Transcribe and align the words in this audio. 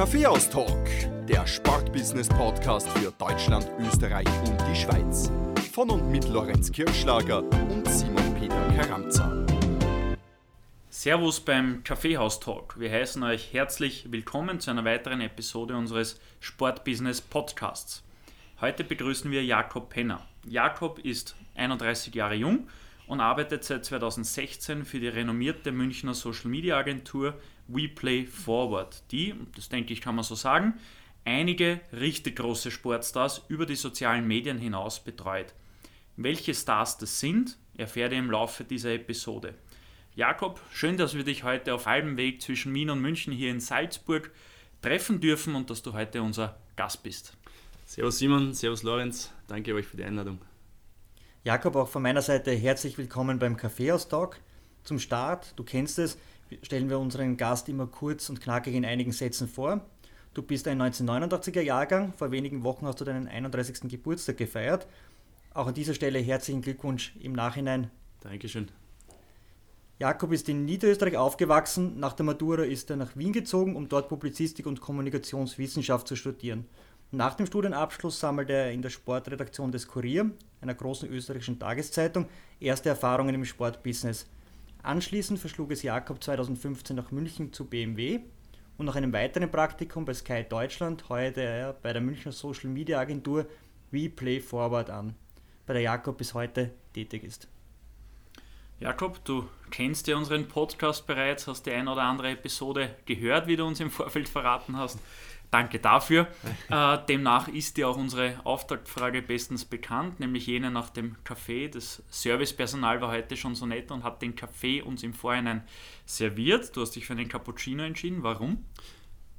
Kaffeehaus-Talk, 0.00 0.88
der 1.28 1.46
Sportbusiness-Podcast 1.46 2.88
für 2.88 3.12
Deutschland, 3.18 3.70
Österreich 3.80 4.26
und 4.46 4.58
die 4.66 4.74
Schweiz. 4.74 5.30
Von 5.74 5.90
und 5.90 6.10
mit 6.10 6.26
Lorenz 6.26 6.72
Kirschlager 6.72 7.42
und 7.42 7.86
Simon 7.86 8.34
Peter 8.34 8.66
Karamza. 8.78 9.44
Servus 10.88 11.40
beim 11.40 11.84
Kaffeehaus-Talk. 11.84 12.80
Wir 12.80 12.90
heißen 12.90 13.22
euch 13.22 13.52
herzlich 13.52 14.10
willkommen 14.10 14.58
zu 14.58 14.70
einer 14.70 14.86
weiteren 14.86 15.20
Episode 15.20 15.76
unseres 15.76 16.18
Sportbusiness-Podcasts. 16.40 18.02
Heute 18.62 18.84
begrüßen 18.84 19.30
wir 19.30 19.44
Jakob 19.44 19.90
Penner. 19.90 20.26
Jakob 20.48 20.98
ist 21.00 21.36
31 21.56 22.14
Jahre 22.14 22.36
jung 22.36 22.68
und 23.06 23.20
arbeitet 23.20 23.64
seit 23.64 23.84
2016 23.84 24.86
für 24.86 24.98
die 24.98 25.08
renommierte 25.08 25.72
Münchner 25.72 26.14
Social 26.14 26.48
Media 26.48 26.78
Agentur 26.78 27.34
WePlay 27.74 28.26
Forward, 28.26 29.02
die, 29.10 29.34
das 29.54 29.68
denke 29.68 29.92
ich 29.92 30.00
kann 30.00 30.14
man 30.14 30.24
so 30.24 30.34
sagen, 30.34 30.74
einige 31.24 31.80
richtig 31.92 32.36
große 32.36 32.70
Sportstars 32.70 33.42
über 33.48 33.66
die 33.66 33.76
sozialen 33.76 34.26
Medien 34.26 34.58
hinaus 34.58 35.02
betreut. 35.02 35.54
Welche 36.16 36.54
Stars 36.54 36.98
das 36.98 37.20
sind, 37.20 37.56
erfährt 37.76 38.12
ihr 38.12 38.18
im 38.18 38.30
Laufe 38.30 38.64
dieser 38.64 38.92
Episode. 38.92 39.54
Jakob, 40.14 40.60
schön, 40.72 40.96
dass 40.96 41.14
wir 41.14 41.24
dich 41.24 41.44
heute 41.44 41.72
auf 41.74 41.86
halbem 41.86 42.16
Weg 42.16 42.42
zwischen 42.42 42.74
Wien 42.74 42.90
und 42.90 43.00
München 43.00 43.32
hier 43.32 43.50
in 43.50 43.60
Salzburg 43.60 44.30
treffen 44.82 45.20
dürfen 45.20 45.54
und 45.54 45.70
dass 45.70 45.82
du 45.82 45.92
heute 45.92 46.22
unser 46.22 46.58
Gast 46.76 47.02
bist. 47.02 47.36
Servus 47.86 48.18
Simon, 48.18 48.52
Servus 48.52 48.82
Lorenz, 48.82 49.32
danke 49.46 49.74
euch 49.74 49.86
für 49.86 49.96
die 49.96 50.04
Einladung. 50.04 50.40
Jakob, 51.42 51.76
auch 51.76 51.88
von 51.88 52.02
meiner 52.02 52.22
Seite 52.22 52.52
herzlich 52.52 52.98
willkommen 52.98 53.38
beim 53.38 53.56
Kaffeehaus-Talk. 53.56 54.38
Zum 54.84 54.98
Start, 54.98 55.54
du 55.56 55.64
kennst 55.64 55.98
es, 55.98 56.18
stellen 56.62 56.88
wir 56.88 56.98
unseren 56.98 57.36
Gast 57.36 57.68
immer 57.68 57.86
kurz 57.86 58.28
und 58.28 58.40
knackig 58.40 58.74
in 58.74 58.84
einigen 58.84 59.12
Sätzen 59.12 59.48
vor. 59.48 59.84
Du 60.34 60.42
bist 60.42 60.68
ein 60.68 60.80
1989er 60.80 61.60
Jahrgang, 61.60 62.12
vor 62.12 62.30
wenigen 62.30 62.62
Wochen 62.62 62.86
hast 62.86 63.00
du 63.00 63.04
deinen 63.04 63.28
31. 63.28 63.88
Geburtstag 63.90 64.36
gefeiert. 64.36 64.86
Auch 65.54 65.66
an 65.66 65.74
dieser 65.74 65.94
Stelle 65.94 66.20
herzlichen 66.20 66.62
Glückwunsch 66.62 67.14
im 67.20 67.32
Nachhinein. 67.32 67.90
Dankeschön. 68.20 68.68
Jakob 69.98 70.32
ist 70.32 70.48
in 70.48 70.64
Niederösterreich 70.64 71.16
aufgewachsen. 71.16 71.98
Nach 71.98 72.14
der 72.14 72.24
Matura 72.24 72.62
ist 72.62 72.88
er 72.90 72.96
nach 72.96 73.16
Wien 73.16 73.32
gezogen, 73.32 73.76
um 73.76 73.88
dort 73.88 74.08
Publizistik 74.08 74.66
und 74.66 74.80
Kommunikationswissenschaft 74.80 76.08
zu 76.08 76.16
studieren. 76.16 76.66
Nach 77.10 77.34
dem 77.34 77.46
Studienabschluss 77.46 78.20
sammelte 78.20 78.52
er 78.52 78.70
in 78.70 78.82
der 78.82 78.90
Sportredaktion 78.90 79.72
des 79.72 79.88
Kurier, 79.88 80.30
einer 80.60 80.74
großen 80.74 81.08
österreichischen 81.08 81.58
Tageszeitung, 81.58 82.28
erste 82.60 82.88
Erfahrungen 82.88 83.34
im 83.34 83.44
Sportbusiness. 83.44 84.26
Anschließend 84.82 85.38
verschlug 85.38 85.72
es 85.72 85.82
Jakob 85.82 86.22
2015 86.22 86.96
nach 86.96 87.10
München 87.10 87.52
zu 87.52 87.66
BMW 87.66 88.20
und 88.78 88.86
nach 88.86 88.96
einem 88.96 89.12
weiteren 89.12 89.50
Praktikum 89.50 90.06
bei 90.06 90.14
Sky 90.14 90.44
Deutschland 90.48 91.08
heuerte 91.10 91.42
er 91.42 91.74
bei 91.74 91.92
der 91.92 92.00
Münchner 92.00 92.32
Social 92.32 92.70
Media 92.70 92.98
Agentur 92.98 93.46
WePlay 93.90 94.40
Forward 94.40 94.88
an, 94.88 95.14
bei 95.66 95.74
der 95.74 95.82
Jakob 95.82 96.16
bis 96.16 96.32
heute 96.32 96.72
tätig 96.94 97.24
ist. 97.24 97.48
Jakob, 98.78 99.22
du 99.26 99.46
kennst 99.70 100.06
ja 100.06 100.16
unseren 100.16 100.48
Podcast 100.48 101.06
bereits, 101.06 101.46
hast 101.46 101.66
die 101.66 101.72
eine 101.72 101.92
oder 101.92 102.02
andere 102.02 102.30
Episode 102.30 102.96
gehört, 103.04 103.46
wie 103.46 103.56
du 103.56 103.66
uns 103.66 103.80
im 103.80 103.90
Vorfeld 103.90 104.30
verraten 104.30 104.78
hast. 104.78 104.98
Danke 105.50 105.78
dafür. 105.78 106.28
Äh, 106.70 106.98
demnach 107.08 107.48
ist 107.48 107.76
dir 107.76 107.88
auch 107.88 107.96
unsere 107.96 108.34
Auftaktfrage 108.44 109.22
bestens 109.22 109.64
bekannt, 109.64 110.20
nämlich 110.20 110.46
jene 110.46 110.70
nach 110.70 110.88
dem 110.88 111.16
Kaffee. 111.24 111.66
Das 111.66 112.00
Servicepersonal 112.08 113.00
war 113.00 113.10
heute 113.10 113.36
schon 113.36 113.56
so 113.56 113.66
nett 113.66 113.90
und 113.90 114.04
hat 114.04 114.22
den 114.22 114.36
Kaffee 114.36 114.80
uns 114.80 115.02
im 115.02 115.12
Vorhinein 115.12 115.64
serviert. 116.06 116.76
Du 116.76 116.80
hast 116.80 116.92
dich 116.92 117.06
für 117.06 117.14
einen 117.14 117.28
Cappuccino 117.28 117.82
entschieden. 117.82 118.22
Warum? 118.22 118.64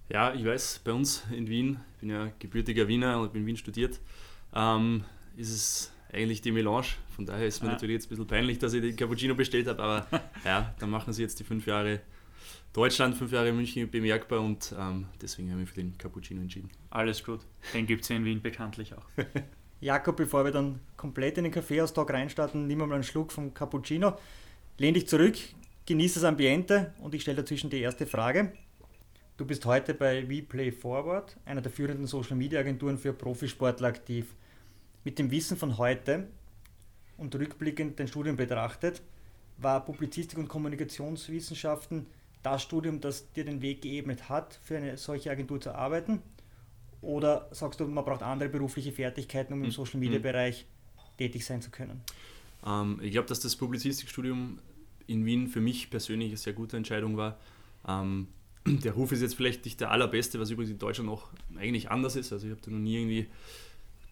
Ja, 0.09 0.33
ich 0.33 0.43
weiß, 0.43 0.81
bei 0.83 0.91
uns 0.91 1.23
in 1.31 1.47
Wien, 1.47 1.79
ich 1.93 1.99
bin 2.01 2.09
ja 2.09 2.29
gebürtiger 2.37 2.89
Wiener 2.89 3.17
und 3.17 3.29
habe 3.29 3.37
in 3.37 3.45
Wien 3.45 3.55
studiert, 3.55 4.01
ähm, 4.53 5.05
ist 5.37 5.51
es 5.51 5.93
eigentlich 6.11 6.41
die 6.41 6.51
Melange. 6.51 6.87
Von 7.15 7.25
daher 7.25 7.47
ist 7.47 7.61
mir 7.61 7.69
ja. 7.69 7.73
natürlich 7.75 7.93
jetzt 7.93 8.07
ein 8.07 8.09
bisschen 8.09 8.27
peinlich, 8.27 8.59
dass 8.59 8.73
ich 8.73 8.81
den 8.81 8.97
Cappuccino 8.97 9.35
bestellt 9.35 9.67
habe, 9.67 9.81
aber 9.81 10.07
ja, 10.43 10.75
dann 10.79 10.89
machen 10.89 11.13
sie 11.13 11.21
jetzt 11.21 11.39
die 11.39 11.45
fünf 11.45 11.65
Jahre 11.65 12.01
Deutschland, 12.73 13.17
fünf 13.17 13.33
Jahre 13.33 13.51
München 13.51 13.89
bemerkbar 13.91 14.39
und 14.39 14.73
ähm, 14.79 15.05
deswegen 15.21 15.51
haben 15.51 15.59
wir 15.59 15.67
für 15.67 15.75
den 15.75 15.97
Cappuccino 15.97 16.41
entschieden. 16.41 16.69
Alles 16.89 17.21
gut, 17.21 17.41
den 17.73 17.85
gibt 17.85 18.03
es 18.03 18.09
ja 18.09 18.15
in 18.15 18.23
Wien 18.23 18.41
bekanntlich 18.41 18.93
auch. 18.93 19.05
Jakob, 19.81 20.15
bevor 20.15 20.45
wir 20.45 20.51
dann 20.51 20.79
komplett 20.95 21.37
in 21.37 21.43
den 21.43 21.51
Kaffeehaustag 21.51 22.09
reinstarten, 22.11 22.67
nimm 22.67 22.79
mal 22.79 22.93
einen 22.93 23.03
Schluck 23.03 23.33
vom 23.33 23.53
Cappuccino, 23.53 24.17
lehn 24.77 24.93
dich 24.93 25.05
zurück, 25.05 25.37
genieß 25.85 26.13
das 26.13 26.23
Ambiente 26.23 26.93
und 27.01 27.13
ich 27.13 27.23
stelle 27.23 27.41
dazwischen 27.41 27.69
die 27.69 27.81
erste 27.81 28.07
Frage. 28.07 28.53
Du 29.35 29.45
bist 29.45 29.65
heute 29.65 29.93
bei 29.93 30.29
WePlay 30.29 30.71
Forward, 30.71 31.35
einer 31.43 31.61
der 31.61 31.71
führenden 31.73 32.07
Social 32.07 32.37
Media 32.37 32.61
Agenturen 32.61 32.97
für 32.97 33.11
Profisportler 33.11 33.89
aktiv. 33.89 34.27
Mit 35.03 35.19
dem 35.19 35.29
Wissen 35.29 35.57
von 35.57 35.77
heute 35.77 36.27
und 37.17 37.35
rückblickend 37.35 37.99
den 37.99 38.07
Studien 38.07 38.37
betrachtet, 38.37 39.01
war 39.57 39.83
Publizistik 39.83 40.37
und 40.37 40.47
Kommunikationswissenschaften 40.47 42.05
das 42.43 42.63
Studium, 42.63 43.01
das 43.01 43.31
dir 43.33 43.45
den 43.45 43.61
Weg 43.61 43.81
geebnet 43.81 44.29
hat, 44.29 44.59
für 44.63 44.77
eine 44.77 44.97
solche 44.97 45.31
Agentur 45.31 45.61
zu 45.61 45.75
arbeiten? 45.75 46.21
Oder 47.01 47.47
sagst 47.51 47.79
du, 47.79 47.87
man 47.87 48.05
braucht 48.05 48.21
andere 48.21 48.49
berufliche 48.49 48.91
Fertigkeiten, 48.91 49.53
um 49.53 49.59
im 49.59 49.65
hm. 49.65 49.71
Social 49.71 49.99
Media 49.99 50.17
hm. 50.17 50.23
Bereich 50.23 50.65
tätig 51.17 51.45
sein 51.45 51.61
zu 51.61 51.71
können? 51.71 52.01
Ähm, 52.65 52.99
ich 53.01 53.11
glaube, 53.11 53.27
dass 53.27 53.39
das 53.39 53.55
Publizistikstudium 53.55 54.59
in 55.07 55.25
Wien 55.25 55.47
für 55.47 55.61
mich 55.61 55.89
persönlich 55.89 56.29
eine 56.29 56.37
sehr 56.37 56.53
gute 56.53 56.77
Entscheidung 56.77 57.17
war. 57.17 57.37
Ähm, 57.87 58.27
der 58.65 58.93
Ruf 58.93 59.11
ist 59.11 59.21
jetzt 59.21 59.35
vielleicht 59.35 59.65
nicht 59.65 59.79
der 59.79 59.91
allerbeste, 59.91 60.39
was 60.39 60.51
übrigens 60.51 60.71
in 60.71 60.77
Deutschland 60.77 61.09
auch 61.09 61.29
eigentlich 61.57 61.89
anders 61.89 62.15
ist. 62.15 62.31
Also 62.31 62.47
ich 62.47 62.51
habe 62.51 62.61
da 62.63 62.71
noch 62.71 62.79
nie 62.79 62.95
irgendwie 62.95 63.27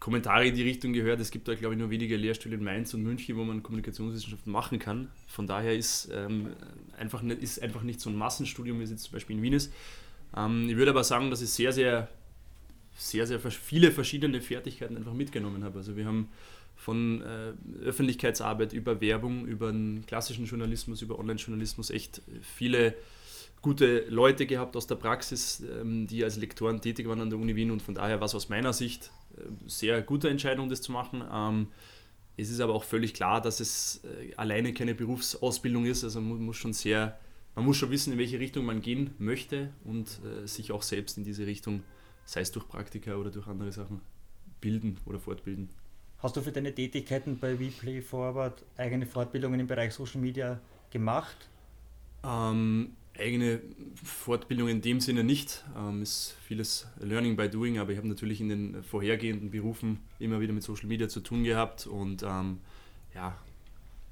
Kommentare 0.00 0.46
in 0.46 0.54
die 0.54 0.62
Richtung 0.62 0.94
gehört. 0.94 1.20
Es 1.20 1.30
gibt 1.30 1.46
da, 1.46 1.54
glaube 1.54 1.74
ich, 1.74 1.78
nur 1.78 1.90
wenige 1.90 2.16
Lehrstühle 2.16 2.56
in 2.56 2.64
Mainz 2.64 2.94
und 2.94 3.02
München, 3.02 3.36
wo 3.36 3.44
man 3.44 3.62
Kommunikationswissenschaften 3.62 4.50
machen 4.50 4.78
kann. 4.78 5.10
Von 5.28 5.46
daher 5.46 5.76
ist, 5.76 6.10
ähm, 6.12 6.54
einfach, 6.98 7.20
nicht, 7.20 7.42
ist 7.42 7.62
einfach 7.62 7.82
nicht 7.82 8.00
so 8.00 8.08
ein 8.08 8.16
Massenstudium, 8.16 8.80
wie 8.80 8.84
es 8.84 8.90
jetzt 8.90 9.04
zum 9.04 9.12
Beispiel 9.12 9.36
in 9.36 9.42
Wien 9.42 9.52
ist. 9.52 9.70
Ähm, 10.34 10.68
ich 10.70 10.76
würde 10.76 10.92
aber 10.92 11.04
sagen, 11.04 11.30
dass 11.30 11.42
ich 11.42 11.50
sehr, 11.50 11.72
sehr, 11.72 12.08
sehr, 12.96 13.26
sehr 13.26 13.38
viele 13.40 13.92
verschiedene 13.92 14.40
Fertigkeiten 14.40 14.96
einfach 14.96 15.12
mitgenommen 15.12 15.64
habe. 15.64 15.78
Also 15.78 15.96
wir 15.98 16.06
haben 16.06 16.28
von 16.76 17.20
äh, 17.20 17.52
Öffentlichkeitsarbeit 17.84 18.72
über 18.72 19.02
Werbung, 19.02 19.46
über 19.46 19.70
den 19.70 20.06
klassischen 20.06 20.46
Journalismus, 20.46 21.02
über 21.02 21.18
Online-Journalismus 21.18 21.90
echt 21.90 22.22
viele 22.40 22.94
gute 23.60 24.06
Leute 24.08 24.46
gehabt 24.46 24.74
aus 24.76 24.86
der 24.86 24.94
Praxis, 24.94 25.62
ähm, 25.78 26.06
die 26.06 26.24
als 26.24 26.38
Lektoren 26.38 26.80
tätig 26.80 27.06
waren 27.06 27.20
an 27.20 27.28
der 27.28 27.38
Uni 27.38 27.54
Wien 27.54 27.70
und 27.70 27.82
von 27.82 27.94
daher 27.94 28.20
war 28.20 28.24
es 28.24 28.34
aus 28.34 28.48
meiner 28.48 28.72
Sicht 28.72 29.10
sehr 29.66 30.02
gute 30.02 30.28
Entscheidung, 30.28 30.68
das 30.68 30.82
zu 30.82 30.92
machen. 30.92 31.22
Ähm, 31.32 31.68
es 32.36 32.50
ist 32.50 32.60
aber 32.60 32.74
auch 32.74 32.84
völlig 32.84 33.14
klar, 33.14 33.40
dass 33.40 33.60
es 33.60 34.02
äh, 34.04 34.34
alleine 34.36 34.72
keine 34.72 34.94
Berufsausbildung 34.94 35.84
ist. 35.86 36.04
Also 36.04 36.20
man 36.20 36.40
muss 36.40 36.56
schon 36.56 36.72
sehr, 36.72 37.18
man 37.54 37.64
muss 37.64 37.76
schon 37.76 37.90
wissen, 37.90 38.12
in 38.12 38.18
welche 38.18 38.40
Richtung 38.40 38.64
man 38.64 38.80
gehen 38.80 39.10
möchte 39.18 39.70
und 39.84 40.20
äh, 40.24 40.46
sich 40.46 40.72
auch 40.72 40.82
selbst 40.82 41.18
in 41.18 41.24
diese 41.24 41.46
Richtung, 41.46 41.82
sei 42.24 42.40
es 42.40 42.52
durch 42.52 42.66
Praktika 42.66 43.16
oder 43.16 43.30
durch 43.30 43.46
andere 43.46 43.72
Sachen, 43.72 44.00
bilden 44.60 44.96
oder 45.06 45.18
fortbilden. 45.18 45.68
Hast 46.18 46.36
du 46.36 46.42
für 46.42 46.52
deine 46.52 46.74
Tätigkeiten 46.74 47.38
bei 47.38 47.58
WePlay 47.58 48.02
Forward 48.02 48.62
eigene 48.76 49.06
Fortbildungen 49.06 49.60
im 49.60 49.66
Bereich 49.66 49.94
Social 49.94 50.20
Media 50.20 50.60
gemacht? 50.90 51.48
Ähm, 52.22 52.96
eigene 53.18 53.60
Fortbildung 54.02 54.68
in 54.68 54.80
dem 54.80 55.00
Sinne 55.00 55.24
nicht. 55.24 55.64
Ähm, 55.76 56.02
ist 56.02 56.36
vieles 56.46 56.86
Learning 57.00 57.36
by 57.36 57.48
Doing, 57.48 57.78
aber 57.78 57.92
ich 57.92 57.98
habe 57.98 58.08
natürlich 58.08 58.40
in 58.40 58.48
den 58.48 58.82
vorhergehenden 58.82 59.50
Berufen 59.50 59.98
immer 60.18 60.40
wieder 60.40 60.52
mit 60.52 60.62
Social 60.62 60.86
Media 60.86 61.08
zu 61.08 61.20
tun 61.20 61.44
gehabt 61.44 61.86
und 61.86 62.22
ähm, 62.22 62.58
ja, 63.14 63.36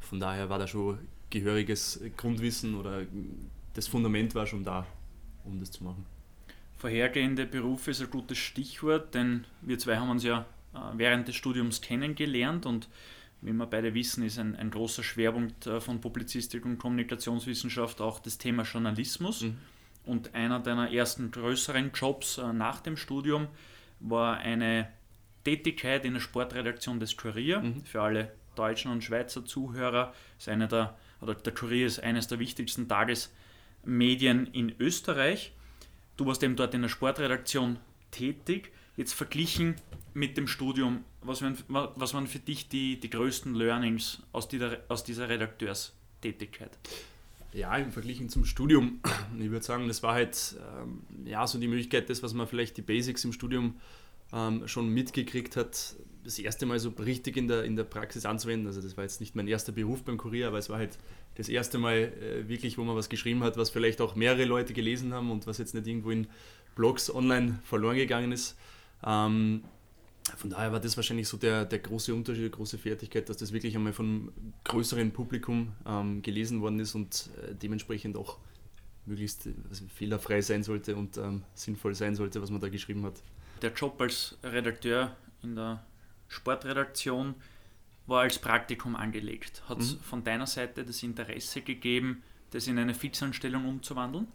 von 0.01 0.21
daher 0.21 0.49
war 0.49 0.59
da 0.59 0.67
schon 0.67 0.99
gehöriges 1.31 2.01
Grundwissen 2.17 2.75
oder 2.75 3.03
das 3.75 3.87
Fundament 3.87 4.35
war 4.35 4.47
schon 4.47 4.65
da, 4.65 4.87
um 5.45 5.61
das 5.61 5.71
zu 5.71 5.85
machen. 5.85 6.05
Vorhergehende 6.77 7.47
Berufe 7.47 7.91
ist 7.91 8.01
ein 8.01 8.11
gutes 8.11 8.39
Stichwort, 8.39 9.15
denn 9.15 9.45
wir 9.63 9.79
zwei 9.79 9.97
haben 9.97 10.11
uns 10.11 10.25
ja 10.25 10.47
äh, 10.75 10.79
während 10.95 11.29
des 11.29 11.37
Studiums 11.37 11.81
kennengelernt 11.81 12.67
und 12.67 12.89
wie 13.41 13.53
wir 13.53 13.67
beide 13.67 13.95
wissen, 13.95 14.25
ist 14.25 14.39
ein, 14.39 14.57
ein 14.57 14.71
großer 14.71 15.03
Schwerpunkt 15.03 15.67
äh, 15.67 15.81
von 15.81 16.01
Publizistik 16.01 16.65
und 16.65 16.79
Kommunikationswissenschaft 16.79 18.01
auch 18.01 18.19
das 18.19 18.39
Thema 18.39 18.65
Journalismus. 18.65 19.43
Mhm. 19.43 19.59
Und 20.05 20.35
einer 20.35 20.59
deiner 20.61 20.91
ersten 20.91 21.31
größeren 21.31 21.93
Jobs 21.95 22.39
äh, 22.39 22.53
nach 22.53 22.81
dem 22.81 22.97
Studium 22.97 23.49
war 24.01 24.39
eine 24.39 24.89
Tätigkeit 25.45 26.05
in 26.05 26.15
der 26.15 26.21
Sportredaktion 26.21 27.01
des 27.01 27.17
Kurier. 27.17 27.61
Mhm. 27.61 27.85
Für 27.85 28.03
alle 28.03 28.33
deutschen 28.55 28.91
und 28.91 29.05
Schweizer 29.05 29.45
Zuhörer 29.45 30.13
ist 30.39 30.49
eine 30.49 30.67
der, 30.67 30.97
oder 31.21 31.35
der 31.35 31.55
Kurier 31.55 31.87
ist 31.87 32.01
eines 32.01 32.27
der 32.27 32.39
wichtigsten 32.39 32.89
Tagesmedien 32.89 34.47
in 34.49 34.75
Österreich. 34.81 35.53
Du 36.17 36.27
warst 36.27 36.43
eben 36.43 36.57
dort 36.57 36.75
in 36.75 36.83
der 36.83 36.89
Sportredaktion 36.89 37.79
tätig. 38.11 38.73
Jetzt 38.99 39.13
verglichen 39.13 39.77
mit 40.13 40.37
dem 40.37 40.49
Studium, 40.49 41.05
was 41.23 41.41
waren, 41.41 41.57
was 41.69 42.15
waren 42.15 42.27
für 42.27 42.41
dich 42.41 42.69
die, 42.69 42.99
die 42.99 43.09
größten 43.09 43.55
Learnings 43.55 44.25
aus 44.33 44.49
dieser, 44.49 44.79
aus 44.89 45.05
dieser 45.05 45.29
Redakteurstätigkeit? 45.29 46.77
Ja, 47.53 47.77
im 47.77 47.93
Vergleich 47.93 48.29
zum 48.29 48.45
Studium, 48.45 48.99
ich 49.39 49.51
würde 49.53 49.65
sagen, 49.65 49.87
das 49.87 50.03
war 50.03 50.15
halt 50.15 50.57
ähm, 50.81 51.05
ja, 51.25 51.47
so 51.47 51.61
die 51.61 51.69
Möglichkeit, 51.69 52.11
das, 52.11 52.25
was 52.25 52.35
man 52.35 52.49
vielleicht 52.49 52.77
die 52.77 52.83
Basics 52.83 53.25
im 53.25 53.33
Studium 53.33 53.77
ähm, 54.33 54.67
schon 54.67 54.89
mitgekriegt 54.89 55.55
hat, 55.55 55.95
das 56.25 56.41
erste 56.41 56.67
Mal 56.67 56.81
so 56.81 56.89
richtig 56.91 57.37
in 57.37 57.47
der, 57.47 57.63
in 57.63 57.77
der 57.77 57.85
Praxis 57.85 58.27
anzuwenden. 58.27 58.67
Also 58.67 58.83
das 58.83 58.97
war 58.97 59.05
jetzt 59.05 59.21
nicht 59.21 59.37
mein 59.37 59.47
erster 59.47 59.71
Beruf 59.71 60.03
beim 60.03 60.19
Kurier, 60.19 60.49
aber 60.49 60.59
es 60.59 60.71
war 60.71 60.79
halt 60.79 60.99
das 61.37 61.49
erste 61.49 61.79
Mal 61.79 62.13
äh, 62.21 62.49
wirklich, 62.49 62.79
wo 62.79 62.83
man 62.83 62.97
was 62.97 63.09
geschrieben 63.09 63.45
hat, 63.45 63.57
was 63.59 63.71
vielleicht 63.71 64.01
auch 64.01 64.17
mehrere 64.17 64.45
Leute 64.45 64.73
gelesen 64.73 65.15
haben 65.15 65.31
und 65.31 65.47
was 65.47 65.59
jetzt 65.59 65.75
nicht 65.75 65.87
irgendwo 65.87 66.11
in 66.11 66.27
Blogs 66.75 67.15
online 67.15 67.61
verloren 67.63 67.95
gegangen 67.95 68.33
ist. 68.33 68.57
Ähm, 69.05 69.65
von 70.37 70.51
daher 70.51 70.73
war 70.73 70.81
das 70.81 70.97
wahrscheinlich 70.97 71.29
so 71.29 71.37
der, 71.37 71.65
der 71.65 71.79
große 71.79 72.15
Unterschied, 72.15 72.45
die 72.45 72.51
große 72.51 72.79
Fertigkeit, 72.79 73.29
dass 73.29 73.39
das 73.39 73.53
wirklich 73.53 73.75
einmal 73.75 73.93
von 73.93 74.07
einem 74.07 74.55
größeren 74.65 75.13
Publikum 75.13 75.73
ähm, 75.87 76.23
gelesen 76.23 76.61
worden 76.61 76.81
ist 76.81 76.95
und 76.95 77.31
äh, 77.43 77.55
dementsprechend 77.55 78.17
auch 78.17 78.39
möglichst 79.07 79.49
also 79.69 79.87
fehlerfrei 79.89 80.41
sein 80.43 80.63
sollte 80.63 80.95
und 80.97 81.17
ähm, 81.17 81.43
sinnvoll 81.55 81.95
sein 81.95 82.15
sollte, 82.15 82.43
was 82.43 82.51
man 82.51 82.61
da 82.61 82.69
geschrieben 82.69 83.05
hat. 83.05 83.23
Der 83.63 83.73
Job 83.73 84.01
als 84.01 84.37
Redakteur 84.43 85.17
in 85.43 85.57
der 85.57 85.83
Sportredaktion 86.29 87.35
war 88.07 88.23
als 88.23 88.39
Praktikum 88.39 88.97
angelegt. 88.97 89.63
Hat 89.69 89.81
es 89.81 89.95
mhm. 89.95 90.01
von 90.01 90.25
deiner 90.25 90.47
Seite 90.47 90.85
das 90.85 91.03
Interesse 91.03 91.63
gegeben, 91.63 92.23
das 92.51 92.67
in 92.67 92.79
eine 92.79 92.95
Fixanstellung 92.95 93.67
umzuwandeln? 93.67 94.29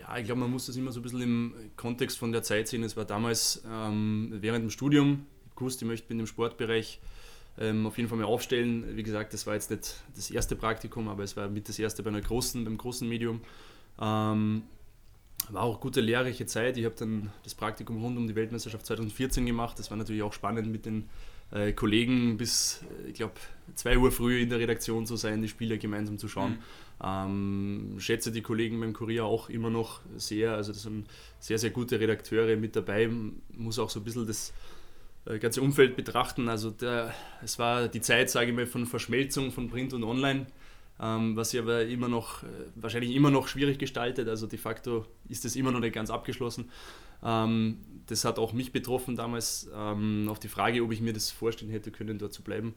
Ja, 0.00 0.16
ich 0.16 0.24
glaube, 0.24 0.40
man 0.40 0.50
muss 0.50 0.64
das 0.64 0.76
immer 0.76 0.92
so 0.92 1.00
ein 1.00 1.02
bisschen 1.02 1.20
im 1.20 1.54
Kontext 1.76 2.16
von 2.16 2.32
der 2.32 2.42
Zeit 2.42 2.68
sehen. 2.68 2.82
Es 2.82 2.96
war 2.96 3.04
damals 3.04 3.62
ähm, 3.70 4.32
während 4.40 4.62
dem 4.64 4.70
Studium, 4.70 5.26
ich 5.54 5.60
wusste, 5.60 5.84
ich 5.84 5.90
möchte 5.90 6.10
in 6.10 6.16
dem 6.16 6.26
Sportbereich 6.26 7.00
ähm, 7.58 7.86
auf 7.86 7.98
jeden 7.98 8.08
Fall 8.08 8.16
mal 8.16 8.24
aufstellen. 8.24 8.96
Wie 8.96 9.02
gesagt, 9.02 9.34
das 9.34 9.46
war 9.46 9.54
jetzt 9.54 9.70
nicht 9.70 10.02
das 10.16 10.30
erste 10.30 10.56
Praktikum, 10.56 11.08
aber 11.08 11.22
es 11.22 11.36
war 11.36 11.48
mit 11.48 11.68
das 11.68 11.78
erste 11.78 12.02
bei 12.02 12.08
einer 12.08 12.22
großen, 12.22 12.64
beim 12.64 12.78
großen 12.78 13.06
Medium. 13.06 13.42
Ähm, 14.00 14.62
war 15.50 15.64
auch 15.64 15.80
gute 15.80 16.00
lehrreiche 16.00 16.46
Zeit. 16.46 16.78
Ich 16.78 16.86
habe 16.86 16.94
dann 16.94 17.30
das 17.44 17.54
Praktikum 17.54 18.02
rund 18.02 18.16
um 18.16 18.26
die 18.26 18.34
Weltmeisterschaft 18.34 18.86
2014 18.86 19.44
gemacht. 19.44 19.78
Das 19.78 19.90
war 19.90 19.98
natürlich 19.98 20.22
auch 20.22 20.32
spannend 20.32 20.68
mit 20.72 20.86
den 20.86 21.10
äh, 21.52 21.72
Kollegen 21.72 22.36
bis, 22.36 22.84
äh, 23.04 23.08
ich 23.10 23.14
glaube, 23.14 23.34
2 23.74 23.98
Uhr 23.98 24.12
früh 24.12 24.40
in 24.40 24.50
der 24.50 24.58
Redaktion 24.58 25.06
zu 25.06 25.16
sein, 25.16 25.42
die 25.42 25.48
Spiele 25.48 25.78
gemeinsam 25.78 26.18
zu 26.18 26.28
schauen. 26.28 26.52
Mhm. 26.52 26.58
Ähm, 27.02 27.96
schätze 27.98 28.30
die 28.30 28.42
Kollegen 28.42 28.78
beim 28.80 28.92
Kurier 28.92 29.24
auch 29.24 29.48
immer 29.48 29.70
noch 29.70 30.00
sehr. 30.16 30.54
Also 30.54 30.72
das 30.72 30.82
sind 30.82 31.06
sehr, 31.38 31.58
sehr 31.58 31.70
gute 31.70 31.98
Redakteure 31.98 32.56
mit 32.56 32.76
dabei. 32.76 33.08
Muss 33.56 33.78
auch 33.78 33.90
so 33.90 34.00
ein 34.00 34.04
bisschen 34.04 34.26
das 34.26 34.52
äh, 35.24 35.38
ganze 35.38 35.62
Umfeld 35.62 35.96
betrachten. 35.96 36.48
Also 36.48 36.70
der, 36.70 37.14
es 37.42 37.58
war 37.58 37.88
die 37.88 38.00
Zeit, 38.00 38.30
sage 38.30 38.50
ich 38.50 38.56
mal, 38.56 38.66
von 38.66 38.86
Verschmelzung 38.86 39.50
von 39.50 39.70
Print 39.70 39.94
und 39.94 40.04
Online, 40.04 40.46
ähm, 41.00 41.36
was 41.36 41.50
sich 41.50 41.60
aber 41.60 41.86
immer 41.86 42.08
noch, 42.08 42.42
äh, 42.42 42.46
wahrscheinlich 42.74 43.14
immer 43.14 43.30
noch 43.30 43.48
schwierig 43.48 43.78
gestaltet. 43.78 44.28
Also 44.28 44.46
de 44.46 44.58
facto 44.58 45.06
ist 45.28 45.44
das 45.46 45.56
immer 45.56 45.72
noch 45.72 45.80
nicht 45.80 45.94
ganz 45.94 46.10
abgeschlossen. 46.10 46.70
Ähm, 47.22 47.78
das 48.06 48.24
hat 48.24 48.38
auch 48.38 48.52
mich 48.52 48.72
betroffen 48.72 49.16
damals, 49.16 49.70
ähm, 49.74 50.28
auf 50.28 50.40
die 50.40 50.48
Frage, 50.48 50.82
ob 50.82 50.92
ich 50.92 51.00
mir 51.00 51.12
das 51.12 51.30
vorstellen 51.30 51.70
hätte 51.70 51.90
können, 51.90 52.18
dort 52.18 52.32
zu 52.32 52.42
bleiben. 52.42 52.74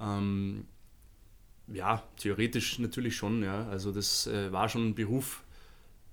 Ähm, 0.00 0.64
ja, 1.68 2.02
theoretisch 2.16 2.78
natürlich 2.78 3.16
schon. 3.16 3.42
Ja. 3.42 3.66
Also 3.68 3.92
das 3.92 4.26
äh, 4.26 4.52
war 4.52 4.68
schon 4.68 4.88
ein 4.88 4.94
Beruf, 4.94 5.42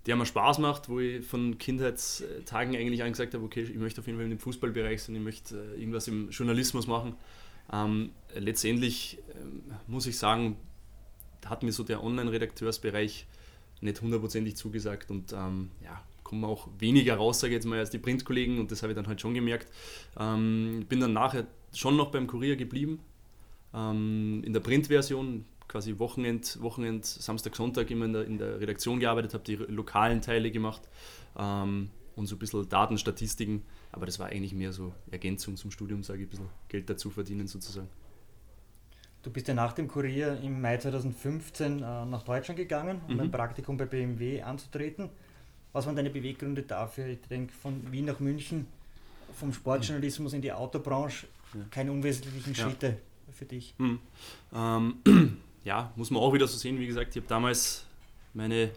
der 0.06 0.16
mir 0.16 0.26
Spaß 0.26 0.60
macht, 0.60 0.90
wo 0.90 1.00
ich 1.00 1.26
von 1.26 1.58
Kindheitstagen 1.58 2.76
eigentlich 2.76 3.04
angesagt 3.04 3.34
habe, 3.34 3.46
okay, 3.46 3.62
ich 3.62 3.76
möchte 3.76 4.02
auf 4.02 4.08
jeden 4.08 4.18
Fall 4.18 4.26
in 4.26 4.32
dem 4.32 4.40
Fußballbereich 4.40 5.02
sein, 5.02 5.16
ich 5.16 5.22
möchte 5.22 5.56
äh, 5.76 5.80
irgendwas 5.80 6.08
im 6.08 6.30
Journalismus 6.30 6.88
machen. 6.88 7.16
Ähm, 7.72 8.12
letztendlich 8.36 9.20
äh, 9.30 9.72
muss 9.88 10.06
ich 10.06 10.18
sagen, 10.18 10.58
hat 11.46 11.64
mir 11.64 11.72
so 11.72 11.84
der 11.84 12.04
Online-Redakteursbereich 12.04 13.26
nicht 13.82 14.02
hundertprozentig 14.02 14.56
zugesagt 14.56 15.12
und 15.12 15.34
ähm, 15.34 15.72
ja, 15.82 16.02
kommen 16.34 16.46
auch 16.46 16.68
weniger 16.80 17.16
raus, 17.16 17.40
sage 17.40 17.54
ich 17.54 17.58
jetzt 17.58 17.66
mal, 17.66 17.78
als 17.78 17.92
die 17.92 18.00
Printkollegen 18.00 18.60
und 18.60 18.72
das 18.72 18.82
habe 18.82 18.92
ich 18.92 18.96
dann 18.96 19.08
halt 19.08 19.22
schon 19.22 19.36
gemerkt. 19.36 19.68
Ähm, 20.20 20.86
bin 20.90 21.00
dann 21.00 21.14
nachher 21.14 21.46
schon 21.74 21.96
noch 21.96 22.12
beim 22.12 22.26
Kurier 22.26 22.56
geblieben, 22.56 23.00
ähm, 23.74 24.42
in 24.44 24.52
der 24.52 24.60
Printversion, 24.60 25.46
quasi 25.68 26.00
Wochenend, 26.00 26.60
Wochenend, 26.62 27.06
Samstag, 27.06 27.56
Sonntag 27.56 27.92
immer 27.92 28.06
in 28.06 28.14
der, 28.14 28.26
in 28.26 28.38
der 28.40 28.60
Redaktion 28.60 29.00
gearbeitet, 29.00 29.36
habe 29.36 29.44
die 29.44 29.56
lokalen 29.56 30.22
Teile 30.22 30.50
gemacht 30.50 30.82
ähm, 31.38 31.90
und 32.16 32.26
so 32.26 32.36
ein 32.36 32.40
bisschen 32.40 32.68
Datenstatistiken, 32.68 33.62
aber 33.92 34.08
das 34.08 34.18
war 34.18 34.28
eigentlich 34.28 34.54
mehr 34.54 34.74
so 34.74 34.92
Ergänzung 35.12 35.56
zum 35.56 35.70
Studium, 35.70 36.02
sage 36.02 36.22
ich, 36.24 36.28
ein 36.28 36.32
bisschen 36.32 36.50
Geld 36.68 36.90
dazu 36.90 37.12
verdienen 37.12 37.48
sozusagen. 37.48 37.90
Du 39.22 39.30
bist 39.30 39.48
ja 39.48 39.54
nach 39.54 39.74
dem 39.74 39.88
Kurier 39.88 40.40
im 40.42 40.62
Mai 40.62 40.78
2015 40.78 41.78
äh, 41.78 42.06
nach 42.06 42.24
Deutschland 42.24 42.58
gegangen, 42.58 43.02
um 43.08 43.14
mhm. 43.14 43.20
ein 43.22 43.32
Praktikum 43.32 43.78
bei 43.78 43.86
BMW 43.86 44.42
anzutreten. 44.42 45.10
Was 45.74 45.88
waren 45.88 45.96
deine 45.96 46.12
Beweggründe 46.12 46.62
dafür? 46.62 47.08
Ich 47.08 47.20
denke, 47.30 47.52
von 47.52 47.92
Wien 47.92 48.06
nach 48.06 48.20
München, 48.20 48.68
vom 49.36 49.52
Sportjournalismus 49.52 50.34
in 50.34 50.42
die 50.42 50.52
Autobranche, 50.52 51.28
keine 51.72 51.92
unwesentlichen 51.92 52.56
Schritte 52.56 52.98
für 53.32 53.46
dich? 53.46 53.74
Mhm. 53.80 54.00
Ähm, 54.54 54.96
ja, 55.64 55.92
muss 55.96 56.12
man 56.12 56.22
auch 56.22 56.34
wieder 56.34 56.48
so 56.48 56.58
sehen. 56.58 56.80
Wie 56.80 56.88
gesagt, 56.88 57.16
ich 57.16 57.18
habe 57.18 57.28
damals 57.28 57.86
meine 58.34 58.70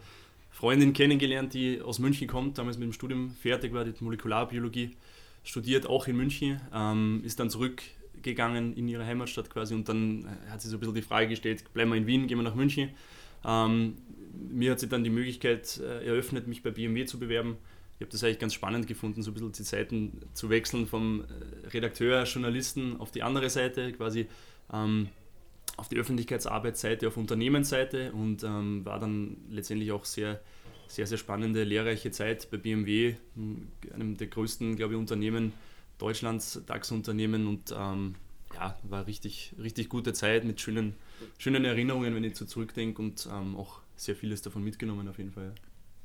Freundin 0.50 0.94
kennengelernt, 0.94 1.52
die 1.52 1.82
aus 1.82 1.98
München 1.98 2.26
kommt, 2.26 2.56
damals 2.56 2.78
mit 2.78 2.87
dem 2.87 2.93
Studium 2.94 3.31
fertig 3.31 3.75
war, 3.75 3.84
die 3.84 3.92
Molekularbiologie 4.02 4.96
studiert, 5.44 5.87
auch 5.87 6.06
in 6.08 6.16
München, 6.16 6.60
ähm, 6.75 7.20
ist 7.25 7.38
dann 7.38 7.50
zurückgegangen 7.50 8.75
in 8.75 8.88
ihre 8.88 9.04
Heimatstadt 9.04 9.50
quasi 9.50 9.75
und 9.75 9.88
dann 9.88 10.26
hat 10.50 10.62
sie 10.62 10.69
so 10.69 10.78
ein 10.78 10.81
bisschen 10.81 10.94
die 10.94 11.02
Frage 11.02 11.28
gestellt, 11.28 11.62
bleiben 11.75 11.90
wir 11.90 11.96
in 11.96 12.06
Wien, 12.06 12.26
gehen 12.26 12.38
wir 12.38 12.42
nach 12.42 12.54
München. 12.54 12.90
Ähm, 13.44 13.96
mir 14.36 14.72
hat 14.72 14.80
sie 14.80 14.88
dann 14.88 15.04
die 15.04 15.10
Möglichkeit 15.10 15.78
äh, 15.78 16.06
eröffnet, 16.06 16.46
mich 16.46 16.62
bei 16.62 16.70
BMW 16.70 17.04
zu 17.06 17.18
bewerben. 17.18 17.56
Ich 17.98 18.02
habe 18.02 18.10
das 18.10 18.22
eigentlich 18.22 18.38
ganz 18.38 18.54
spannend 18.54 18.86
gefunden, 18.86 19.22
so 19.22 19.30
ein 19.30 19.34
bisschen 19.34 19.52
die 19.52 19.62
Seiten 19.62 20.20
zu 20.34 20.50
wechseln 20.50 20.86
vom 20.86 21.22
äh, 21.22 21.68
Redakteur, 21.68 22.24
Journalisten 22.24 22.98
auf 22.98 23.10
die 23.10 23.22
andere 23.22 23.50
Seite, 23.50 23.92
quasi. 23.92 24.26
Ähm, 24.72 25.08
auf 25.76 25.88
die 25.88 25.96
Öffentlichkeitsarbeitsseite, 25.96 27.08
auf 27.08 27.16
Unternehmensseite 27.16 28.12
und 28.12 28.42
ähm, 28.44 28.84
war 28.84 28.98
dann 28.98 29.36
letztendlich 29.50 29.92
auch 29.92 30.04
sehr, 30.04 30.40
sehr, 30.88 31.06
sehr 31.06 31.18
spannende, 31.18 31.64
lehrreiche 31.64 32.10
Zeit 32.10 32.50
bei 32.50 32.56
BMW, 32.56 33.16
einem 33.92 34.16
der 34.16 34.28
größten, 34.28 34.76
glaube 34.76 34.94
ich, 34.94 34.98
Unternehmen 34.98 35.52
Deutschlands, 35.98 36.60
DAX-Unternehmen 36.66 37.46
und 37.46 37.74
ähm, 37.76 38.14
ja, 38.54 38.78
war 38.84 39.06
richtig, 39.06 39.54
richtig 39.58 39.88
gute 39.88 40.12
Zeit 40.12 40.44
mit 40.44 40.60
schönen, 40.60 40.94
schönen 41.38 41.64
Erinnerungen, 41.64 42.14
wenn 42.14 42.24
ich 42.24 42.36
so 42.36 42.44
zurückdenke 42.44 43.00
und 43.00 43.28
ähm, 43.30 43.56
auch 43.56 43.80
sehr 43.96 44.16
vieles 44.16 44.43
davon 44.43 44.62
mitgenommen 44.62 45.08
auf 45.08 45.19
jeden 45.19 45.32
Fall. 45.32 45.54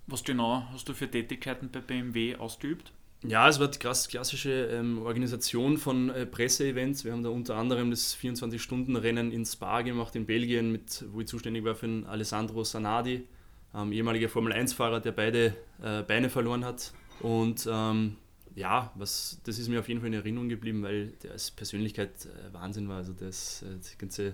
Was 0.08 0.24
genau 0.24 0.68
hast 0.72 0.90
du 0.90 0.94
für 0.94 1.10
Tätigkeiten 1.10 1.70
bei 1.72 1.80
BMW 1.80 2.36
ausgeübt? 2.36 2.92
Ja, 3.24 3.48
es 3.48 3.60
war 3.60 3.68
die 3.68 3.78
klassische 3.78 4.52
ähm, 4.52 5.04
Organisation 5.04 5.78
von 5.78 6.10
äh, 6.10 6.26
Presseevents. 6.26 7.06
Wir 7.06 7.12
haben 7.12 7.22
da 7.22 7.30
unter 7.30 7.56
anderem 7.56 7.92
das 7.92 8.18
24-Stunden-Rennen 8.18 9.32
in 9.32 9.46
Spa 9.46 9.84
gemacht 9.84 10.16
in 10.16 10.26
Belgien, 10.26 10.72
mit, 10.72 11.06
wo 11.12 11.22
ich 11.22 11.28
zuständig 11.28 11.64
war 11.64 11.76
für 11.76 11.86
den 11.86 12.06
Alessandro 12.08 12.64
Sanadi, 12.64 13.28
ähm, 13.76 13.92
ehemaliger 13.92 14.28
Formel-1-Fahrer, 14.28 15.02
der 15.02 15.12
beide 15.12 15.56
äh, 15.84 16.02
Beine 16.02 16.32
verloren 16.32 16.66
hat. 16.66 16.94
Und 17.20 17.70
ähm, 17.72 18.18
ja, 18.56 18.92
was, 18.96 19.40
das 19.44 19.60
ist 19.60 19.70
mir 19.70 19.80
auf 19.80 19.88
jeden 19.88 20.00
Fall 20.00 20.08
in 20.08 20.14
Erinnerung 20.14 20.50
geblieben, 20.50 20.82
weil 20.82 21.10
der 21.24 21.32
als 21.32 21.52
Persönlichkeit 21.52 22.26
äh, 22.26 22.54
Wahnsinn 22.54 22.90
war. 22.90 22.98
Also 22.98 23.14
das, 23.14 23.62
äh, 23.62 23.68
die 23.78 23.98
ganze 24.00 24.34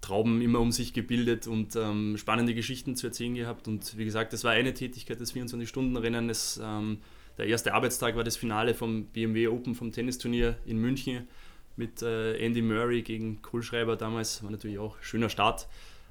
Trauben 0.00 0.40
immer 0.40 0.60
um 0.60 0.72
sich 0.72 0.92
gebildet 0.92 1.46
und 1.46 1.76
ähm, 1.76 2.16
spannende 2.16 2.54
Geschichten 2.54 2.96
zu 2.96 3.06
erzählen 3.08 3.34
gehabt. 3.34 3.68
Und 3.68 3.98
wie 3.98 4.04
gesagt, 4.04 4.32
das 4.32 4.44
war 4.44 4.52
eine 4.52 4.72
Tätigkeit 4.72 5.20
des 5.20 5.34
24-Stunden-Rennen. 5.34 6.32
Ähm, 6.62 6.98
der 7.36 7.46
erste 7.46 7.74
Arbeitstag 7.74 8.16
war 8.16 8.24
das 8.24 8.36
Finale 8.36 8.74
vom 8.74 9.06
BMW 9.06 9.48
Open, 9.48 9.74
vom 9.74 9.92
Tennisturnier 9.92 10.56
in 10.64 10.78
München 10.78 11.28
mit 11.76 12.02
äh, 12.02 12.36
Andy 12.36 12.62
Murray 12.62 13.02
gegen 13.02 13.42
Kohlschreiber 13.42 13.96
damals. 13.96 14.42
War 14.42 14.50
natürlich 14.50 14.78
auch 14.78 14.96
ein 14.96 15.02
schöner 15.02 15.28
Start. 15.28 15.68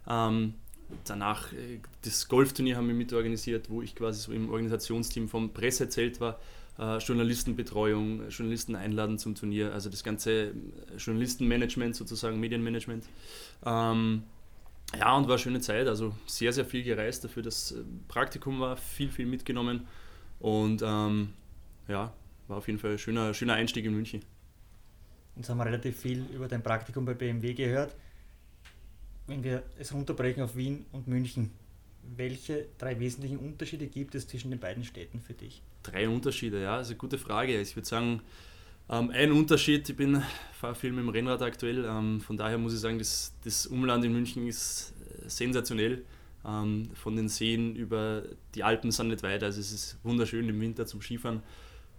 Ähm, 0.08 0.54
danach 1.06 1.52
äh, 1.54 1.80
das 2.04 2.28
Golfturnier 2.28 2.78
haben 2.78 2.88
wir 2.88 2.96
mitorganisiert, 2.96 3.70
wo 3.70 3.82
ich 3.82 3.96
quasi 3.96 4.22
so 4.22 4.32
im 4.32 4.50
Organisationsteam 4.50 5.28
vom 5.28 5.52
Pressezelt 5.52 6.20
war 6.20 6.40
äh, 6.80 6.98
Journalistenbetreuung, 6.98 8.30
Journalisten 8.30 8.76
einladen 8.76 9.20
zum 9.20 9.36
Turnier, 9.36 9.74
also 9.74 9.90
das 9.90 10.04
ganze 10.04 10.32
äh, 10.32 10.54
Journalistenmanagement 10.98 11.96
sozusagen, 11.96 12.40
Medienmanagement. 12.40 13.06
Ähm, 13.66 14.24
ja, 14.98 15.16
und 15.16 15.24
war 15.24 15.32
eine 15.32 15.40
schöne 15.40 15.62
Zeit, 15.62 15.88
also 15.88 16.16
sehr, 16.26 16.52
sehr 16.52 16.66
viel 16.66 16.84
gereist 16.84 17.24
dafür. 17.24 17.44
Das 17.44 17.74
äh, 17.74 17.84
Praktikum 18.08 18.60
war 18.60 18.78
viel, 18.78 19.10
viel 19.10 19.26
mitgenommen 19.26 19.88
und 20.40 20.82
ähm, 20.82 21.34
ja, 21.88 22.14
war 22.48 22.58
auf 22.58 22.68
jeden 22.68 22.80
Fall 22.80 22.92
ein 22.92 22.98
schöner, 22.98 23.34
schöner 23.34 23.54
Einstieg 23.54 23.86
in 23.86 23.94
München. 23.94 24.22
Jetzt 25.36 25.50
haben 25.50 25.58
wir 25.58 25.66
relativ 25.66 26.00
viel 26.00 26.26
über 26.34 26.48
dein 26.48 26.64
Praktikum 26.64 27.06
bei 27.06 27.14
BMW 27.14 27.54
gehört. 27.54 27.96
Wenn 29.28 29.44
wir 29.44 29.64
es 29.78 29.94
runterbrechen 29.94 30.42
auf 30.44 30.56
Wien 30.56 30.86
und 30.92 31.08
München, 31.08 31.52
welche 32.16 32.68
drei 32.78 33.00
wesentlichen 33.00 33.38
Unterschiede 33.38 33.88
gibt 33.88 34.16
es 34.16 34.28
zwischen 34.28 34.52
den 34.52 34.60
beiden 34.60 34.84
Städten 34.84 35.20
für 35.20 35.34
dich? 35.34 35.62
Drei 35.84 36.10
Unterschiede, 36.10 36.62
ja, 36.62 36.78
das 36.78 36.88
ist 36.88 36.92
eine 36.92 36.98
gute 37.00 37.18
Frage. 37.18 37.60
Ich 37.60 37.76
würde 37.76 37.88
sagen, 37.88 38.22
ähm, 38.90 39.12
ein 39.12 39.32
Unterschied, 39.32 39.88
ich 39.90 39.96
bin 39.96 40.22
fahre 40.54 40.76
viel 40.76 40.92
mit 40.92 41.04
dem 41.04 41.10
Rennrad 41.10 41.42
aktuell, 41.42 41.86
ähm, 41.86 42.22
von 42.22 42.38
daher 42.38 42.58
muss 42.58 42.74
ich 42.74 42.80
sagen, 42.80 42.98
das, 42.98 43.34
das 43.44 43.68
Umland 43.68 44.04
in 44.04 44.14
München 44.14 44.48
ist 44.48 44.94
äh, 45.24 45.30
sensationell. 45.30 46.04
Ähm, 46.46 46.90
von 46.94 47.16
den 47.16 47.28
Seen 47.28 47.76
über 47.76 48.24
die 48.56 48.64
Alpen 48.64 48.92
sind 48.92 49.10
nicht 49.10 49.24
weit. 49.24 49.44
Also 49.44 49.60
es 49.60 49.72
ist 49.72 49.98
wunderschön 50.04 50.48
im 50.48 50.60
Winter 50.60 50.86
zum 50.86 51.02
Skifahren. 51.02 51.44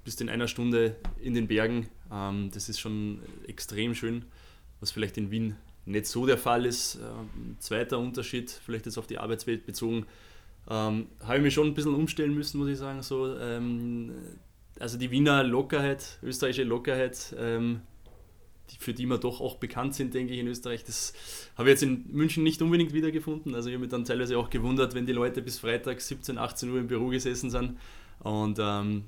Bist 0.02 0.21
in 0.21 0.31
einer 0.31 0.49
Stunde 0.49 0.97
in 1.21 1.35
den 1.35 1.47
Bergen. 1.47 1.88
Ähm, 2.11 2.50
das 2.52 2.69
ist 2.69 2.81
schon 2.81 3.21
extrem 3.47 3.95
schön, 3.95 4.25
was 4.81 4.90
vielleicht 4.90 5.19
in 5.19 5.31
Wien 5.31 5.57
nicht 5.87 6.06
so 6.06 6.26
der 6.26 6.38
Fall 6.38 6.66
ist. 6.66 6.96
Ähm, 6.96 7.56
zweiter 7.58 7.99
Unterschied, 7.99 8.50
vielleicht 8.50 8.87
jetzt 8.87 8.99
auf 8.99 9.06
die 9.06 9.18
Arbeitswelt 9.18 9.66
bezogen, 9.66 10.06
ähm, 10.68 11.06
habe 11.25 11.37
ich 11.37 11.42
mich 11.42 11.54
schon 11.54 11.68
ein 11.68 11.75
bisschen 11.75 11.94
umstellen 11.94 12.34
müssen, 12.34 12.58
muss 12.58 12.68
ich 12.68 12.78
sagen. 12.78 13.02
So, 13.02 13.37
ähm, 13.38 14.12
also 14.78 14.99
die 14.99 15.10
Wiener 15.10 15.42
Lockerheit, 15.42 16.18
österreichische 16.22 16.64
Lockerheit, 16.64 17.34
ähm, 17.38 17.80
die, 18.70 18.76
für 18.78 18.94
die 18.94 19.06
wir 19.06 19.18
doch 19.18 19.40
auch 19.40 19.56
bekannt 19.56 19.94
sind, 19.94 20.14
denke 20.14 20.32
ich, 20.32 20.40
in 20.40 20.46
Österreich, 20.46 20.84
das 20.84 21.12
habe 21.56 21.68
ich 21.68 21.75
jetzt 21.75 21.82
in 21.82 22.04
München 22.12 22.44
nicht 22.44 22.62
unbedingt 22.62 22.92
wiedergefunden. 22.92 23.54
Also 23.54 23.68
ich 23.68 23.75
habe 23.75 23.82
mich 23.82 23.90
dann 23.90 24.04
teilweise 24.04 24.38
auch 24.38 24.50
gewundert, 24.50 24.94
wenn 24.94 25.06
die 25.06 25.12
Leute 25.12 25.42
bis 25.42 25.58
Freitag 25.58 26.00
17, 26.00 26.38
18 26.38 26.70
Uhr 26.70 26.78
im 26.78 26.87
Büro 26.87 27.08
gesessen 27.08 27.50
sind. 27.50 27.78
Und 28.20 28.58
ähm, 28.60 29.04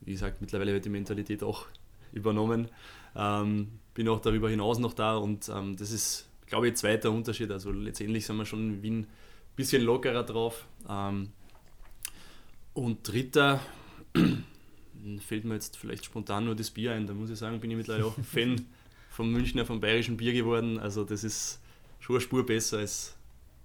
wie 0.00 0.12
gesagt, 0.12 0.40
mittlerweile 0.40 0.72
wird 0.72 0.84
die 0.84 0.90
Mentalität 0.90 1.42
auch 1.42 1.66
übernommen. 2.12 2.68
Ähm, 3.14 3.68
bin 3.98 4.08
auch 4.08 4.20
darüber 4.20 4.48
hinaus 4.48 4.78
noch 4.78 4.92
da 4.92 5.16
und 5.16 5.48
ähm, 5.48 5.76
das 5.76 5.90
ist, 5.90 6.28
glaube 6.46 6.68
ich, 6.68 6.76
zweiter 6.76 7.10
Unterschied. 7.10 7.50
Also 7.50 7.72
letztendlich 7.72 8.24
sind 8.24 8.36
wir 8.36 8.46
schon 8.46 8.74
in 8.74 8.82
Wien 8.84 8.98
ein 9.00 9.06
bisschen 9.56 9.82
lockerer 9.82 10.22
drauf. 10.22 10.66
Ähm, 10.88 11.32
und 12.74 12.98
dritter, 13.02 13.58
fällt 15.26 15.44
mir 15.44 15.54
jetzt 15.54 15.76
vielleicht 15.76 16.04
spontan 16.04 16.44
nur 16.44 16.54
das 16.54 16.70
Bier 16.70 16.92
ein. 16.92 17.08
Da 17.08 17.12
muss 17.12 17.28
ich 17.28 17.40
sagen, 17.40 17.58
bin 17.58 17.72
ich 17.72 17.76
mittlerweile 17.76 18.06
auch 18.06 18.14
Fan 18.22 18.66
vom 19.10 19.32
Münchner, 19.32 19.66
vom 19.66 19.80
bayerischen 19.80 20.16
Bier 20.16 20.32
geworden. 20.32 20.78
Also 20.78 21.02
das 21.02 21.24
ist 21.24 21.60
schon 21.98 22.14
eine 22.14 22.20
Spur 22.20 22.46
besser, 22.46 22.78
als 22.78 23.16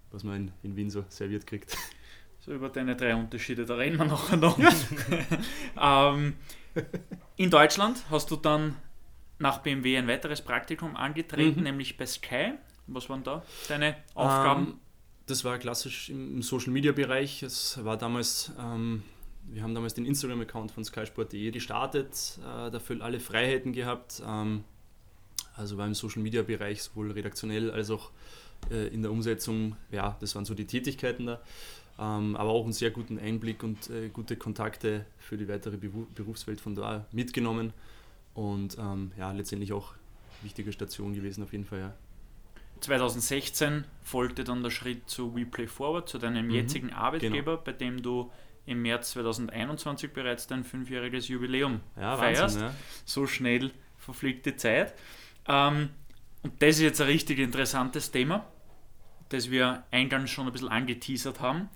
was 0.09 0.23
man 0.23 0.35
in, 0.35 0.51
in 0.63 0.75
Wien 0.75 0.89
so 0.89 1.05
serviert 1.09 1.45
kriegt. 1.45 1.77
So 2.39 2.53
über 2.53 2.69
deine 2.69 2.95
drei 2.95 3.13
Unterschiede, 3.13 3.65
da 3.65 3.75
reden 3.75 3.99
wir 3.99 4.05
nachher 4.05 4.37
noch. 4.37 4.57
ähm, 5.79 6.33
in 7.35 7.51
Deutschland 7.51 8.03
hast 8.09 8.31
du 8.31 8.35
dann 8.35 8.77
nach 9.43 9.59
BMW 9.59 9.97
ein 9.97 10.07
weiteres 10.07 10.41
Praktikum 10.41 10.95
angetreten, 10.95 11.59
mhm. 11.59 11.63
nämlich 11.63 11.97
bei 11.97 12.07
Sky. 12.07 12.53
Was 12.87 13.09
waren 13.09 13.23
da 13.23 13.43
deine 13.67 13.95
Aufgaben? 14.15 14.67
Ähm, 14.67 14.79
das 15.27 15.43
war 15.43 15.57
klassisch 15.59 16.09
im 16.09 16.41
Social 16.41 16.71
Media 16.71 16.91
Bereich. 16.91 17.43
Es 17.43 17.83
war 17.83 17.97
damals, 17.97 18.51
ähm, 18.59 19.03
wir 19.45 19.61
haben 19.61 19.75
damals 19.75 19.93
den 19.93 20.05
Instagram-Account 20.05 20.71
von 20.71 20.83
skysport.de 20.83 21.51
gestartet, 21.51 22.39
äh, 22.41 22.71
dafür 22.71 23.01
alle 23.01 23.19
Freiheiten 23.19 23.73
gehabt. 23.73 24.23
Ähm, 24.25 24.63
also 25.55 25.77
war 25.77 25.85
im 25.85 25.93
Social 25.93 26.23
Media 26.23 26.41
Bereich 26.41 26.81
sowohl 26.81 27.11
redaktionell 27.11 27.69
als 27.69 27.91
auch 27.91 28.11
äh, 28.71 28.87
in 28.87 29.01
der 29.01 29.11
Umsetzung, 29.11 29.75
ja, 29.91 30.17
das 30.21 30.35
waren 30.35 30.45
so 30.45 30.55
die 30.55 30.65
Tätigkeiten 30.65 31.25
da. 31.25 31.41
Ähm, 31.99 32.35
aber 32.37 32.49
auch 32.49 32.63
einen 32.63 32.73
sehr 32.73 32.91
guten 32.91 33.19
Einblick 33.19 33.61
und 33.61 33.89
äh, 33.89 34.09
gute 34.09 34.35
Kontakte 34.35 35.05
für 35.19 35.37
die 35.37 35.47
weitere 35.47 35.77
Berufswelt 35.77 36.59
von 36.59 36.75
da 36.75 37.05
mitgenommen. 37.11 37.73
Und 38.33 38.77
ähm, 38.77 39.11
ja, 39.17 39.31
letztendlich 39.31 39.73
auch 39.73 39.93
wichtige 40.41 40.71
Station 40.71 41.13
gewesen 41.13 41.43
auf 41.43 41.51
jeden 41.51 41.65
Fall, 41.65 41.79
ja. 41.79 41.93
2016 42.81 43.85
folgte 44.01 44.43
dann 44.43 44.61
der 44.61 44.69
Schritt 44.69 45.09
zu 45.09 45.35
WePlay 45.35 45.67
Forward, 45.67 46.09
zu 46.09 46.17
deinem 46.17 46.47
mhm, 46.47 46.51
jetzigen 46.51 46.91
Arbeitgeber, 46.91 47.53
genau. 47.53 47.63
bei 47.63 47.71
dem 47.71 48.01
du 48.01 48.29
im 48.65 48.81
März 48.81 49.11
2021 49.11 50.11
bereits 50.11 50.47
dein 50.47 50.63
fünfjähriges 50.63 51.27
Jubiläum 51.27 51.81
ja, 51.97 52.17
feierst. 52.17 52.41
Wahnsinn, 52.41 52.61
ja. 52.61 52.75
So 53.05 53.27
schnell 53.27 53.71
verfliegt 53.97 54.45
die 54.45 54.55
Zeit. 54.55 54.93
Ähm, 55.47 55.89
und 56.41 56.61
das 56.61 56.75
ist 56.75 56.81
jetzt 56.81 57.01
ein 57.01 57.07
richtig 57.07 57.39
interessantes 57.39 58.11
Thema, 58.11 58.45
das 59.29 59.49
wir 59.49 59.83
eingangs 59.91 60.29
schon 60.29 60.47
ein 60.47 60.53
bisschen 60.53 60.69
angeteasert 60.69 61.39
haben. 61.39 61.69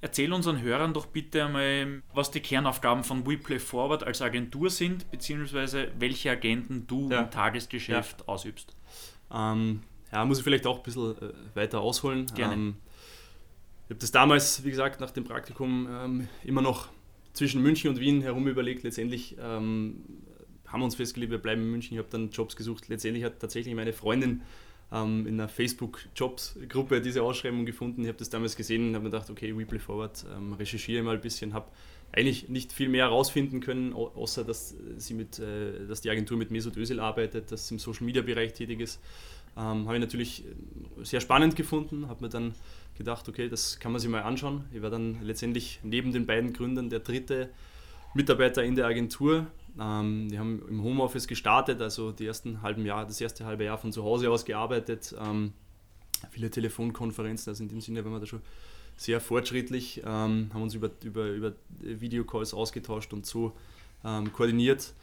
Erzähl 0.00 0.32
unseren 0.32 0.60
Hörern 0.60 0.92
doch 0.92 1.06
bitte 1.06 1.44
einmal, 1.46 2.02
was 2.12 2.30
die 2.30 2.40
Kernaufgaben 2.40 3.02
von 3.02 3.26
WePlay 3.26 3.58
Forward 3.58 4.04
als 4.04 4.20
Agentur 4.20 4.68
sind, 4.68 5.10
beziehungsweise 5.10 5.88
welche 5.98 6.30
Agenten 6.30 6.86
du 6.86 7.10
ja. 7.10 7.22
im 7.22 7.30
Tagesgeschäft 7.30 8.20
ja. 8.20 8.28
ausübst. 8.28 8.76
Ähm, 9.32 9.82
ja, 10.12 10.24
muss 10.24 10.38
ich 10.38 10.44
vielleicht 10.44 10.66
auch 10.66 10.78
ein 10.78 10.82
bisschen 10.82 11.16
äh, 11.16 11.32
weiter 11.54 11.80
ausholen. 11.80 12.26
Gerne. 12.34 12.54
Ähm, 12.54 12.76
ich 13.86 13.90
habe 13.90 14.00
das 14.00 14.10
damals, 14.10 14.64
wie 14.64 14.70
gesagt, 14.70 15.00
nach 15.00 15.12
dem 15.12 15.24
Praktikum 15.24 15.88
ähm, 15.90 16.28
immer 16.44 16.60
noch 16.60 16.88
zwischen 17.32 17.62
München 17.62 17.90
und 17.90 18.00
Wien 18.00 18.20
herum 18.20 18.48
überlegt. 18.48 18.82
Letztendlich 18.82 19.36
ähm, 19.40 20.02
haben 20.66 20.80
wir 20.80 20.84
uns 20.84 20.96
festgelegt, 20.96 21.30
wir 21.30 21.38
bleiben 21.38 21.62
in 21.62 21.70
München. 21.70 21.94
Ich 21.94 21.98
habe 21.98 22.10
dann 22.10 22.30
Jobs 22.30 22.56
gesucht. 22.56 22.88
Letztendlich 22.88 23.24
hat 23.24 23.40
tatsächlich 23.40 23.74
meine 23.74 23.92
Freundin 23.92 24.42
ähm, 24.92 25.26
in 25.26 25.34
einer 25.34 25.48
Facebook-Jobs-Gruppe 25.48 27.00
diese 27.00 27.22
Ausschreibung 27.22 27.66
gefunden. 27.66 28.02
Ich 28.02 28.08
habe 28.08 28.18
das 28.18 28.30
damals 28.30 28.56
gesehen 28.56 28.88
und 28.88 28.94
habe 28.94 29.04
mir 29.04 29.10
gedacht, 29.10 29.30
okay, 29.30 29.56
Weebly 29.56 29.78
Forward, 29.78 30.24
ähm, 30.34 30.52
recherchiere 30.52 31.02
mal 31.02 31.16
ein 31.16 31.20
bisschen, 31.20 31.54
habe 31.54 31.66
eigentlich 32.12 32.48
nicht 32.48 32.72
viel 32.72 32.88
mehr 32.88 33.06
herausfinden 33.06 33.60
können, 33.60 33.92
außer 33.92 34.44
dass, 34.44 34.74
sie 34.96 35.14
mit, 35.14 35.38
äh, 35.38 35.86
dass 35.86 36.00
die 36.00 36.10
Agentur 36.10 36.38
mit 36.38 36.50
Mesut 36.50 36.76
Özil 36.76 37.00
arbeitet, 37.00 37.50
dass 37.50 37.68
sie 37.68 37.74
im 37.74 37.78
Social-Media-Bereich 37.78 38.52
tätig 38.52 38.80
ist. 38.80 39.00
Ähm, 39.56 39.86
habe 39.86 39.94
ich 39.94 40.00
natürlich 40.00 40.44
sehr 41.02 41.20
spannend 41.20 41.56
gefunden, 41.56 42.08
habe 42.08 42.24
mir 42.24 42.30
dann 42.30 42.54
gedacht, 42.96 43.28
okay, 43.28 43.48
das 43.48 43.80
kann 43.80 43.92
man 43.92 44.00
sich 44.00 44.10
mal 44.10 44.22
anschauen. 44.22 44.64
Ich 44.72 44.82
war 44.82 44.90
dann 44.90 45.18
letztendlich 45.22 45.80
neben 45.82 46.12
den 46.12 46.26
beiden 46.26 46.52
Gründern 46.52 46.90
der 46.90 47.00
dritte 47.00 47.50
Mitarbeiter 48.14 48.62
in 48.64 48.76
der 48.76 48.86
Agentur. 48.86 49.46
Ähm, 49.80 50.28
die 50.30 50.38
haben 50.38 50.62
im 50.68 50.82
Homeoffice 50.82 51.28
gestartet, 51.28 51.80
also 51.80 52.12
die 52.12 52.26
ersten 52.26 52.62
halben 52.62 52.86
Jahr, 52.86 53.06
das 53.06 53.20
erste 53.20 53.44
halbe 53.44 53.64
Jahr 53.64 53.78
von 53.78 53.92
zu 53.92 54.04
Hause 54.04 54.30
aus 54.30 54.44
gearbeitet. 54.44 55.14
Ähm, 55.18 55.52
viele 56.30 56.50
Telefonkonferenzen, 56.50 57.50
also 57.50 57.62
in 57.62 57.68
dem 57.68 57.80
Sinne 57.80 58.04
waren 58.04 58.12
wir 58.12 58.20
da 58.20 58.26
schon 58.26 58.42
sehr 58.96 59.20
fortschrittlich, 59.20 60.02
ähm, 60.04 60.50
haben 60.52 60.62
uns 60.62 60.74
über, 60.74 60.90
über, 61.04 61.26
über 61.28 61.52
Videocalls 61.80 62.54
ausgetauscht 62.54 63.12
und 63.12 63.26
so 63.26 63.52
ähm, 64.04 64.32
koordiniert. 64.32 64.94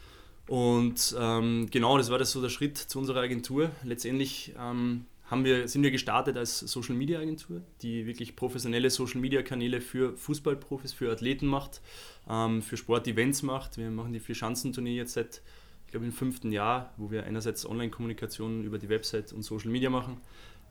Und 0.48 1.16
ähm, 1.18 1.68
genau, 1.72 1.98
das 1.98 2.10
war 2.10 2.18
das 2.18 2.32
so 2.32 2.42
der 2.42 2.50
Schritt 2.50 2.78
zu 2.78 3.00
unserer 3.00 3.22
Agentur. 3.22 3.72
Letztendlich 3.84 4.54
ähm, 4.60 5.06
haben 5.34 5.46
wir, 5.46 5.68
sind 5.68 5.82
wir 5.82 5.90
gestartet 5.90 6.38
als 6.38 6.60
Social 6.60 6.96
Media 6.96 7.20
Agentur, 7.20 7.64
die 7.82 8.06
wirklich 8.06 8.36
professionelle 8.36 8.92
Social 8.92 9.20
Media 9.20 9.42
Kanäle 9.42 9.82
für 9.82 10.16
Fußballprofis, 10.16 10.94
für 10.94 11.12
Athleten 11.12 11.48
macht, 11.48 11.82
ähm, 12.30 12.62
für 12.62 12.78
Sportevents 12.78 13.42
macht. 13.42 13.78
Wir 13.78 13.90
machen 13.90 14.14
die 14.14 14.20
vier 14.20 14.36
Schanzentournee 14.36 14.96
jetzt 14.96 15.14
seit, 15.14 15.42
ich 15.86 15.92
glaube, 15.92 16.06
im 16.06 16.12
fünften 16.12 16.52
Jahr, 16.52 16.94
wo 16.98 17.10
wir 17.10 17.24
einerseits 17.24 17.66
Online-Kommunikation 17.66 18.64
über 18.64 18.78
die 18.78 18.90
Website 18.90 19.34
und 19.34 19.42
Social 19.42 19.72
Media 19.72 19.90
machen 19.90 20.18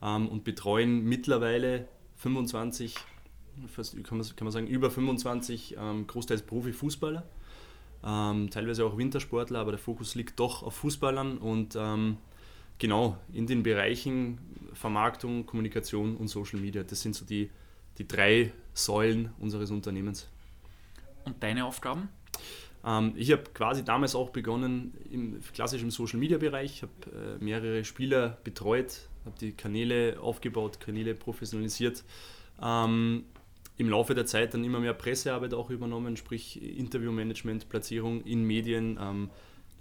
ähm, 0.00 0.28
und 0.28 0.44
betreuen 0.44 1.02
mittlerweile 1.02 1.88
25, 2.18 2.94
fast, 3.66 3.96
kann, 4.04 4.18
man, 4.18 4.26
kann 4.36 4.44
man 4.44 4.52
sagen, 4.52 4.68
über 4.68 4.92
25 4.92 5.76
ähm, 5.76 6.06
großteils 6.06 6.42
Profifußballer 6.42 7.24
ähm, 8.04 8.50
teilweise 8.50 8.84
auch 8.84 8.96
Wintersportler, 8.96 9.60
aber 9.60 9.72
der 9.72 9.78
Fokus 9.78 10.14
liegt 10.14 10.38
doch 10.40 10.62
auf 10.62 10.74
Fußballern 10.74 11.38
und 11.38 11.76
ähm, 11.76 12.18
genau 12.82 13.16
in 13.32 13.46
den 13.46 13.62
Bereichen 13.62 14.38
Vermarktung, 14.72 15.46
Kommunikation 15.46 16.16
und 16.16 16.26
Social 16.26 16.58
Media. 16.58 16.82
Das 16.82 17.00
sind 17.00 17.14
so 17.14 17.24
die, 17.24 17.48
die 17.98 18.08
drei 18.08 18.52
Säulen 18.74 19.30
unseres 19.38 19.70
Unternehmens. 19.70 20.28
Und 21.24 21.40
deine 21.40 21.64
Aufgaben? 21.64 22.08
Ähm, 22.84 23.12
ich 23.14 23.30
habe 23.30 23.44
quasi 23.54 23.84
damals 23.84 24.16
auch 24.16 24.30
begonnen 24.30 24.94
im 25.10 25.40
klassischen 25.54 25.92
Social 25.92 26.18
Media 26.18 26.38
Bereich, 26.38 26.72
Ich 26.74 26.82
habe 26.82 27.38
äh, 27.40 27.44
mehrere 27.44 27.84
Spieler 27.84 28.38
betreut, 28.42 29.08
habe 29.26 29.38
die 29.40 29.52
Kanäle 29.52 30.18
aufgebaut, 30.20 30.80
Kanäle 30.80 31.14
professionalisiert. 31.14 32.02
Ähm, 32.60 33.24
im 33.78 33.88
Laufe 33.88 34.14
der 34.16 34.26
Zeit 34.26 34.54
dann 34.54 34.64
immer 34.64 34.80
mehr 34.80 34.94
Pressearbeit 34.94 35.54
auch 35.54 35.70
übernommen, 35.70 36.16
sprich 36.16 36.60
Interviewmanagement, 36.60 37.68
Platzierung 37.68 38.22
in 38.24 38.44
Medien. 38.44 38.98
Ähm, 39.00 39.30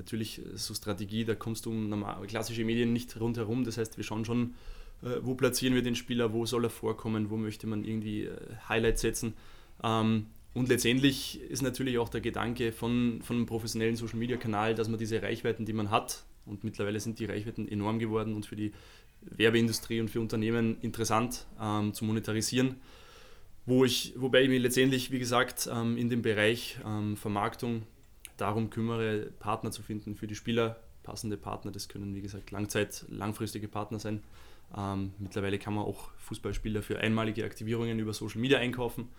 natürlich 0.01 0.41
so 0.55 0.73
Strategie, 0.73 1.25
da 1.25 1.35
kommst 1.35 1.65
du 1.65 1.71
um 1.71 1.89
normal, 1.89 2.25
klassische 2.27 2.65
Medien 2.65 2.93
nicht 2.93 3.19
rundherum. 3.19 3.63
Das 3.63 3.77
heißt, 3.77 3.97
wir 3.97 4.03
schauen 4.03 4.25
schon, 4.25 4.55
äh, 5.03 5.17
wo 5.21 5.35
platzieren 5.35 5.75
wir 5.75 5.81
den 5.81 5.95
Spieler, 5.95 6.33
wo 6.33 6.45
soll 6.45 6.65
er 6.65 6.69
vorkommen, 6.69 7.29
wo 7.29 7.37
möchte 7.37 7.67
man 7.67 7.83
irgendwie 7.83 8.23
äh, 8.23 8.37
Highlights 8.67 9.01
setzen. 9.01 9.33
Ähm, 9.83 10.27
und 10.53 10.67
letztendlich 10.67 11.39
ist 11.41 11.61
natürlich 11.61 11.97
auch 11.97 12.09
der 12.09 12.21
Gedanke 12.21 12.71
von, 12.71 13.21
von 13.21 13.37
einem 13.37 13.45
professionellen 13.45 13.95
Social 13.95 14.19
Media 14.19 14.37
Kanal, 14.37 14.75
dass 14.75 14.89
man 14.89 14.99
diese 14.99 15.21
Reichweiten, 15.21 15.65
die 15.65 15.73
man 15.73 15.91
hat, 15.91 16.25
und 16.45 16.63
mittlerweile 16.63 16.99
sind 16.99 17.19
die 17.19 17.25
Reichweiten 17.25 17.67
enorm 17.67 17.99
geworden 17.99 18.33
und 18.33 18.47
für 18.47 18.55
die 18.55 18.73
Werbeindustrie 19.21 20.01
und 20.01 20.09
für 20.09 20.19
Unternehmen 20.19 20.77
interessant 20.81 21.45
ähm, 21.61 21.93
zu 21.93 22.03
monetarisieren 22.03 22.77
wo 23.65 23.85
ich, 23.85 24.13
wobei 24.15 24.43
ich 24.43 24.49
mich 24.49 24.61
letztendlich, 24.61 25.11
wie 25.11 25.19
gesagt, 25.19 25.69
ähm, 25.71 25.97
in 25.97 26.09
dem 26.09 26.21
Bereich 26.21 26.79
ähm, 26.85 27.15
Vermarktung 27.15 27.83
darum 28.37 28.69
kümmere, 28.69 29.31
Partner 29.39 29.71
zu 29.71 29.81
finden 29.81 30.15
für 30.15 30.27
die 30.27 30.35
Spieler, 30.35 30.77
passende 31.03 31.37
Partner. 31.37 31.71
Das 31.71 31.87
können, 31.87 32.15
wie 32.15 32.21
gesagt, 32.21 32.51
Langzeit, 32.51 33.05
langfristige 33.09 33.67
Partner 33.67 33.99
sein. 33.99 34.23
Ähm, 34.75 35.13
mittlerweile 35.19 35.59
kann 35.59 35.73
man 35.73 35.85
auch 35.85 36.11
Fußballspieler 36.17 36.81
für 36.81 36.99
einmalige 36.99 37.43
Aktivierungen 37.45 37.99
über 37.99 38.13
Social 38.13 38.39
Media 38.39 38.59
einkaufen. 38.59 39.09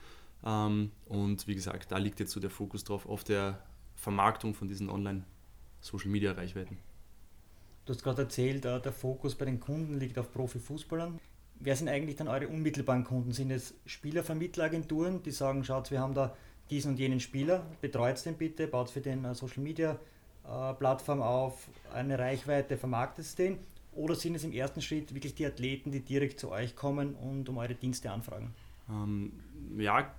und 0.42 1.46
wie 1.46 1.54
gesagt, 1.54 1.92
da 1.92 1.98
liegt 1.98 2.18
jetzt 2.18 2.32
so 2.32 2.40
der 2.40 2.50
Fokus 2.50 2.82
drauf 2.82 3.06
auf 3.06 3.22
der 3.22 3.62
Vermarktung 3.94 4.54
von 4.54 4.66
diesen 4.66 4.90
Online-Social-Media-Reichweiten. 4.90 6.78
Du 7.84 7.92
hast 7.92 8.02
gerade 8.02 8.22
erzählt, 8.22 8.64
der 8.64 8.92
Fokus 8.92 9.36
bei 9.36 9.44
den 9.44 9.60
Kunden 9.60 10.00
liegt 10.00 10.18
auf 10.18 10.32
Profifußballern 10.32 11.20
wer 11.64 11.76
sind 11.76 11.88
eigentlich 11.88 12.16
dann 12.16 12.28
eure 12.28 12.48
unmittelbaren 12.48 13.04
Kunden? 13.04 13.32
Sind 13.32 13.50
es 13.50 13.74
Spielervermittleragenturen, 13.86 15.22
die 15.22 15.30
sagen, 15.30 15.64
schaut, 15.64 15.90
wir 15.90 16.00
haben 16.00 16.14
da 16.14 16.36
diesen 16.72 16.92
und 16.92 16.98
jenen 16.98 17.20
Spieler, 17.20 17.66
betreut 17.82 18.24
den 18.24 18.34
bitte, 18.34 18.66
baut 18.66 18.88
für 18.88 19.02
den 19.02 19.24
eine 19.24 19.34
Social 19.34 19.62
Media 19.62 19.98
äh, 20.44 20.72
Plattform 20.72 21.20
auf, 21.20 21.68
eine 21.92 22.18
Reichweite, 22.18 22.78
vermarktet 22.78 23.38
den? 23.38 23.58
Oder 23.92 24.14
sind 24.14 24.34
es 24.34 24.44
im 24.44 24.52
ersten 24.52 24.80
Schritt 24.80 25.12
wirklich 25.14 25.34
die 25.34 25.44
Athleten, 25.44 25.92
die 25.92 26.00
direkt 26.00 26.40
zu 26.40 26.50
euch 26.50 26.74
kommen 26.74 27.14
und 27.14 27.46
um 27.50 27.58
eure 27.58 27.74
Dienste 27.74 28.10
anfragen? 28.10 28.54
Ähm, 28.88 29.32
ja, 29.76 30.14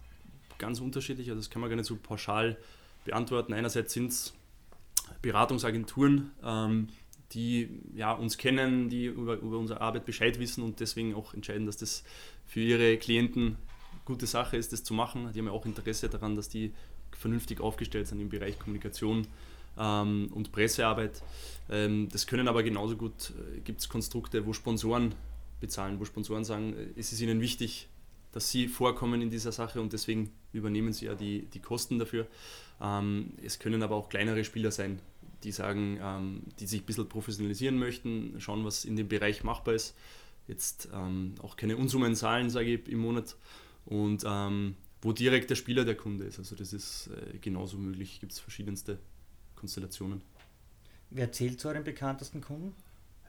ganz 0.60 0.80
unterschiedlich. 0.80 1.28
Also 1.30 1.40
das 1.40 1.50
kann 1.50 1.60
man 1.60 1.72
gar 1.72 1.76
nicht 1.76 1.88
so 1.88 1.96
pauschal 1.96 2.56
beantworten. 3.04 3.54
Einerseits 3.54 3.94
sind 3.94 4.12
es 4.12 4.34
Beratungsagenturen, 5.24 6.32
ähm, 6.44 6.90
die 7.32 7.82
ja, 7.96 8.12
uns 8.12 8.38
kennen, 8.38 8.90
die 8.90 9.06
über, 9.06 9.38
über 9.38 9.58
unsere 9.58 9.82
Arbeit 9.82 10.06
Bescheid 10.06 10.38
wissen 10.38 10.64
und 10.64 10.80
deswegen 10.80 11.16
auch 11.16 11.34
entscheiden, 11.34 11.66
dass 11.66 11.78
das 11.78 12.04
für 12.46 12.60
ihre 12.60 12.98
Klienten 12.98 13.58
gute 14.06 14.28
Sache 14.28 14.58
ist, 14.58 14.74
das 14.74 14.84
zu 14.84 14.94
machen. 14.94 15.32
Die 15.34 15.40
haben 15.40 15.48
ja 15.48 15.52
auch 15.52 15.66
Interesse 15.66 16.10
daran, 16.10 16.36
dass 16.36 16.50
die 16.50 16.74
vernünftig 17.12 17.62
aufgestellt 17.62 18.08
sind 18.08 18.20
im 18.20 18.30
Bereich 18.30 18.60
Kommunikation 18.60 19.28
ähm, 19.78 20.30
und 20.34 20.52
Pressearbeit. 20.52 21.22
Ähm, 21.70 22.10
das 22.12 22.28
können 22.28 22.48
aber 22.48 22.64
genauso 22.64 22.96
gut, 22.96 23.32
äh, 23.32 23.60
gibt 23.62 23.82
es 23.82 23.90
Konstrukte, 23.90 24.46
wo 24.46 24.54
Sponsoren 24.54 25.16
bezahlen, 25.62 26.00
wo 26.00 26.06
Sponsoren 26.06 26.44
sagen, 26.44 26.74
äh, 26.74 27.00
es 27.00 27.14
ist 27.14 27.22
ihnen 27.22 27.40
wichtig, 27.40 27.88
dass 28.32 28.50
sie 28.50 28.68
vorkommen 28.68 29.22
in 29.22 29.30
dieser 29.30 29.52
Sache 29.52 29.80
und 29.80 29.94
deswegen 29.94 30.32
übernehmen 30.54 30.92
sie 30.92 31.06
ja 31.06 31.16
die, 31.16 31.46
die 31.54 31.60
Kosten 31.60 32.00
dafür. 32.00 32.28
Ähm, 32.82 33.34
es 33.44 33.60
können 33.60 33.84
aber 33.84 33.96
auch 33.96 34.10
kleinere 34.10 34.44
Spieler 34.44 34.72
sein, 34.72 35.00
die 35.44 35.52
sagen, 35.52 36.00
ähm, 36.02 36.42
die 36.60 36.66
sich 36.66 36.82
ein 36.82 36.86
bisschen 36.86 37.08
professionalisieren 37.08 37.78
möchten, 37.78 38.36
schauen, 38.40 38.66
was 38.66 38.86
in 38.86 38.96
dem 38.96 39.08
Bereich 39.08 39.44
machbar 39.44 39.76
ist. 39.76 39.96
Jetzt 40.48 40.90
ähm, 40.94 41.36
auch 41.42 41.56
keine 41.56 41.78
Unsummen 41.78 42.16
zahlen, 42.16 42.50
sage 42.50 42.74
ich, 42.74 42.88
im 42.90 43.00
Monat. 43.00 43.36
Und 43.86 44.24
ähm, 44.26 44.76
wo 45.02 45.12
direkt 45.12 45.50
der 45.50 45.56
Spieler 45.56 45.86
der 45.86 45.96
Kunde 45.96 46.26
ist. 46.26 46.40
Also 46.40 46.56
das 46.56 46.74
ist 46.74 47.08
äh, 47.08 47.38
genauso 47.40 47.78
möglich, 47.78 48.20
gibt 48.20 48.32
es 48.32 48.40
verschiedenste 48.40 49.00
Konstellationen. 49.56 50.22
Wer 51.10 51.32
zählt 51.32 51.60
zu 51.60 51.68
euren 51.68 51.84
bekanntesten 51.84 52.42
Kunden? 52.42 52.74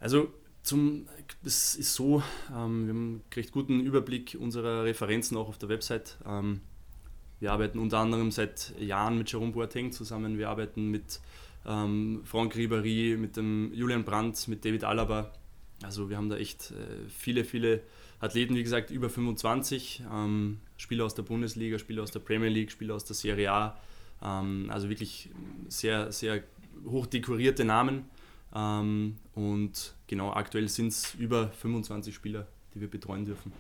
Also 0.00 0.32
zum, 0.62 1.06
es 1.44 1.75
ist 1.75 1.94
so, 1.94 2.23
ähm, 2.49 2.87
wir 2.87 2.88
haben 2.88 2.88
einen 2.90 3.23
recht 3.34 3.52
guten 3.52 3.80
Überblick 3.80 4.37
unserer 4.40 4.84
Referenzen 4.84 5.37
auch 5.37 5.49
auf 5.49 5.58
der 5.58 5.68
Website. 5.68 6.16
Ähm, 6.26 6.61
wir 7.40 7.52
arbeiten 7.52 7.78
unter 7.78 7.99
anderem 7.99 8.30
seit 8.30 8.73
Jahren 8.80 9.18
mit 9.18 9.30
Jerome 9.30 9.52
Boateng 9.52 9.92
zusammen. 9.92 10.38
Wir 10.38 10.49
arbeiten 10.49 10.90
mit 10.90 11.20
ähm, 11.66 12.23
Franck 12.25 12.54
Ribéry, 12.54 13.18
mit 13.18 13.37
dem 13.37 13.73
Julian 13.75 14.04
Brandt, 14.04 14.49
mit 14.49 14.64
David 14.64 14.84
Alaba. 14.84 15.32
Also 15.82 16.08
wir 16.08 16.16
haben 16.16 16.28
da 16.28 16.37
echt 16.37 16.70
äh, 16.70 17.08
viele, 17.08 17.44
viele 17.44 17.82
Athleten, 18.25 18.54
wie 18.54 18.62
gesagt, 18.62 18.90
über 18.90 19.11
25. 19.11 20.02
Ähm, 20.12 20.59
Spieler 20.76 21.04
aus 21.04 21.14
der 21.14 21.23
Bundesliga, 21.23 21.78
Spieler 21.78 22.02
aus 22.02 22.11
der 22.11 22.21
Premier 22.21 22.49
League, 22.49 22.71
Spieler 22.71 22.95
aus 22.95 23.04
der 23.04 23.14
Serie 23.14 23.52
A. 23.52 23.78
Ähm, 24.23 24.69
also 24.71 24.88
wirklich 24.88 25.31
sehr, 25.69 26.11
sehr 26.11 26.43
hoch 26.87 27.07
dekorierte 27.07 27.64
Namen. 27.64 28.04
Ähm, 28.54 29.16
und 29.35 29.95
genau, 30.07 30.33
aktuell 30.33 30.69
sind 30.69 30.88
es 30.88 31.14
über 31.14 31.49
25 31.49 32.14
Spieler, 32.14 32.47
die 32.75 32.81
wir 32.81 32.88
betreuen 32.88 33.25
dürfen. 33.25 33.52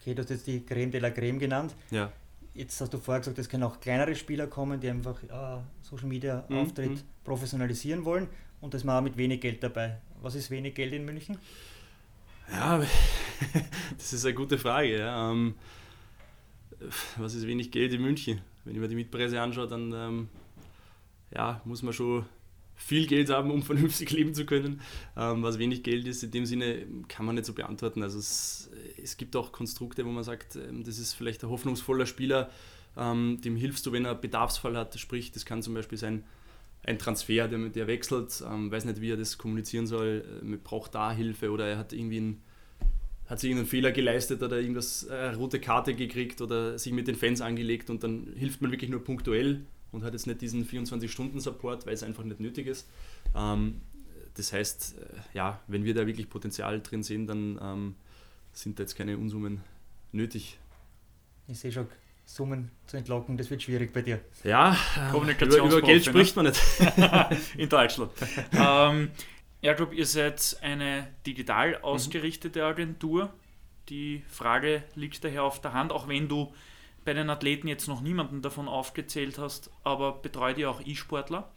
Okay, 0.00 0.14
du 0.14 0.22
hast 0.22 0.30
jetzt 0.30 0.46
die 0.46 0.64
Creme 0.64 0.90
de 0.90 1.00
la 1.00 1.10
Creme 1.10 1.38
genannt. 1.38 1.74
Ja. 1.90 2.12
Jetzt 2.54 2.80
hast 2.80 2.92
du 2.92 2.98
vorher 2.98 3.20
gesagt, 3.20 3.38
es 3.38 3.48
können 3.48 3.64
auch 3.64 3.80
kleinere 3.80 4.14
Spieler 4.14 4.46
kommen, 4.46 4.78
die 4.78 4.88
einfach 4.88 5.20
äh, 5.24 5.60
Social 5.82 6.06
Media 6.06 6.44
mhm. 6.48 6.58
Auftritt 6.58 6.90
mhm. 6.90 7.00
professionalisieren 7.24 8.04
wollen 8.04 8.28
und 8.60 8.74
das 8.74 8.84
mal 8.84 9.00
mit 9.00 9.16
wenig 9.16 9.40
Geld 9.40 9.62
dabei. 9.62 9.98
Was 10.22 10.34
ist 10.34 10.50
wenig 10.50 10.74
Geld 10.74 10.92
in 10.92 11.04
München? 11.04 11.36
Ja, 12.52 12.78
das 13.96 14.12
ist 14.12 14.24
eine 14.24 14.34
gute 14.34 14.58
Frage. 14.58 14.98
Ja. 14.98 15.30
Ähm, 15.30 15.54
was 17.16 17.34
ist 17.34 17.46
wenig 17.46 17.70
Geld 17.70 17.92
in 17.92 18.02
München? 18.02 18.40
Wenn 18.64 18.74
ich 18.74 18.80
mir 18.80 18.88
die 18.88 18.94
Mietpreise 18.94 19.40
anschaue, 19.40 19.68
dann 19.68 19.92
ähm, 19.92 20.28
ja, 21.34 21.60
muss 21.64 21.82
man 21.82 21.92
schon 21.92 22.24
viel 22.76 23.06
Geld 23.06 23.30
haben, 23.30 23.50
um 23.50 23.62
vernünftig 23.62 24.10
leben 24.10 24.34
zu 24.34 24.46
können. 24.46 24.80
Ähm, 25.16 25.42
was 25.42 25.58
wenig 25.58 25.82
Geld 25.82 26.06
ist, 26.06 26.22
in 26.22 26.30
dem 26.30 26.46
Sinne 26.46 26.86
kann 27.08 27.26
man 27.26 27.34
nicht 27.34 27.46
so 27.46 27.52
beantworten. 27.52 28.02
Also 28.02 28.18
es, 28.18 28.70
es 29.02 29.16
gibt 29.16 29.36
auch 29.36 29.52
Konstrukte, 29.52 30.04
wo 30.04 30.10
man 30.10 30.24
sagt, 30.24 30.56
ähm, 30.56 30.84
das 30.84 30.98
ist 30.98 31.14
vielleicht 31.14 31.44
ein 31.44 31.50
hoffnungsvoller 31.50 32.06
Spieler, 32.06 32.50
ähm, 32.96 33.40
dem 33.42 33.56
hilfst 33.56 33.86
du, 33.86 33.92
wenn 33.92 34.04
er 34.04 34.14
Bedarfsfall 34.14 34.76
hat. 34.76 34.98
Sprich, 34.98 35.32
das 35.32 35.44
kann 35.44 35.62
zum 35.62 35.74
Beispiel 35.74 35.98
sein, 35.98 36.24
ein 36.84 36.98
Transfer, 36.98 37.48
der, 37.48 37.58
der 37.68 37.86
wechselt, 37.86 38.42
ähm, 38.48 38.70
weiß 38.70 38.84
nicht, 38.84 39.00
wie 39.00 39.10
er 39.10 39.16
das 39.16 39.38
kommunizieren 39.38 39.86
soll, 39.86 40.24
äh, 40.42 40.56
braucht 40.56 40.94
da 40.94 41.12
Hilfe 41.12 41.50
oder 41.50 41.66
er 41.66 41.78
hat 41.78 41.92
irgendwie 41.92 42.18
einen, 42.18 42.42
hat 43.26 43.40
sich 43.40 43.50
irgendeinen 43.50 43.70
Fehler 43.70 43.92
geleistet 43.92 44.42
oder 44.42 44.60
irgendwas, 44.60 45.04
äh, 45.04 45.30
rote 45.30 45.60
Karte 45.60 45.94
gekriegt 45.94 46.40
oder 46.40 46.78
sich 46.78 46.92
mit 46.92 47.08
den 47.08 47.16
Fans 47.16 47.40
angelegt 47.40 47.88
und 47.90 48.02
dann 48.04 48.28
hilft 48.36 48.60
man 48.60 48.70
wirklich 48.70 48.90
nur 48.90 49.02
punktuell 49.02 49.62
und 49.92 50.04
hat 50.04 50.12
jetzt 50.12 50.26
nicht 50.26 50.40
diesen 50.40 50.66
24-Stunden-Support, 50.66 51.86
weil 51.86 51.94
es 51.94 52.02
einfach 52.02 52.24
nicht 52.24 52.40
nötig 52.40 52.66
ist. 52.66 52.86
Ähm, 53.34 53.80
das 54.34 54.52
heißt, 54.52 54.98
äh, 54.98 55.36
ja, 55.36 55.60
wenn 55.68 55.84
wir 55.84 55.94
da 55.94 56.06
wirklich 56.06 56.28
Potenzial 56.28 56.80
drin 56.80 57.02
sehen, 57.02 57.26
dann 57.26 57.58
ähm, 57.62 57.94
sind 58.52 58.78
da 58.78 58.82
jetzt 58.82 58.96
keine 58.96 59.16
Unsummen 59.16 59.60
nötig. 60.12 60.58
Ich 61.46 61.58
sehe 61.58 61.72
schon, 61.72 61.86
Summen 62.24 62.70
zu 62.86 62.96
entlocken, 62.96 63.36
das 63.36 63.50
wird 63.50 63.62
schwierig 63.62 63.92
bei 63.92 64.02
dir. 64.02 64.20
Ja, 64.42 64.76
über, 65.12 65.56
über 65.56 65.82
Geld 65.82 66.04
spricht 66.04 66.36
man 66.36 66.46
nicht. 66.46 66.60
In 67.56 67.68
Deutschland. 67.68 68.12
ähm, 68.52 69.10
Airgroup, 69.60 69.92
ihr 69.92 70.06
seid 70.06 70.56
eine 70.62 71.08
digital 71.26 71.78
ausgerichtete 71.82 72.60
mhm. 72.60 72.66
Agentur. 72.66 73.32
Die 73.88 74.22
Frage 74.28 74.82
liegt 74.94 75.24
daher 75.24 75.44
auf 75.44 75.60
der 75.60 75.72
Hand, 75.72 75.92
auch 75.92 76.08
wenn 76.08 76.28
du 76.28 76.52
bei 77.04 77.12
den 77.12 77.28
Athleten 77.30 77.68
jetzt 77.68 77.86
noch 77.86 78.00
niemanden 78.00 78.42
davon 78.42 78.68
aufgezählt 78.68 79.38
hast, 79.38 79.70
aber 79.82 80.12
betreut 80.12 80.58
ihr 80.58 80.70
auch 80.70 80.80
E-Sportler? 80.84 81.50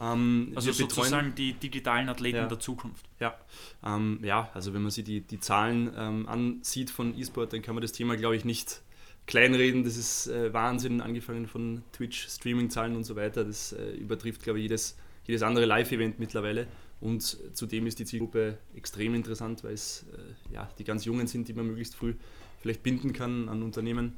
Ähm, 0.00 0.52
also 0.56 0.72
sozusagen 0.72 1.34
die 1.36 1.52
digitalen 1.52 2.08
Athleten 2.08 2.38
ja. 2.38 2.46
der 2.46 2.58
Zukunft. 2.58 3.06
Ja, 3.20 3.36
ähm, 3.84 4.18
ja 4.22 4.50
also 4.54 4.74
wenn 4.74 4.82
man 4.82 4.90
sich 4.90 5.04
die, 5.04 5.20
die 5.20 5.38
Zahlen 5.38 5.92
ähm, 5.96 6.28
ansieht 6.28 6.90
von 6.90 7.16
E-Sport, 7.16 7.52
dann 7.52 7.62
kann 7.62 7.74
man 7.74 7.82
das 7.82 7.92
Thema, 7.92 8.16
glaube 8.16 8.36
ich, 8.36 8.44
nicht 8.44 8.82
kleinreden. 9.26 9.84
Das 9.84 9.96
ist 9.96 10.26
äh, 10.28 10.52
Wahnsinn, 10.52 11.00
angefangen 11.00 11.46
von 11.46 11.82
Twitch, 11.92 12.28
Streaming-Zahlen 12.28 12.96
und 12.96 13.04
so 13.04 13.16
weiter. 13.16 13.44
Das 13.44 13.72
äh, 13.72 13.92
übertrifft, 13.92 14.42
glaube 14.42 14.58
ich, 14.58 14.64
jedes, 14.64 14.96
jedes 15.24 15.42
andere 15.42 15.64
Live-Event 15.64 16.18
mittlerweile. 16.18 16.66
Und 17.00 17.22
zudem 17.54 17.86
ist 17.86 17.98
die 17.98 18.04
Zielgruppe 18.04 18.58
extrem 18.74 19.14
interessant, 19.14 19.64
weil 19.64 19.74
es 19.74 20.06
äh, 20.12 20.54
ja, 20.54 20.68
die 20.78 20.84
ganz 20.84 21.04
Jungen 21.04 21.26
sind, 21.26 21.48
die 21.48 21.52
man 21.52 21.66
möglichst 21.66 21.94
früh 21.94 22.14
vielleicht 22.60 22.82
binden 22.82 23.12
kann 23.12 23.48
an 23.48 23.62
Unternehmen. 23.62 24.14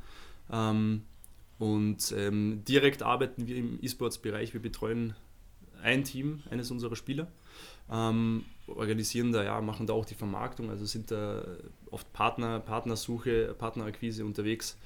Ähm, 0.52 1.02
und 1.58 2.14
ähm, 2.16 2.62
direkt 2.68 3.02
arbeiten 3.02 3.46
wir 3.46 3.56
im 3.56 3.78
E-Sports-Bereich. 3.82 4.52
Wir 4.52 4.60
betreuen 4.60 5.14
ein 5.82 6.04
Team, 6.04 6.42
eines 6.50 6.70
unserer 6.70 6.96
Spieler, 6.96 7.30
ähm, 7.90 8.44
organisieren 8.66 9.32
da, 9.32 9.44
ja, 9.44 9.60
machen 9.60 9.86
da 9.86 9.92
auch 9.92 10.04
die 10.04 10.14
Vermarktung, 10.14 10.70
also 10.70 10.84
sind 10.84 11.10
da 11.10 11.44
oft 11.90 12.12
Partner, 12.12 12.60
Partnersuche, 12.60 13.54
Partnerakquise 13.58 14.24
unterwegs. 14.24 14.76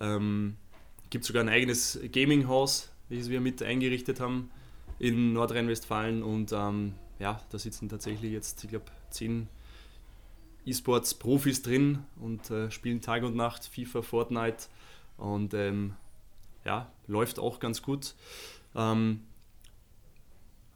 Ähm, 0.00 0.56
Gibt 1.10 1.24
sogar 1.24 1.42
ein 1.42 1.48
eigenes 1.48 1.98
Gaming-Haus, 2.12 2.90
welches 3.08 3.30
wir 3.30 3.40
mit 3.40 3.62
eingerichtet 3.62 4.20
haben 4.20 4.50
in 4.98 5.32
Nordrhein-Westfalen 5.32 6.22
und 6.22 6.52
ähm, 6.52 6.94
ja, 7.18 7.40
da 7.50 7.58
sitzen 7.58 7.88
tatsächlich 7.88 8.32
jetzt, 8.32 8.62
ich 8.64 8.70
glaube, 8.70 8.86
zehn 9.10 9.48
E-Sports-Profis 10.66 11.62
drin 11.62 12.00
und 12.20 12.50
äh, 12.50 12.70
spielen 12.70 13.00
Tag 13.00 13.22
und 13.22 13.34
Nacht 13.36 13.64
FIFA, 13.64 14.02
Fortnite, 14.02 14.66
und 15.18 15.52
ähm, 15.52 15.94
ja, 16.64 16.90
läuft 17.06 17.38
auch 17.38 17.60
ganz 17.60 17.82
gut. 17.82 18.14
Ähm, 18.74 19.20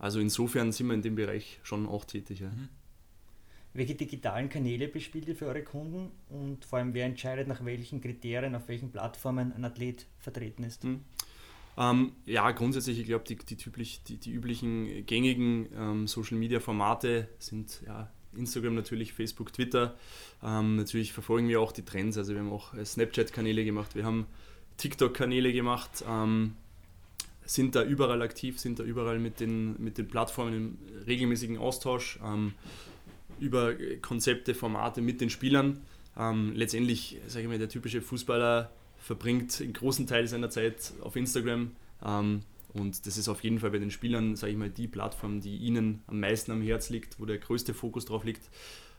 also 0.02 0.18
insofern 0.18 0.72
sind 0.72 0.88
wir 0.88 0.94
in 0.94 1.02
dem 1.02 1.14
Bereich 1.14 1.60
schon 1.62 1.86
auch 1.86 2.04
tätig. 2.04 2.40
Ja. 2.40 2.48
Mhm. 2.48 2.68
Welche 3.72 3.94
digitalen 3.94 4.48
Kanäle 4.48 4.88
bespielt 4.88 5.28
ihr 5.28 5.36
für 5.36 5.46
eure 5.46 5.62
Kunden 5.62 6.10
und 6.28 6.64
vor 6.64 6.80
allem 6.80 6.92
wer 6.92 7.06
entscheidet, 7.06 7.46
nach 7.46 7.64
welchen 7.64 8.00
Kriterien, 8.00 8.54
auf 8.56 8.66
welchen 8.66 8.90
Plattformen 8.90 9.52
ein 9.52 9.64
Athlet 9.64 10.06
vertreten 10.18 10.64
ist? 10.64 10.82
Mhm. 10.82 11.04
Ähm, 11.78 12.12
ja, 12.26 12.50
grundsätzlich, 12.50 12.98
ich 12.98 13.06
glaube, 13.06 13.24
die, 13.26 13.36
die, 13.36 13.56
die, 13.56 14.16
die, 14.18 14.30
üblichen 14.32 15.06
gängigen 15.06 15.68
ähm, 15.74 16.06
Social-Media-Formate 16.08 17.28
sind 17.38 17.80
ja, 17.86 18.10
Instagram 18.36 18.74
natürlich, 18.74 19.12
Facebook, 19.12 19.52
Twitter. 19.52 19.96
Ähm, 20.42 20.76
natürlich 20.76 21.12
verfolgen 21.12 21.48
wir 21.48 21.60
auch 21.60 21.72
die 21.72 21.84
Trends. 21.84 22.18
Also 22.18 22.32
wir 22.32 22.40
haben 22.40 22.52
auch 22.52 22.74
äh, 22.74 22.84
Snapchat-Kanäle 22.84 23.64
gemacht, 23.64 23.94
wir 23.94 24.04
haben 24.04 24.26
TikTok-Kanäle 24.78 25.52
gemacht, 25.52 26.04
ähm, 26.06 26.56
sind 27.52 27.74
da 27.74 27.82
überall 27.84 28.22
aktiv, 28.22 28.58
sind 28.58 28.78
da 28.78 28.84
überall 28.84 29.18
mit 29.18 29.40
den, 29.40 29.82
mit 29.82 29.98
den 29.98 30.08
Plattformen 30.08 30.54
im 30.54 30.78
regelmäßigen 31.06 31.58
Austausch 31.58 32.18
ähm, 32.24 32.54
über 33.38 33.74
Konzepte, 34.00 34.54
Formate 34.54 35.02
mit 35.02 35.20
den 35.20 35.30
Spielern. 35.30 35.80
Ähm, 36.16 36.52
letztendlich, 36.54 37.18
sage 37.26 37.42
ich 37.44 37.48
mal, 37.48 37.58
der 37.58 37.68
typische 37.68 38.00
Fußballer 38.00 38.70
verbringt 38.98 39.60
einen 39.60 39.72
großen 39.72 40.06
Teil 40.06 40.26
seiner 40.28 40.50
Zeit 40.50 40.92
auf 41.00 41.16
Instagram. 41.16 41.72
Ähm, 42.04 42.40
und 42.72 43.06
das 43.06 43.18
ist 43.18 43.28
auf 43.28 43.42
jeden 43.44 43.58
Fall 43.58 43.70
bei 43.70 43.78
den 43.78 43.90
Spielern, 43.90 44.34
sage 44.36 44.52
ich 44.52 44.58
mal, 44.58 44.70
die 44.70 44.88
Plattform, 44.88 45.40
die 45.40 45.56
ihnen 45.56 46.02
am 46.06 46.20
meisten 46.20 46.52
am 46.52 46.62
Herz 46.62 46.88
liegt, 46.88 47.20
wo 47.20 47.26
der 47.26 47.38
größte 47.38 47.74
Fokus 47.74 48.06
drauf 48.06 48.24
liegt. 48.24 48.48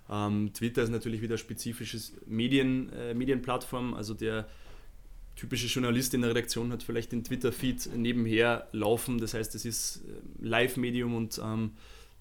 Ähm, 0.09 0.51
Twitter 0.53 0.83
ist 0.83 0.89
natürlich 0.89 1.21
wieder 1.21 1.37
spezifisches 1.37 2.13
Medien, 2.27 2.91
äh, 2.93 3.13
Medienplattform, 3.13 3.93
also 3.93 4.13
der 4.13 4.47
typische 5.35 5.67
Journalist 5.67 6.13
in 6.13 6.21
der 6.21 6.29
Redaktion 6.31 6.71
hat 6.71 6.83
vielleicht 6.83 7.11
den 7.11 7.23
Twitter-Feed 7.23 7.95
nebenher 7.95 8.67
laufen, 8.71 9.17
das 9.17 9.33
heißt, 9.33 9.55
es 9.55 9.65
ist 9.65 10.03
äh, 10.07 10.45
Live-Medium 10.45 11.15
und 11.15 11.41
ähm, 11.43 11.71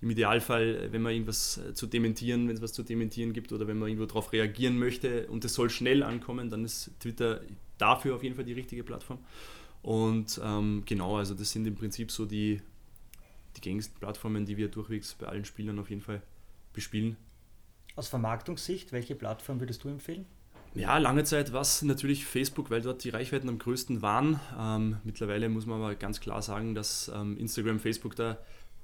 im 0.00 0.10
Idealfall, 0.10 0.92
wenn 0.92 1.02
man 1.02 1.12
irgendwas 1.12 1.58
äh, 1.58 1.74
zu 1.74 1.86
dementieren, 1.86 2.48
wenn 2.48 2.56
es 2.56 2.62
was 2.62 2.72
zu 2.72 2.82
dementieren 2.82 3.32
gibt 3.32 3.52
oder 3.52 3.68
wenn 3.68 3.78
man 3.78 3.88
irgendwo 3.88 4.06
darauf 4.06 4.32
reagieren 4.32 4.78
möchte 4.78 5.28
und 5.28 5.44
es 5.44 5.54
soll 5.54 5.70
schnell 5.70 6.02
ankommen, 6.02 6.50
dann 6.50 6.64
ist 6.64 6.90
Twitter 6.98 7.40
dafür 7.78 8.16
auf 8.16 8.22
jeden 8.22 8.34
Fall 8.34 8.44
die 8.44 8.52
richtige 8.52 8.82
Plattform. 8.82 9.18
Und 9.82 10.40
ähm, 10.42 10.82
genau, 10.86 11.16
also 11.16 11.34
das 11.34 11.50
sind 11.50 11.66
im 11.66 11.74
Prinzip 11.74 12.10
so 12.10 12.26
die, 12.26 12.60
die 13.56 13.60
gängigsten 13.60 13.98
Plattformen, 13.98 14.44
die 14.44 14.56
wir 14.56 14.68
durchwegs 14.68 15.14
bei 15.14 15.26
allen 15.26 15.44
Spielern 15.44 15.78
auf 15.78 15.90
jeden 15.90 16.02
Fall 16.02 16.22
bespielen. 16.72 17.16
Aus 17.94 18.08
Vermarktungssicht, 18.08 18.92
welche 18.92 19.14
Plattform 19.14 19.60
würdest 19.60 19.84
du 19.84 19.88
empfehlen? 19.88 20.24
Ja, 20.74 20.96
lange 20.96 21.24
Zeit 21.24 21.52
war 21.52 21.60
es 21.60 21.82
natürlich 21.82 22.24
Facebook, 22.24 22.70
weil 22.70 22.80
dort 22.80 23.04
die 23.04 23.10
Reichweiten 23.10 23.48
am 23.48 23.58
größten 23.58 24.00
waren. 24.00 24.40
Ähm, 24.58 24.96
mittlerweile 25.04 25.50
muss 25.50 25.66
man 25.66 25.82
aber 25.82 25.94
ganz 25.94 26.20
klar 26.20 26.40
sagen, 26.40 26.74
dass 26.74 27.12
ähm, 27.14 27.36
Instagram, 27.36 27.78
Facebook 27.78 28.16
da 28.16 28.38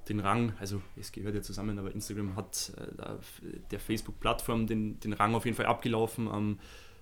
den 0.09 0.21
Rang, 0.21 0.53
also 0.59 0.83
es 0.97 1.13
gehört 1.13 1.35
ja 1.35 1.43
zusammen, 1.43 1.79
aber 1.79 1.93
Instagram 1.93 2.37
hat 2.37 2.73
äh, 2.77 3.57
der 3.71 3.81
Facebook-Plattform 3.81 4.67
den, 4.67 5.01
den 5.01 5.13
Rang 5.15 5.35
auf 5.35 5.45
jeden 5.45 5.57
Fall 5.57 5.67
abgelaufen, 5.67 6.29
ähm, 6.33 6.59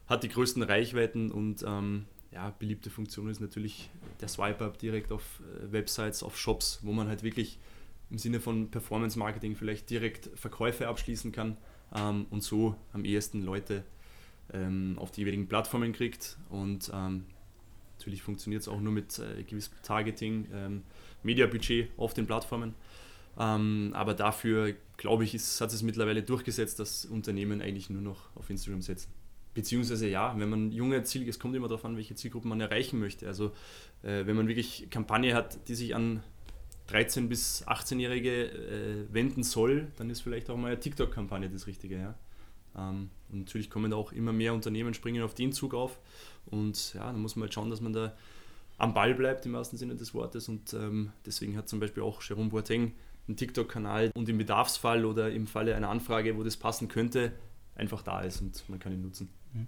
hat 0.07 0.23
die 0.23 0.29
größten 0.29 0.63
Reichweiten 0.63 1.33
und 1.33 1.65
ähm, 1.67 2.07
ja, 2.33 2.51
beliebte 2.59 2.91
Funktion 2.91 3.29
ist 3.29 3.41
natürlich 3.41 3.91
der 4.21 4.29
Swipe-Up 4.29 4.79
direkt 4.79 5.11
auf 5.11 5.41
äh, 5.41 5.73
Websites, 5.73 6.23
auf 6.23 6.37
Shops, 6.37 6.81
wo 6.83 6.93
man 6.93 7.09
halt 7.09 7.23
wirklich 7.23 7.59
im 8.11 8.19
Sinne 8.19 8.39
von 8.39 8.71
Performance-Marketing 8.71 9.57
vielleicht 9.57 9.91
direkt 9.91 10.31
Verkäufe 10.35 10.87
abschließen 10.87 11.33
kann 11.33 11.57
ähm, 11.95 12.27
und 12.31 12.43
so 12.43 12.77
am 12.93 13.05
ehesten 13.05 13.43
Leute 13.43 13.85
ähm, 14.53 14.97
auf 14.99 15.11
die 15.11 15.23
jeweiligen 15.23 15.49
Plattformen 15.49 15.93
kriegt 15.93 16.37
und 16.51 16.91
ähm, 16.95 17.25
natürlich 17.99 18.23
funktioniert 18.23 18.63
es 18.63 18.69
auch 18.69 18.81
nur 18.81 18.93
mit 18.93 19.19
äh, 19.19 19.43
gewissem 19.43 19.75
Targeting, 19.83 20.47
ähm, 20.53 20.83
Mediabudget 21.23 21.91
auf 21.97 22.15
den 22.15 22.27
Plattformen. 22.27 22.75
Ähm, 23.39 23.91
aber 23.95 24.15
dafür, 24.15 24.75
glaube 24.97 25.25
ich, 25.25 25.35
ist, 25.35 25.61
hat 25.61 25.73
es 25.73 25.83
mittlerweile 25.83 26.23
durchgesetzt, 26.23 26.79
dass 26.79 27.05
Unternehmen 27.05 27.61
eigentlich 27.61 27.91
nur 27.91 28.03
noch 28.03 28.35
auf 28.35 28.49
Instagram 28.49 28.81
setzen. 28.83 29.11
Beziehungsweise 29.53 30.09
ja, 30.09 30.35
wenn 30.39 30.49
man 30.49 30.71
junge 30.71 31.03
Ziel, 31.05 31.29
es 31.29 31.39
kommt 31.39 31.55
immer 31.57 31.69
darauf 31.69 31.85
an, 31.85 31.97
welche 31.97 32.15
Zielgruppen 32.15 32.49
man 32.49 32.61
erreichen 32.61 32.99
möchte. 32.99 33.27
Also 33.27 33.53
äh, 34.03 34.27
wenn 34.27 34.37
man 34.37 34.49
wirklich 34.49 34.89
Kampagne 34.91 35.35
hat, 35.35 35.69
die 35.69 35.75
sich 35.75 35.95
an 35.95 36.23
13- 36.91 37.29
bis 37.29 37.67
18-Jährige 37.67 38.51
äh, 38.51 39.13
wenden 39.13 39.43
soll, 39.43 39.89
dann 39.97 40.11
ist 40.11 40.21
vielleicht 40.21 40.51
auch 40.51 40.57
mal 40.57 40.69
eine 40.69 40.81
TikTok-Kampagne 40.81 41.49
das 41.51 41.67
Richtige. 41.67 41.97
Ja? 41.97 42.15
Ähm, 42.77 43.11
und 43.31 43.41
natürlich 43.41 43.71
kommen 43.71 43.93
auch 43.93 44.13
immer 44.13 44.33
mehr 44.33 44.55
Unternehmen, 44.55 44.95
springen 44.95 45.23
auf 45.23 45.35
den 45.35 45.53
Zug 45.53 45.75
auf. 45.75 45.99
Und 46.47 46.95
ja, 46.95 47.07
dann 47.07 47.21
muss 47.21 47.37
man 47.37 47.45
halt 47.45 47.55
schauen, 47.55 47.71
dass 47.71 47.81
man 47.81 47.93
da 47.93 48.17
am 48.79 48.95
Ball 48.95 49.15
bleibt 49.15 49.47
im 49.47 49.55
wahrsten 49.55 49.79
Sinne 49.79 49.97
des 49.97 50.15
Wortes. 50.15 50.49
Und 50.49 50.75
ähm, 50.75 51.13
deswegen 51.25 51.57
hat 51.57 51.69
zum 51.69 51.81
Beispiel 51.81 52.03
auch 52.03 52.23
Jerome 52.23 52.51
Boateng 52.51 52.93
einen 53.27 53.37
TikTok-Kanal 53.37 54.13
und 54.15 54.29
im 54.29 54.39
Bedarfsfall 54.39 55.05
oder 55.05 55.31
im 55.31 55.47
Falle 55.47 55.75
einer 55.75 55.89
Anfrage, 55.89 56.37
wo 56.37 56.43
das 56.43 56.57
passen 56.57 56.89
könnte, 56.89 57.33
einfach 57.75 58.03
da 58.03 58.21
ist 58.21 58.41
und 58.41 58.69
man 58.69 58.79
kann 58.79 58.93
ihn 58.93 59.03
nutzen. 59.03 59.29
Mhm. 59.53 59.67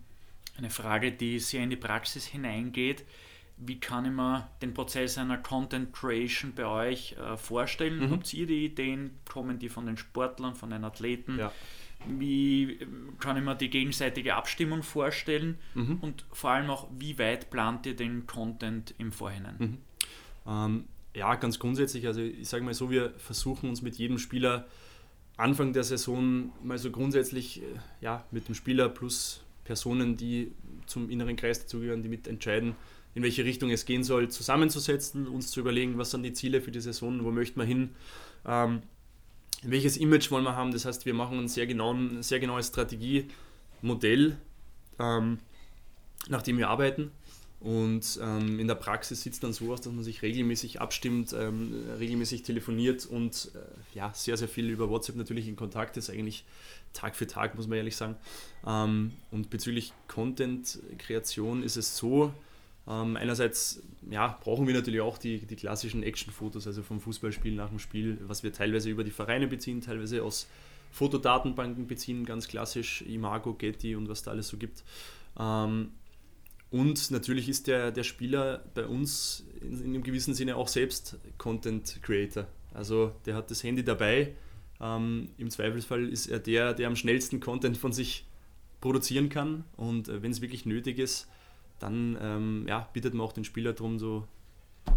Eine 0.56 0.70
Frage, 0.70 1.12
die 1.12 1.38
sehr 1.38 1.62
in 1.62 1.70
die 1.70 1.76
Praxis 1.76 2.26
hineingeht. 2.26 3.04
Wie 3.56 3.80
kann 3.80 4.04
ich 4.04 4.12
mir 4.12 4.48
den 4.62 4.72
Prozess 4.72 5.18
einer 5.18 5.38
Content 5.38 5.92
Creation 5.92 6.52
bei 6.54 6.66
euch 6.66 7.16
äh, 7.18 7.36
vorstellen? 7.36 7.98
Mhm. 7.98 8.10
Habt 8.12 8.32
ihr 8.32 8.46
die 8.46 8.66
Ideen? 8.66 9.18
Kommen 9.28 9.58
die 9.58 9.68
von 9.68 9.86
den 9.86 9.96
Sportlern, 9.96 10.54
von 10.54 10.70
den 10.70 10.84
Athleten? 10.84 11.38
Ja. 11.38 11.52
Wie 12.06 12.78
kann 13.18 13.36
ich 13.36 13.42
mir 13.42 13.54
die 13.54 13.70
gegenseitige 13.70 14.34
Abstimmung 14.34 14.82
vorstellen? 14.82 15.58
Mhm. 15.74 15.98
Und 16.00 16.24
vor 16.32 16.50
allem 16.50 16.70
auch, 16.70 16.88
wie 16.96 17.18
weit 17.18 17.50
plant 17.50 17.86
ihr 17.86 17.96
den 17.96 18.26
Content 18.26 18.94
im 18.98 19.12
Vorhinein? 19.12 19.56
Mhm. 19.58 19.78
Ähm, 20.46 20.84
ja, 21.14 21.34
ganz 21.34 21.58
grundsätzlich, 21.58 22.06
also 22.06 22.20
ich 22.20 22.48
sage 22.48 22.64
mal 22.64 22.74
so, 22.74 22.90
wir 22.90 23.12
versuchen 23.18 23.68
uns 23.68 23.82
mit 23.82 23.96
jedem 23.96 24.18
Spieler 24.18 24.66
Anfang 25.36 25.72
der 25.72 25.84
Saison 25.84 26.52
mal 26.62 26.78
so 26.78 26.90
grundsätzlich 26.90 27.62
äh, 27.62 27.64
ja, 28.00 28.24
mit 28.30 28.48
dem 28.48 28.54
Spieler 28.54 28.88
plus 28.88 29.44
Personen, 29.64 30.16
die 30.16 30.52
zum 30.86 31.10
inneren 31.10 31.36
Kreis 31.36 31.60
dazugehören, 31.60 32.02
die 32.02 32.08
mitentscheiden, 32.08 32.74
in 33.14 33.22
welche 33.22 33.44
Richtung 33.44 33.70
es 33.70 33.84
gehen 33.84 34.02
soll, 34.02 34.28
zusammenzusetzen, 34.28 35.26
uns 35.28 35.50
zu 35.50 35.60
überlegen, 35.60 35.98
was 35.98 36.10
sind 36.10 36.22
die 36.22 36.32
Ziele 36.32 36.60
für 36.60 36.70
die 36.70 36.80
Saison, 36.80 37.24
wo 37.24 37.30
möchten 37.30 37.60
wir 37.60 37.66
hin, 37.66 37.90
ähm, 38.46 38.82
welches 39.62 39.96
Image 39.96 40.30
wollen 40.30 40.44
wir 40.44 40.56
haben. 40.56 40.72
Das 40.72 40.84
heißt, 40.84 41.06
wir 41.06 41.14
machen 41.14 41.38
ein 41.38 41.48
sehr, 41.48 41.66
genauen, 41.66 42.18
ein 42.18 42.22
sehr 42.22 42.40
genaues 42.40 42.68
Strategiemodell, 42.68 44.36
ähm, 44.98 45.38
nach 46.28 46.42
dem 46.42 46.58
wir 46.58 46.68
arbeiten 46.68 47.10
und 47.60 48.20
ähm, 48.22 48.60
in 48.60 48.68
der 48.68 48.76
Praxis 48.76 49.22
sieht 49.22 49.32
es 49.32 49.40
dann 49.40 49.52
so 49.52 49.72
aus, 49.72 49.80
dass 49.80 49.92
man 49.92 50.04
sich 50.04 50.22
regelmäßig 50.22 50.80
abstimmt, 50.80 51.32
ähm, 51.32 51.74
regelmäßig 51.98 52.42
telefoniert 52.42 53.04
und 53.04 53.50
äh, 53.54 53.96
ja, 53.96 54.12
sehr, 54.14 54.36
sehr 54.36 54.46
viel 54.46 54.70
über 54.70 54.88
WhatsApp 54.88 55.16
natürlich 55.16 55.48
in 55.48 55.56
Kontakt 55.56 55.96
ist, 55.96 56.08
eigentlich 56.08 56.44
Tag 56.92 57.16
für 57.16 57.26
Tag, 57.26 57.56
muss 57.56 57.66
man 57.66 57.78
ehrlich 57.78 57.96
sagen. 57.96 58.14
Ähm, 58.64 59.12
und 59.32 59.50
bezüglich 59.50 59.92
Content-Kreation 60.06 61.64
ist 61.64 61.76
es 61.76 61.96
so, 61.96 62.32
ähm, 62.88 63.16
einerseits 63.16 63.82
ja, 64.10 64.38
brauchen 64.42 64.66
wir 64.66 64.74
natürlich 64.74 65.00
auch 65.00 65.18
die, 65.18 65.38
die 65.38 65.56
klassischen 65.56 66.02
Action-Fotos, 66.02 66.66
also 66.66 66.82
vom 66.82 67.00
Fußballspiel 67.00 67.54
nach 67.54 67.68
dem 67.68 67.78
Spiel, 67.78 68.18
was 68.22 68.42
wir 68.42 68.52
teilweise 68.52 68.88
über 68.88 69.04
die 69.04 69.10
Vereine 69.10 69.46
beziehen, 69.46 69.80
teilweise 69.80 70.22
aus 70.22 70.48
Fotodatenbanken 70.90 71.86
beziehen, 71.86 72.24
ganz 72.24 72.48
klassisch, 72.48 73.02
Imago, 73.02 73.52
Getty 73.52 73.94
und 73.94 74.08
was 74.08 74.22
da 74.22 74.30
alles 74.30 74.48
so 74.48 74.56
gibt. 74.56 74.84
Ähm, 75.38 75.90
und 76.70 77.10
natürlich 77.10 77.48
ist 77.48 77.66
der, 77.66 77.90
der 77.92 78.04
Spieler 78.04 78.64
bei 78.74 78.86
uns 78.86 79.44
in, 79.60 79.80
in 79.80 79.86
einem 79.94 80.02
gewissen 80.02 80.34
Sinne 80.34 80.56
auch 80.56 80.68
selbst 80.68 81.18
Content 81.36 81.98
Creator. 82.02 82.46
Also 82.72 83.12
der 83.26 83.34
hat 83.34 83.50
das 83.50 83.62
Handy 83.62 83.84
dabei. 83.84 84.34
Ähm, 84.80 85.30
Im 85.36 85.50
Zweifelsfall 85.50 86.08
ist 86.08 86.26
er 86.26 86.38
der, 86.38 86.74
der 86.74 86.88
am 86.88 86.96
schnellsten 86.96 87.40
Content 87.40 87.76
von 87.76 87.92
sich 87.92 88.26
produzieren 88.80 89.28
kann. 89.28 89.64
Und 89.76 90.08
äh, 90.08 90.22
wenn 90.22 90.30
es 90.30 90.40
wirklich 90.40 90.66
nötig 90.66 90.98
ist, 90.98 91.26
dann 91.78 92.18
ähm, 92.20 92.64
ja, 92.68 92.88
bittet 92.92 93.14
man 93.14 93.26
auch 93.26 93.32
den 93.32 93.44
Spieler 93.44 93.72
darum, 93.72 93.98
so, 93.98 94.26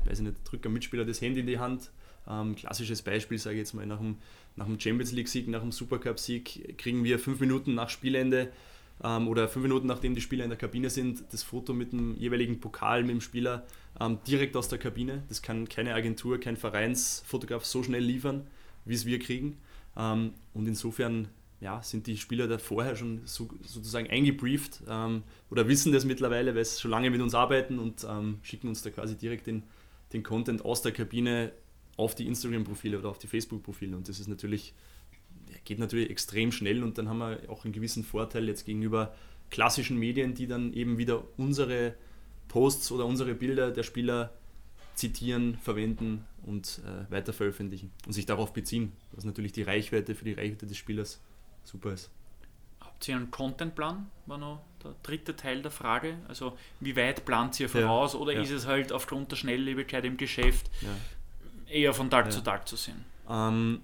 weiß 0.06 0.20
ich 0.20 0.26
nicht, 0.26 0.38
drückt 0.44 0.66
am 0.66 0.74
Mitspieler 0.74 1.06
das 1.06 1.22
Handy 1.22 1.42
in 1.42 1.48
die 1.48 1.60
Hand. 1.60 1.92
Ähm, 2.30 2.56
klassisches 2.56 3.02
Beispiel, 3.02 3.38
sage 3.38 3.56
ich 3.56 3.60
jetzt 3.60 3.74
mal, 3.74 3.86
nach 3.86 4.00
dem, 4.00 4.18
nach 4.56 4.66
dem 4.66 4.80
Champions 4.80 5.12
League-Sieg, 5.12 5.48
nach 5.48 5.62
dem 5.62 5.72
Supercup-Sieg 5.72 6.78
kriegen 6.78 7.04
wir 7.04 7.20
fünf 7.20 7.40
Minuten 7.40 7.74
nach 7.74 7.90
Spielende 7.90 8.52
ähm, 9.04 9.28
oder 9.28 9.48
fünf 9.48 9.64
Minuten 9.64 9.88
nachdem 9.88 10.16
die 10.16 10.22
Spieler 10.22 10.44
in 10.44 10.50
der 10.50 10.60
Kabine 10.60 10.90
sind, 10.90 11.24
das 11.32 11.44
Foto 11.44 11.74
mit 11.74 11.92
dem 11.92 12.16
jeweiligen 12.18 12.60
Pokal 12.60 13.02
mit 13.02 13.12
dem 13.12 13.22
Spieler 13.22 13.66
ähm, 14.00 14.20
direkt 14.28 14.56
aus 14.56 14.70
der 14.70 14.80
Kabine. 14.80 15.24
Das 15.30 15.42
kann 15.42 15.68
keine 15.68 15.94
Agentur, 15.94 16.40
kein 16.40 16.58
Vereinsfotograf 16.58 17.66
so 17.66 17.84
schnell 17.84 18.04
liefern, 18.04 18.48
wie 18.86 18.94
es 18.94 19.06
wir 19.06 19.20
kriegen. 19.20 19.58
Ähm, 19.98 20.34
und 20.54 20.68
insofern 20.68 21.28
ja, 21.62 21.82
sind 21.84 22.08
die 22.08 22.18
Spieler 22.18 22.48
da 22.48 22.58
vorher 22.58 22.96
schon 22.96 23.22
so, 23.26 23.48
sozusagen 23.62 24.10
eingebrieft 24.10 24.82
ähm, 24.90 25.24
oder 25.50 25.68
wissen 25.68 25.92
das 25.94 26.06
mittlerweile, 26.06 26.56
weil 26.56 26.66
sie 26.66 26.82
schon 26.82 26.92
lange 26.92 27.10
mit 27.10 27.22
uns 27.22 27.36
arbeiten 27.36 27.80
und 27.80 28.06
ähm, 28.10 28.40
schicken 28.42 28.68
uns 28.68 28.82
da 28.82 28.90
quasi 28.90 29.16
direkt 29.16 29.48
den, 29.48 29.64
den 30.12 30.24
Content 30.24 30.66
aus 30.66 30.82
der 30.82 30.92
Kabine 30.92 31.52
auf 31.98 32.16
die 32.16 32.28
Instagram-Profile 32.28 33.00
oder 33.00 33.10
auf 33.10 33.20
die 33.20 33.28
Facebook-Profile. 33.28 33.96
Und 33.96 34.10
das 34.10 34.20
ist 34.20 34.28
natürlich 34.28 34.74
geht 35.66 35.80
natürlich 35.80 36.10
extrem 36.10 36.52
schnell 36.52 36.84
und 36.84 36.98
dann 36.98 37.10
haben 37.10 37.20
wir 37.20 37.40
auch 37.50 37.66
einen 37.66 37.74
gewissen 37.74 38.04
Vorteil 38.04 38.48
jetzt 38.48 38.66
gegenüber 38.66 39.14
klassischen 39.50 39.98
Medien, 39.98 40.34
die 40.34 40.48
dann 40.48 40.74
eben 40.74 40.98
wieder 40.98 41.24
unsere 41.38 41.96
Posts 42.48 42.92
oder 42.92 43.06
unsere 43.06 43.34
Bilder 43.34 43.72
der 43.72 43.84
Spieler 43.84 44.34
zitieren, 44.96 45.58
verwenden 45.58 46.26
und 46.46 46.82
äh, 46.86 47.12
weiter 47.12 47.34
veröffentlichen 47.34 47.92
und 48.06 48.14
sich 48.14 48.26
darauf 48.26 48.54
beziehen, 48.54 48.92
was 49.12 49.26
natürlich 49.26 49.52
die 49.52 49.64
Reichweite 49.64 50.16
für 50.16 50.26
die 50.26 50.34
Reichweite 50.34 50.68
des 50.68 50.78
Spielers 50.78 51.22
super 51.64 51.94
ist. 51.94 52.10
Habt 52.80 53.08
ihr 53.08 53.16
einen 53.16 53.32
Contentplan? 53.32 54.10
War 54.26 54.38
noch 54.38 54.62
der 54.84 54.96
dritte 55.04 55.36
Teil 55.36 55.62
der 55.62 55.72
Frage. 55.72 56.18
Also 56.28 56.58
wie 56.80 56.96
weit 56.96 57.26
plant 57.26 57.60
ihr 57.60 57.70
voraus 57.70 58.14
ja, 58.14 58.20
oder 58.20 58.34
ja. 58.34 58.42
ist 58.42 58.52
es 58.52 58.68
halt 58.68 58.92
aufgrund 58.92 59.32
der 59.32 59.36
Schnelllebigkeit 59.36 60.06
im 60.06 60.18
Geschäft 60.18 60.70
ja. 60.82 61.74
eher 61.74 61.94
von 61.94 62.10
Tag 62.10 62.32
zu 62.32 62.42
Tag 62.42 62.68
zu 62.68 62.76
sehen? 62.76 63.04
Ähm, 63.30 63.82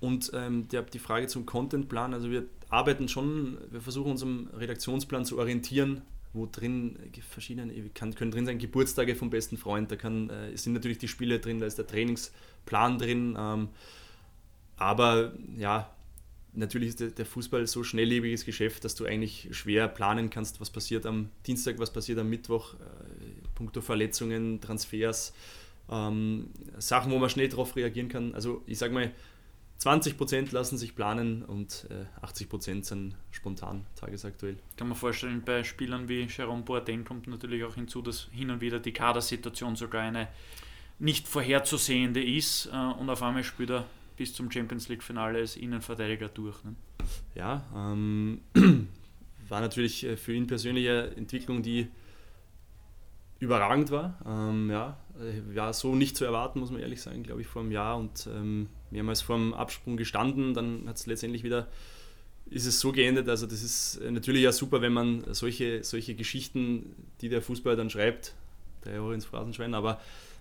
und 0.00 0.30
ähm, 0.34 0.68
der, 0.68 0.82
die 0.82 0.98
Frage 0.98 1.26
zum 1.26 1.46
Contentplan, 1.46 2.14
also 2.14 2.30
wir 2.30 2.44
arbeiten 2.70 3.08
schon, 3.08 3.58
wir 3.70 3.80
versuchen 3.80 4.12
unserem 4.12 4.48
Redaktionsplan 4.54 5.24
zu 5.24 5.38
orientieren, 5.38 6.02
wo 6.32 6.46
drin 6.46 6.98
verschiedene, 7.28 7.72
kann, 7.90 8.14
können 8.14 8.30
drin 8.30 8.46
sein 8.46 8.58
Geburtstage 8.58 9.16
vom 9.16 9.30
besten 9.30 9.58
Freund, 9.58 9.90
da 9.90 9.96
kann, 9.96 10.30
äh, 10.30 10.56
sind 10.56 10.72
natürlich 10.72 10.98
die 10.98 11.08
Spiele 11.08 11.40
drin, 11.40 11.58
da 11.58 11.66
ist 11.66 11.76
der 11.76 11.86
Trainingsplan 11.86 12.98
drin, 12.98 13.36
ähm, 13.38 13.68
aber 14.76 15.32
ja, 15.56 15.94
natürlich 16.52 16.90
ist 16.90 17.18
der, 17.18 17.26
Fußball 17.26 17.66
so 17.66 17.84
schnelllebiges 17.84 18.44
Geschäft, 18.44 18.84
dass 18.84 18.94
du 18.94 19.04
eigentlich 19.04 19.48
schwer 19.52 19.88
planen 19.88 20.30
kannst, 20.30 20.60
was 20.60 20.70
passiert 20.70 21.06
am 21.06 21.30
Dienstag, 21.46 21.78
was 21.78 21.92
passiert 21.92 22.18
am 22.18 22.28
Mittwoch, 22.28 22.74
äh, 22.74 22.78
puncto 23.54 23.80
Verletzungen, 23.80 24.60
Transfers, 24.60 25.32
ähm, 25.90 26.50
Sachen, 26.78 27.12
wo 27.12 27.18
man 27.18 27.30
schnell 27.30 27.48
darauf 27.48 27.76
reagieren 27.76 28.08
kann. 28.08 28.34
Also 28.34 28.62
ich 28.66 28.78
sage 28.78 28.94
mal, 28.94 29.12
20% 29.80 30.52
lassen 30.52 30.76
sich 30.76 30.94
planen 30.94 31.42
und 31.42 31.86
äh, 31.90 32.24
80% 32.24 32.84
sind 32.84 33.16
spontan 33.30 33.86
tagesaktuell. 33.96 34.58
Kann 34.76 34.88
man 34.88 34.96
vorstellen, 34.96 35.42
bei 35.42 35.64
Spielern 35.64 36.08
wie 36.08 36.26
Jerome 36.28 36.62
Boateng 36.62 37.04
kommt 37.04 37.26
natürlich 37.28 37.64
auch 37.64 37.76
hinzu, 37.76 38.02
dass 38.02 38.28
hin 38.30 38.50
und 38.50 38.60
wieder 38.60 38.78
die 38.78 38.92
Kadersituation 38.92 39.76
sogar 39.76 40.02
eine 40.02 40.28
nicht 40.98 41.26
vorherzusehende 41.26 42.22
ist 42.22 42.66
äh, 42.66 42.76
und 42.76 43.08
auf 43.08 43.22
einmal 43.22 43.42
spielt 43.42 43.70
er 43.70 43.86
bis 44.16 44.34
zum 44.34 44.50
Champions 44.50 44.88
League-Finale 44.88 45.38
als 45.38 45.56
Innenverteidiger 45.56 46.28
durch. 46.28 46.62
Ne? 46.64 46.74
Ja, 47.34 47.64
ähm, 47.74 48.40
war 49.48 49.60
natürlich 49.60 50.04
äh, 50.04 50.16
für 50.16 50.32
ihn 50.32 50.46
persönlich 50.46 50.88
eine 50.88 51.16
Entwicklung, 51.16 51.62
die 51.62 51.88
überragend 53.40 53.90
war. 53.90 54.18
Ähm, 54.26 54.70
ja, 54.70 54.98
äh, 55.18 55.56
war 55.56 55.72
so 55.72 55.94
nicht 55.94 56.16
zu 56.16 56.24
erwarten, 56.24 56.60
muss 56.60 56.70
man 56.70 56.80
ehrlich 56.80 57.02
sagen, 57.02 57.22
glaube 57.22 57.40
ich, 57.40 57.46
vor 57.46 57.62
einem 57.62 57.72
Jahr 57.72 57.96
und 57.96 58.28
ähm, 58.32 58.68
mehrmals 58.90 59.22
vor 59.22 59.36
dem 59.36 59.54
Absprung 59.54 59.96
gestanden. 59.96 60.54
Dann 60.54 60.86
hat 60.86 60.96
es 60.96 61.06
letztendlich 61.06 61.42
wieder, 61.42 61.66
ist 62.50 62.66
es 62.66 62.80
so 62.80 62.92
geendet. 62.92 63.28
Also 63.28 63.46
das 63.46 63.62
ist 63.62 63.96
äh, 63.96 64.10
natürlich 64.10 64.42
ja 64.42 64.52
super, 64.52 64.82
wenn 64.82 64.92
man 64.92 65.24
solche, 65.32 65.82
solche 65.82 66.14
Geschichten, 66.14 66.94
die 67.22 67.28
der 67.28 67.42
Fußballer 67.42 67.76
dann 67.76 67.90
schreibt, 67.90 68.34
drei 68.82 68.94
Jahre 68.94 69.14
ins 69.14 69.24
Phrasenschwein, 69.24 69.74
aber 69.74 70.00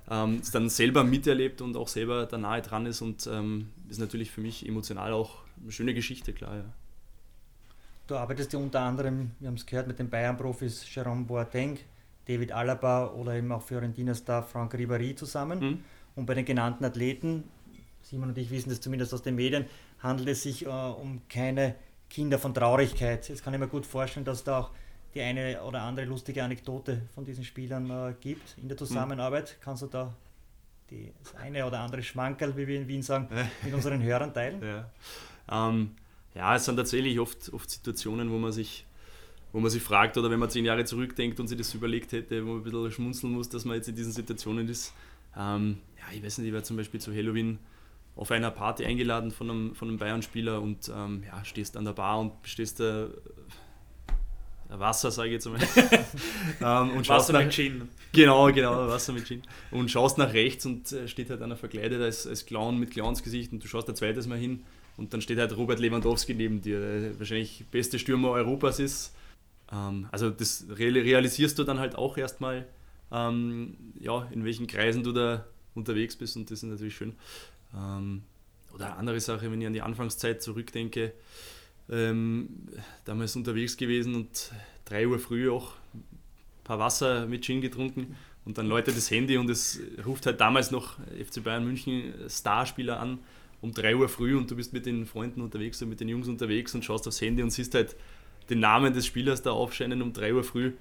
ähm, 0.10 0.40
es 0.42 0.52
dann 0.52 0.70
selber 0.70 1.04
miterlebt 1.04 1.62
und 1.62 1.78
auch 1.78 1.88
selber 1.88 2.26
da 2.26 2.38
nahe 2.38 2.62
dran 2.62 2.86
ist 2.86 3.02
und 3.02 3.28
ähm, 3.32 3.70
ist 3.90 4.00
natürlich 4.00 4.32
für 4.32 4.42
mich 4.42 4.68
emotional 4.68 5.14
auch 5.14 5.38
eine 5.62 5.72
schöne 5.72 5.94
Geschichte, 5.94 6.34
klar. 6.34 6.58
Ja. 6.58 6.66
Du 8.08 8.16
arbeitest 8.16 8.54
ja 8.54 8.60
unter 8.60 8.82
anderem, 8.82 9.32
wir 9.40 9.48
haben 9.50 9.56
es 9.56 9.66
gehört, 9.66 9.88
mit 9.88 10.00
den 10.00 10.10
Bayern-Profis 10.10 10.84
Jerome 10.94 11.26
Boateng, 11.26 11.78
David 12.26 12.52
Alaba 12.52 13.08
oder 13.08 13.36
eben 13.36 13.52
auch 13.52 13.62
Fiorentina-Star 13.62 14.44
Frank 14.44 14.74
Ribéry 14.74 15.16
zusammen. 15.16 15.60
Mhm. 15.60 15.84
Und 16.16 16.26
bei 16.26 16.34
den 16.34 16.46
genannten 16.46 16.84
Athleten, 16.86 17.44
Simon 18.02 18.30
und 18.30 18.38
ich 18.38 18.50
wissen 18.50 18.70
das 18.70 18.82
zumindest 18.82 19.14
aus 19.14 19.22
den 19.22 19.36
Medien, 19.36 19.66
handelt 20.00 20.30
es 20.30 20.44
sich 20.44 20.66
äh, 20.66 20.70
um 20.70 21.22
keine 21.30 21.76
Kinder 22.10 22.40
von 22.40 22.54
Traurigkeit. 22.54 23.30
Jetzt 23.30 23.44
kann 23.44 23.54
ich 23.54 23.60
mir 23.60 23.68
gut 23.68 23.86
vorstellen, 23.86 24.26
dass 24.26 24.44
da 24.44 24.60
auch 24.60 24.72
die 25.14 25.22
eine 25.22 25.62
oder 25.64 25.82
andere 25.82 26.06
lustige 26.06 26.44
Anekdote 26.44 27.02
von 27.14 27.26
diesen 27.26 27.44
Spielern 27.44 27.90
äh, 27.90 28.14
gibt 28.20 28.56
in 28.58 28.68
der 28.68 28.78
hm. 28.78 28.86
Zusammenarbeit. 28.86 29.56
Mhm. 29.58 29.64
Kannst 29.64 29.84
du 29.84 29.88
da 29.88 30.14
die, 30.90 31.12
das 31.24 31.36
eine 31.36 31.66
oder 31.66 31.80
andere 31.80 32.04
Schmankerl, 32.04 32.56
wie 32.58 32.68
wir 32.68 32.80
in 32.80 32.88
Wien 32.88 33.02
sagen, 33.02 33.28
mit 33.64 33.74
unseren 33.74 34.02
Hörern 34.02 34.34
teilen? 34.34 34.62
Ja. 34.62 34.90
Ähm, 35.70 35.92
ja, 36.36 36.56
es 36.56 36.66
sind 36.66 36.76
tatsächlich 36.76 37.20
oft, 37.20 37.52
oft 37.54 37.70
Situationen, 37.70 38.32
wo 38.32 38.38
man 38.38 38.52
sich 38.52 38.86
wo 39.52 39.60
man 39.60 39.72
sich 39.72 39.82
fragt 39.82 40.18
oder 40.18 40.30
wenn 40.30 40.40
man 40.40 40.50
zehn 40.50 40.66
Jahre 40.66 40.86
zurückdenkt 40.86 41.40
und 41.40 41.48
sich 41.48 41.58
das 41.58 41.74
überlegt 41.74 42.12
hätte, 42.12 42.46
wo 42.46 42.50
man 42.50 42.58
ein 42.58 42.64
bisschen 42.64 42.92
schmunzeln 42.92 43.34
muss, 43.34 43.50
dass 43.50 43.66
man 43.66 43.78
jetzt 43.78 43.88
in 43.88 43.96
diesen 43.96 44.12
Situationen 44.12 44.68
ist. 44.68 44.94
Ähm, 45.36 45.80
ja, 45.98 46.16
ich 46.16 46.24
weiß 46.24 46.38
nicht, 46.38 46.48
ich 46.48 46.54
war 46.54 46.64
zum 46.64 46.78
Beispiel 46.78 47.00
zu 47.00 47.12
Halloween 47.12 47.58
auf 48.16 48.32
einer 48.32 48.52
Party 48.52 48.86
eingeladen 48.86 49.32
von 49.32 49.50
einem, 49.50 49.76
von 49.76 49.88
einem 49.88 49.98
Bayern-Spieler 49.98 50.62
und 50.62 50.92
ähm, 50.94 51.24
ja, 51.26 51.44
stehst 51.46 51.78
an 51.78 51.86
der 51.86 51.94
Bar 51.94 52.20
und 52.20 52.34
stehst 52.44 52.80
da 52.80 53.08
Wasser, 54.70 55.12
sage 55.12 55.30
ich 55.30 55.34
jetzt 55.34 55.48
einmal. 55.48 55.62
ähm, 56.92 56.98
und 56.98 57.10
Wasser 57.10 57.34
nach, 57.34 57.44
mit 57.44 57.54
Gin. 57.54 57.90
Genau, 58.12 58.52
genau, 58.52 58.88
Wasser 58.88 59.14
mit 59.14 59.26
Gin. 59.26 59.42
Und 59.72 59.90
schaust 59.90 60.18
nach 60.18 60.34
rechts 60.34 60.66
und 60.66 60.92
äh, 60.92 61.08
steht 61.08 61.30
halt 61.30 61.42
einer 61.42 61.58
verkleidet 61.58 62.02
als, 62.02 62.28
als 62.28 62.46
Clown 62.46 62.78
mit 62.78 62.92
Clownsgesicht 62.92 63.52
und 63.52 63.64
du 63.64 63.68
schaust 63.68 63.90
ein 63.90 63.96
zweites 63.96 64.28
Mal 64.28 64.38
hin 64.38 64.64
und 64.98 65.14
dann 65.14 65.22
steht 65.22 65.40
halt 65.40 65.56
Robert 65.58 65.80
Lewandowski 65.80 66.36
neben 66.36 66.62
dir, 66.62 66.80
der 66.80 67.20
wahrscheinlich 67.20 67.66
beste 67.72 67.98
Stürmer 67.98 68.30
Europas 68.30 68.80
ist. 68.80 69.16
Ähm, 69.72 70.08
also 70.12 70.30
das 70.30 70.66
realisierst 70.70 71.58
du 71.58 71.64
dann 71.64 71.80
halt 71.80 71.96
auch 71.96 72.18
erstmal, 72.18 72.68
ähm, 73.12 73.76
ja, 74.00 74.28
in 74.32 74.46
welchen 74.46 74.68
Kreisen 74.68 75.04
du 75.04 75.12
da 75.12 75.46
unterwegs 75.74 76.16
bist 76.16 76.36
und 76.36 76.52
das 76.52 76.64
ist 76.64 76.70
natürlich 76.70 76.96
schön. 76.96 77.16
Ähm, 77.76 78.24
oder 78.74 78.88
eine 78.88 78.98
andere 78.98 79.20
Sache, 79.20 79.52
wenn 79.52 79.62
ich 79.62 79.68
an 79.68 79.74
die 79.74 79.82
Anfangszeit 79.82 80.44
zurückdenke, 80.44 81.14
ähm, 81.92 82.50
damals 83.06 83.36
unterwegs 83.36 83.78
gewesen 83.78 84.16
und 84.16 84.52
3 84.86 85.08
Uhr 85.08 85.20
früh 85.20 85.50
auch 85.50 85.74
ein 85.94 86.04
paar 86.64 86.80
Wasser 86.80 87.26
mit 87.26 87.44
Gin 87.44 87.62
getrunken 87.62 88.16
und 88.46 88.58
dann 88.58 88.68
läutet 88.68 88.98
das 88.98 89.12
Handy 89.12 89.38
und 89.38 89.50
es 89.50 89.80
ruft 90.06 90.26
halt 90.26 90.40
damals 90.42 90.72
noch 90.72 90.98
FC 91.00 91.44
Bayern 91.44 91.66
München 91.66 92.14
Starspieler 92.28 93.00
an 93.00 93.20
um 93.62 93.74
3 93.74 93.96
Uhr 93.96 94.10
früh 94.10 94.38
und 94.38 94.50
du 94.50 94.56
bist 94.56 94.74
mit 94.74 94.86
den 94.86 95.06
Freunden 95.06 95.42
unterwegs 95.42 95.82
und 95.82 95.90
mit 95.90 96.00
den 96.00 96.10
Jungs 96.10 96.28
unterwegs 96.28 96.74
und 96.76 96.86
schaust 96.86 97.08
aufs 97.08 97.22
Handy 97.22 97.44
und 97.44 97.52
siehst 97.52 97.76
halt 97.76 97.96
den 98.50 98.60
Namen 98.60 98.94
des 98.94 99.06
Spielers 99.06 99.42
da 99.42 99.52
aufscheinen 99.52 100.02
um 100.02 100.14
3 100.14 100.34
Uhr 100.34 100.44
früh, 100.44 100.74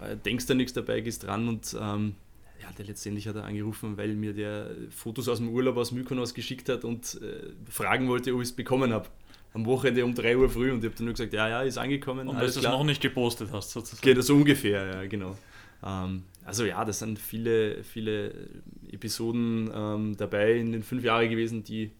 äh, 0.00 0.16
denkst 0.16 0.46
da 0.46 0.54
nichts 0.54 0.72
dabei, 0.72 1.00
gehst 1.00 1.24
dran 1.24 1.48
und 1.48 1.76
ähm, 1.78 2.14
ja, 2.62 2.72
der 2.72 2.86
letztendlich 2.86 3.28
hat 3.28 3.36
er 3.36 3.44
angerufen, 3.44 3.98
weil 3.98 4.14
mir 4.14 4.32
der 4.32 4.70
Fotos 4.90 5.28
aus 5.28 5.38
dem 5.38 5.50
Urlaub 5.50 5.76
aus 5.76 5.92
Mykonos 5.92 6.32
geschickt 6.32 6.68
hat 6.70 6.84
und 6.84 7.20
äh, 7.20 7.52
fragen 7.70 8.08
wollte, 8.08 8.32
ob 8.34 8.40
ich 8.40 8.48
es 8.48 8.56
bekommen 8.56 8.92
habe 8.92 9.08
am 9.56 9.64
Wochenende 9.64 10.04
um 10.04 10.14
3 10.14 10.36
Uhr 10.36 10.50
früh 10.50 10.70
und 10.70 10.78
ich 10.80 10.84
habe 10.84 10.94
dann 10.96 11.06
nur 11.06 11.14
gesagt, 11.14 11.32
ja, 11.32 11.48
ja, 11.48 11.62
ist 11.62 11.78
angekommen. 11.78 12.28
Und 12.28 12.36
weil 12.36 12.42
du 12.42 12.58
es 12.58 12.62
noch 12.62 12.84
nicht 12.84 13.00
gepostet 13.00 13.48
hast, 13.52 13.70
sozusagen. 13.70 14.02
Geht 14.02 14.18
das 14.18 14.26
so 14.26 14.34
ungefähr, 14.34 14.86
ja, 14.86 15.06
genau. 15.06 15.34
Ähm, 15.82 16.24
also 16.44 16.66
ja, 16.66 16.84
das 16.84 16.98
sind 16.98 17.18
viele, 17.18 17.82
viele 17.82 18.50
Episoden 18.92 19.70
ähm, 19.74 20.16
dabei 20.18 20.56
in 20.56 20.72
den 20.72 20.82
fünf 20.82 21.02
Jahren 21.02 21.30
gewesen, 21.30 21.64
die 21.64 21.90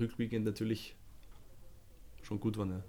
rückblickend 0.00 0.46
natürlich 0.46 0.96
schon 2.22 2.40
gut 2.40 2.56
waren. 2.56 2.70
Ja. 2.70 2.82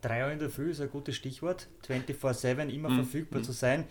3 0.00 0.24
Uhr 0.24 0.32
in 0.32 0.38
der 0.38 0.48
Früh 0.48 0.70
ist 0.70 0.80
ein 0.80 0.90
gutes 0.90 1.14
Stichwort. 1.14 1.68
24-7 1.86 2.68
immer 2.68 2.88
mhm. 2.88 2.96
verfügbar 2.96 3.40
mhm. 3.40 3.44
zu 3.44 3.52
sein. 3.52 3.84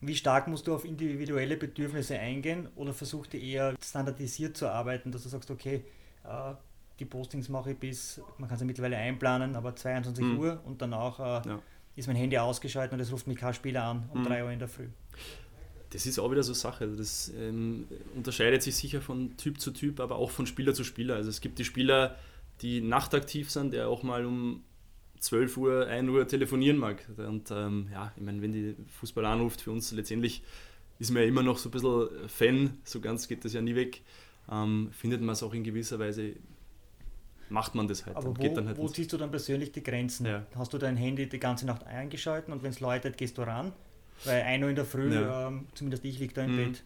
Wie 0.00 0.16
stark 0.16 0.48
musst 0.48 0.66
du 0.66 0.74
auf 0.74 0.84
individuelle 0.84 1.56
Bedürfnisse 1.56 2.18
eingehen 2.18 2.68
oder 2.74 2.92
versuchst 2.92 3.34
du 3.34 3.38
eher 3.38 3.74
standardisiert 3.80 4.56
zu 4.56 4.68
arbeiten, 4.68 5.12
dass 5.12 5.22
du 5.22 5.28
sagst, 5.28 5.52
okay, 5.52 5.84
äh, 6.24 6.54
die 6.98 7.04
Postings 7.04 7.48
mache 7.48 7.72
ich 7.72 7.78
bis, 7.78 8.20
man 8.38 8.48
kann 8.48 8.58
sie 8.58 8.64
mittlerweile 8.64 8.96
einplanen, 8.96 9.56
aber 9.56 9.74
22 9.74 10.24
mhm. 10.24 10.38
Uhr 10.38 10.60
und 10.64 10.80
danach 10.80 11.18
äh, 11.18 11.48
ja. 11.48 11.62
ist 11.96 12.06
mein 12.06 12.16
Handy 12.16 12.38
ausgeschaltet 12.38 12.92
und 12.92 13.00
es 13.00 13.12
ruft 13.12 13.26
mich 13.26 13.38
kein 13.38 13.54
Spieler 13.54 13.84
an 13.84 14.08
um 14.12 14.20
mhm. 14.20 14.26
3 14.26 14.44
Uhr 14.44 14.50
in 14.50 14.58
der 14.58 14.68
Früh. 14.68 14.88
Das 15.90 16.06
ist 16.06 16.18
auch 16.18 16.30
wieder 16.30 16.42
so 16.42 16.54
Sache. 16.54 16.84
Also 16.84 16.96
das 16.96 17.32
ähm, 17.38 17.86
unterscheidet 18.16 18.62
sich 18.62 18.74
sicher 18.74 19.00
von 19.00 19.36
Typ 19.36 19.60
zu 19.60 19.70
Typ, 19.70 20.00
aber 20.00 20.16
auch 20.16 20.30
von 20.30 20.46
Spieler 20.46 20.74
zu 20.74 20.82
Spieler. 20.82 21.14
Also 21.14 21.30
es 21.30 21.40
gibt 21.40 21.58
die 21.58 21.64
Spieler, 21.64 22.16
die 22.62 22.80
nachtaktiv 22.80 23.50
sind, 23.50 23.72
der 23.72 23.88
auch 23.88 24.02
mal 24.02 24.24
um 24.26 24.64
12 25.20 25.56
Uhr, 25.56 25.86
1 25.86 26.08
Uhr 26.10 26.26
telefonieren 26.26 26.78
mag. 26.78 27.08
Und 27.16 27.50
ähm, 27.50 27.88
ja, 27.92 28.12
ich 28.16 28.22
meine, 28.22 28.42
wenn 28.42 28.52
die 28.52 28.74
Fußball 28.98 29.24
anruft, 29.24 29.62
für 29.62 29.70
uns 29.70 29.92
letztendlich 29.92 30.42
ist 30.98 31.10
man 31.10 31.22
ja 31.22 31.28
immer 31.28 31.42
noch 31.42 31.58
so 31.58 31.68
ein 31.68 31.72
bisschen 31.72 32.28
Fan, 32.28 32.78
so 32.84 33.00
ganz 33.00 33.28
geht 33.28 33.44
das 33.44 33.52
ja 33.52 33.60
nie 33.60 33.74
weg. 33.74 34.02
Ähm, 34.50 34.90
findet 34.92 35.20
man 35.20 35.32
es 35.32 35.42
auch 35.42 35.54
in 35.54 35.64
gewisser 35.64 35.98
Weise 35.98 36.34
macht 37.48 37.74
man 37.74 37.88
das 37.88 38.06
halt. 38.06 38.16
Aber 38.16 38.36
wo, 38.36 38.42
halt 38.42 38.76
wo 38.76 38.88
ziehst 38.88 39.12
du 39.12 39.16
dann 39.16 39.30
persönlich 39.30 39.72
die 39.72 39.82
Grenzen? 39.82 40.26
Ja. 40.26 40.46
Hast 40.56 40.72
du 40.72 40.78
dein 40.78 40.96
Handy 40.96 41.28
die 41.28 41.38
ganze 41.38 41.66
Nacht 41.66 41.86
eingeschaltet 41.86 42.52
und 42.52 42.62
wenn 42.62 42.70
es 42.70 42.80
läutet, 42.80 43.16
gehst 43.16 43.38
du 43.38 43.42
ran? 43.42 43.72
Weil 44.24 44.42
1 44.42 44.62
Uhr 44.62 44.70
in 44.70 44.76
der 44.76 44.84
Früh, 44.84 45.12
ja. 45.12 45.48
ähm, 45.48 45.66
zumindest 45.74 46.04
ich 46.04 46.18
liege 46.18 46.34
da 46.34 46.44
im 46.44 46.52
mhm. 46.52 46.56
Bett. 46.56 46.84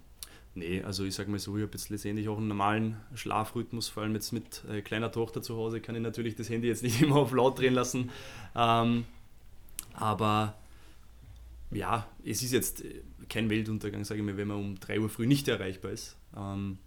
Nee, 0.55 0.83
also 0.83 1.05
ich 1.05 1.15
sage 1.15 1.31
mal 1.31 1.39
so, 1.39 1.57
ich 1.57 1.63
habe 1.63 1.73
jetzt 1.73 1.89
letztendlich 1.89 2.29
auch 2.29 2.39
einen 2.39 2.49
normalen 2.49 2.97
Schlafrhythmus, 3.15 3.89
vor 3.89 4.03
allem 4.03 4.15
jetzt 4.15 4.33
mit 4.33 4.65
äh, 4.69 4.81
kleiner 4.83 5.13
Tochter 5.13 5.41
zu 5.41 5.57
Hause 5.57 5.81
kann 5.81 5.95
ich 5.95 6.03
natürlich 6.03 6.35
das 6.35 6.51
Handy 6.51 6.67
jetzt 6.67 6.83
nicht 6.83 7.01
immer 7.03 7.17
auf 7.17 7.33
laut 7.33 7.59
drehen 7.59 7.75
lassen. 7.75 8.11
Ähm, 8.57 9.05
aber 9.95 10.55
ja, 11.71 12.07
es 12.25 12.43
ist 12.43 12.53
jetzt 12.53 12.85
äh, 12.85 13.03
kein 13.29 13.51
Weltuntergang, 13.51 14.05
sage 14.05 14.21
ich 14.21 14.27
mal, 14.27 14.37
wenn 14.37 14.49
man 14.49 14.57
um 14.57 14.81
3 14.81 15.01
Uhr 15.01 15.09
früh 15.09 15.27
nicht 15.27 15.47
erreichbar 15.49 15.93
ist. 15.93 16.17
Ähm, 16.37 16.79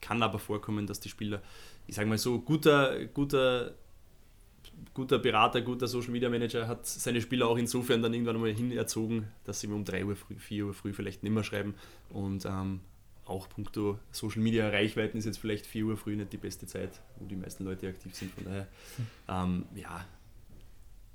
kann 0.00 0.22
aber 0.22 0.38
vorkommen, 0.38 0.86
dass 0.86 1.00
die 1.00 1.08
Spieler 1.08 1.42
ich 1.88 1.94
sage 1.94 2.08
mal 2.08 2.18
so, 2.18 2.38
guter, 2.40 3.06
guter, 3.06 3.74
guter 4.92 5.18
Berater, 5.18 5.62
guter 5.62 5.88
Social 5.88 6.10
Media 6.10 6.28
Manager 6.28 6.68
hat 6.68 6.86
seine 6.86 7.20
Spieler 7.20 7.48
auch 7.48 7.56
insofern 7.56 8.02
dann 8.02 8.12
irgendwann 8.12 8.38
mal 8.38 8.52
hinerzogen, 8.52 9.26
dass 9.44 9.60
sie 9.60 9.68
um 9.68 9.84
3 9.84 10.04
Uhr 10.04 10.14
früh, 10.14 10.36
4 10.36 10.66
Uhr 10.66 10.74
früh 10.74 10.92
vielleicht 10.92 11.22
nicht 11.22 11.32
mehr 11.32 11.44
schreiben. 11.44 11.74
Und 12.10 12.44
ähm, 12.44 12.80
auch 13.24 13.48
puncto 13.48 13.98
Social 14.12 14.42
Media 14.42 14.68
Reichweiten 14.68 15.16
ist 15.16 15.24
jetzt 15.24 15.38
vielleicht 15.38 15.66
4 15.66 15.86
Uhr 15.86 15.96
früh 15.96 16.14
nicht 16.14 16.32
die 16.32 16.36
beste 16.36 16.66
Zeit, 16.66 17.00
wo 17.18 17.24
die 17.24 17.36
meisten 17.36 17.64
Leute 17.64 17.88
aktiv 17.88 18.14
sind. 18.14 18.32
Von 18.32 18.44
daher, 18.44 18.68
ähm, 19.28 19.64
ja, 19.74 20.04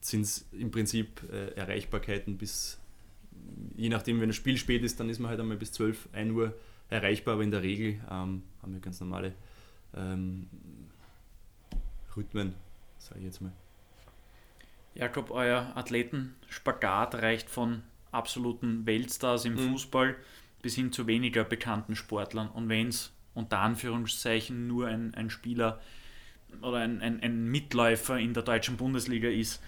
sind 0.01 0.21
es 0.21 0.47
im 0.53 0.71
Prinzip 0.71 1.21
äh, 1.31 1.51
Erreichbarkeiten 1.51 2.37
bis, 2.37 2.79
je 3.77 3.89
nachdem, 3.89 4.19
wenn 4.21 4.29
das 4.29 4.35
Spiel 4.35 4.57
spät 4.57 4.83
ist, 4.83 4.99
dann 4.99 5.07
ist 5.09 5.19
man 5.19 5.29
halt 5.29 5.39
einmal 5.39 5.57
bis 5.57 5.71
12, 5.71 6.09
1 6.13 6.31
Uhr 6.31 6.55
erreichbar, 6.89 7.35
aber 7.35 7.43
in 7.43 7.51
der 7.51 7.61
Regel 7.61 7.99
ähm, 8.09 8.41
haben 8.61 8.73
wir 8.73 8.79
ganz 8.79 8.99
normale 8.99 9.33
ähm, 9.95 10.47
Rhythmen, 12.15 12.55
sage 12.97 13.19
ich 13.19 13.25
jetzt 13.25 13.41
mal. 13.41 13.51
Jakob, 14.95 15.31
euer 15.31 15.71
Athleten-Spagat 15.75 17.15
reicht 17.15 17.49
von 17.49 17.83
absoluten 18.11 18.85
Weltstars 18.85 19.45
im 19.45 19.53
mhm. 19.53 19.71
Fußball 19.71 20.15
bis 20.61 20.75
hin 20.75 20.91
zu 20.91 21.07
weniger 21.07 21.43
bekannten 21.43 21.95
Sportlern. 21.95 22.49
Und 22.49 22.69
wenn 22.69 22.89
es 22.89 23.11
unter 23.33 23.59
Anführungszeichen 23.59 24.67
nur 24.67 24.87
ein, 24.87 25.13
ein 25.15 25.29
Spieler 25.29 25.81
oder 26.61 26.77
ein, 26.77 27.01
ein, 27.01 27.21
ein 27.21 27.45
Mitläufer 27.45 28.19
in 28.19 28.33
der 28.33 28.43
deutschen 28.43 28.77
Bundesliga 28.77 29.29
ist, 29.29 29.61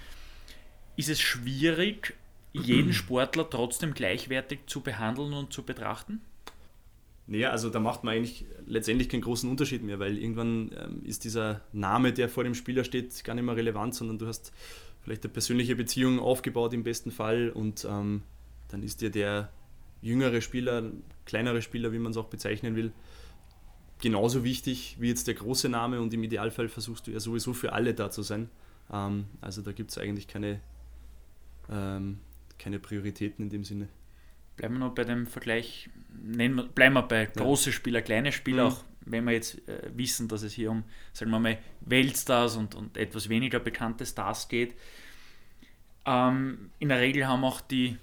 ist 0.95 1.09
es 1.09 1.19
schwierig, 1.19 2.15
jeden 2.53 2.93
Sportler 2.93 3.49
trotzdem 3.49 3.93
gleichwertig 3.93 4.59
zu 4.67 4.81
behandeln 4.81 5.33
und 5.33 5.51
zu 5.51 5.63
betrachten? 5.63 6.21
Naja, 7.27 7.49
also 7.49 7.69
da 7.69 7.79
macht 7.79 8.03
man 8.03 8.15
eigentlich 8.15 8.45
letztendlich 8.67 9.09
keinen 9.09 9.21
großen 9.21 9.49
Unterschied 9.49 9.81
mehr, 9.83 9.99
weil 9.99 10.17
irgendwann 10.17 10.71
ähm, 10.77 11.01
ist 11.03 11.23
dieser 11.23 11.61
Name, 11.73 12.13
der 12.13 12.29
vor 12.29 12.43
dem 12.43 12.53
Spieler 12.53 12.83
steht, 12.83 13.23
gar 13.23 13.33
nicht 13.33 13.43
mehr 13.43 13.55
relevant, 13.55 13.95
sondern 13.95 14.19
du 14.19 14.27
hast 14.27 14.53
vielleicht 15.01 15.23
eine 15.23 15.33
persönliche 15.33 15.75
Beziehung 15.75 16.19
aufgebaut 16.19 16.73
im 16.73 16.83
besten 16.83 17.11
Fall 17.11 17.49
und 17.49 17.85
ähm, 17.89 18.21
dann 18.69 18.83
ist 18.83 19.01
dir 19.01 19.09
der 19.09 19.51
jüngere 20.01 20.41
Spieler, 20.41 20.91
kleinere 21.25 21.63
Spieler, 21.63 21.91
wie 21.91 21.99
man 21.99 22.11
es 22.11 22.17
auch 22.17 22.27
bezeichnen 22.27 22.75
will, 22.75 22.91
genauso 23.99 24.43
wichtig 24.43 24.97
wie 24.99 25.07
jetzt 25.07 25.27
der 25.27 25.33
große 25.33 25.69
Name 25.69 26.01
und 26.01 26.13
im 26.13 26.23
Idealfall 26.23 26.69
versuchst 26.69 27.07
du 27.07 27.11
ja 27.11 27.19
sowieso 27.19 27.53
für 27.53 27.73
alle 27.73 27.95
da 27.95 28.11
zu 28.11 28.21
sein. 28.21 28.49
Ähm, 28.91 29.25
also 29.41 29.63
da 29.63 29.71
gibt 29.71 29.91
es 29.91 29.97
eigentlich 29.97 30.27
keine, 30.27 30.59
ähm, 31.71 32.19
keine 32.59 32.79
Prioritäten 32.79 33.45
in 33.45 33.49
dem 33.49 33.63
Sinne. 33.63 33.87
Bleiben 34.57 34.75
wir 34.75 34.79
noch 34.79 34.95
bei 34.95 35.03
dem 35.03 35.27
Vergleich, 35.27 35.89
wir, 36.09 36.49
bleiben 36.49 36.93
wir 36.93 37.01
bei 37.03 37.25
große 37.25 37.71
Spieler, 37.71 38.01
kleine 38.01 38.31
Spieler, 38.31 38.65
mhm. 38.65 38.71
auch 38.71 38.83
wenn 39.05 39.25
wir 39.25 39.33
jetzt 39.33 39.67
äh, 39.67 39.91
wissen, 39.93 40.27
dass 40.27 40.41
es 40.41 40.53
hier 40.53 40.71
um, 40.71 40.83
sagen 41.13 41.31
wir 41.31 41.39
mal, 41.39 41.57
Weltstars 41.81 42.55
und, 42.55 42.75
und 42.75 42.97
etwas 42.97 43.29
weniger 43.29 43.59
bekannte 43.59 44.05
Stars 44.05 44.47
geht. 44.47 44.75
Ähm, 46.05 46.71
in 46.79 46.89
der 46.89 46.99
Regel 46.99 47.27
haben 47.27 47.43
auch 47.43 47.61
die 47.61 47.97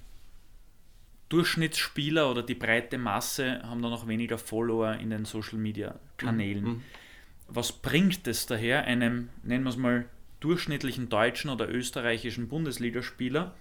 Durchschnittsspieler 1.29 2.31
oder 2.31 2.43
die 2.43 2.55
breite 2.55 2.99
Masse 2.99 3.63
haben 3.63 3.81
da 3.81 3.89
noch 3.89 4.07
weniger 4.07 4.37
Follower 4.37 4.95
in 4.95 5.11
den 5.11 5.25
Social 5.25 5.59
Media 5.59 5.99
Kanälen. 6.19 6.65
Mhm. 6.65 6.83
Was 7.49 7.73
bringt 7.73 8.27
es 8.29 8.47
daher, 8.47 8.85
einem, 8.85 9.31
nennen 9.43 9.65
wir 9.65 9.71
es 9.71 9.77
mal, 9.77 10.05
durchschnittlichen 10.41 11.09
deutschen 11.09 11.51
oder 11.51 11.69
österreichischen 11.71 12.49
Bundesligaspieler, 12.49 13.55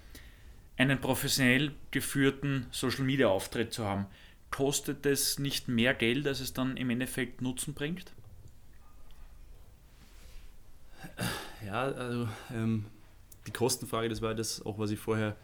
einen 0.82 1.00
professionell 1.00 1.72
geführten 1.90 2.66
Social 2.70 3.04
Media 3.04 3.28
Auftritt 3.28 3.72
zu 3.72 3.84
haben? 3.84 4.06
Kostet 4.50 5.06
es 5.06 5.38
nicht 5.38 5.68
mehr 5.68 5.94
Geld, 5.94 6.26
als 6.26 6.40
es 6.40 6.52
dann 6.52 6.76
im 6.76 6.90
Endeffekt 6.90 7.40
Nutzen 7.40 7.74
bringt? 7.74 8.12
Ja, 11.64 11.84
also 11.84 12.28
ähm, 12.54 12.84
die 13.46 13.52
Kostenfrage, 13.52 14.08
das 14.08 14.22
war 14.22 14.34
das 14.34 14.64
auch, 14.64 14.78
was 14.78 14.90
ich 14.90 14.98
vorher 14.98 15.36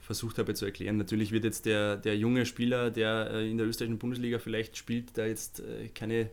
versucht 0.00 0.38
habe 0.38 0.54
zu 0.54 0.64
erklären. 0.64 0.96
Natürlich 0.96 1.30
wird 1.30 1.44
jetzt 1.44 1.66
der, 1.66 1.96
der 1.96 2.16
junge 2.16 2.46
Spieler, 2.46 2.90
der 2.90 3.30
äh, 3.32 3.50
in 3.50 3.58
der 3.58 3.66
österreichischen 3.66 3.98
Bundesliga 3.98 4.38
vielleicht 4.38 4.76
spielt, 4.76 5.16
da 5.16 5.26
jetzt 5.26 5.60
äh, 5.60 5.88
keine 5.88 6.30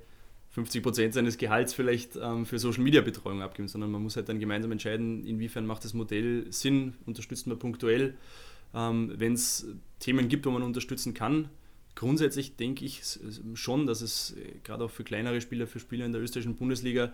50 0.57 0.81
Prozent 0.81 1.13
seines 1.13 1.37
Gehalts 1.37 1.75
vielleicht 1.75 2.15
ähm, 2.15 2.43
für 2.47 2.57
Social 2.57 2.81
Media 2.81 3.01
Betreuung 3.01 3.43
abgeben, 3.43 3.67
sondern 3.67 3.91
man 3.91 4.01
muss 4.01 4.15
halt 4.15 4.27
dann 4.27 4.39
gemeinsam 4.39 4.71
entscheiden, 4.71 5.23
inwiefern 5.23 5.67
macht 5.67 5.85
das 5.85 5.93
Modell 5.93 6.51
Sinn, 6.51 6.95
unterstützt 7.05 7.45
man 7.45 7.59
punktuell. 7.59 8.15
Ähm, 8.73 9.13
Wenn 9.15 9.33
es 9.33 9.67
Themen 9.99 10.29
gibt, 10.29 10.47
wo 10.47 10.49
man 10.49 10.63
unterstützen 10.63 11.13
kann, 11.13 11.49
grundsätzlich 11.93 12.55
denke 12.55 12.85
ich 12.85 13.03
schon, 13.53 13.85
dass 13.85 14.01
es 14.01 14.35
äh, 14.35 14.53
gerade 14.63 14.85
auch 14.85 14.89
für 14.89 15.03
kleinere 15.03 15.41
Spieler, 15.41 15.67
für 15.67 15.79
Spieler 15.79 16.07
in 16.07 16.11
der 16.11 16.23
österreichischen 16.23 16.55
Bundesliga, 16.55 17.13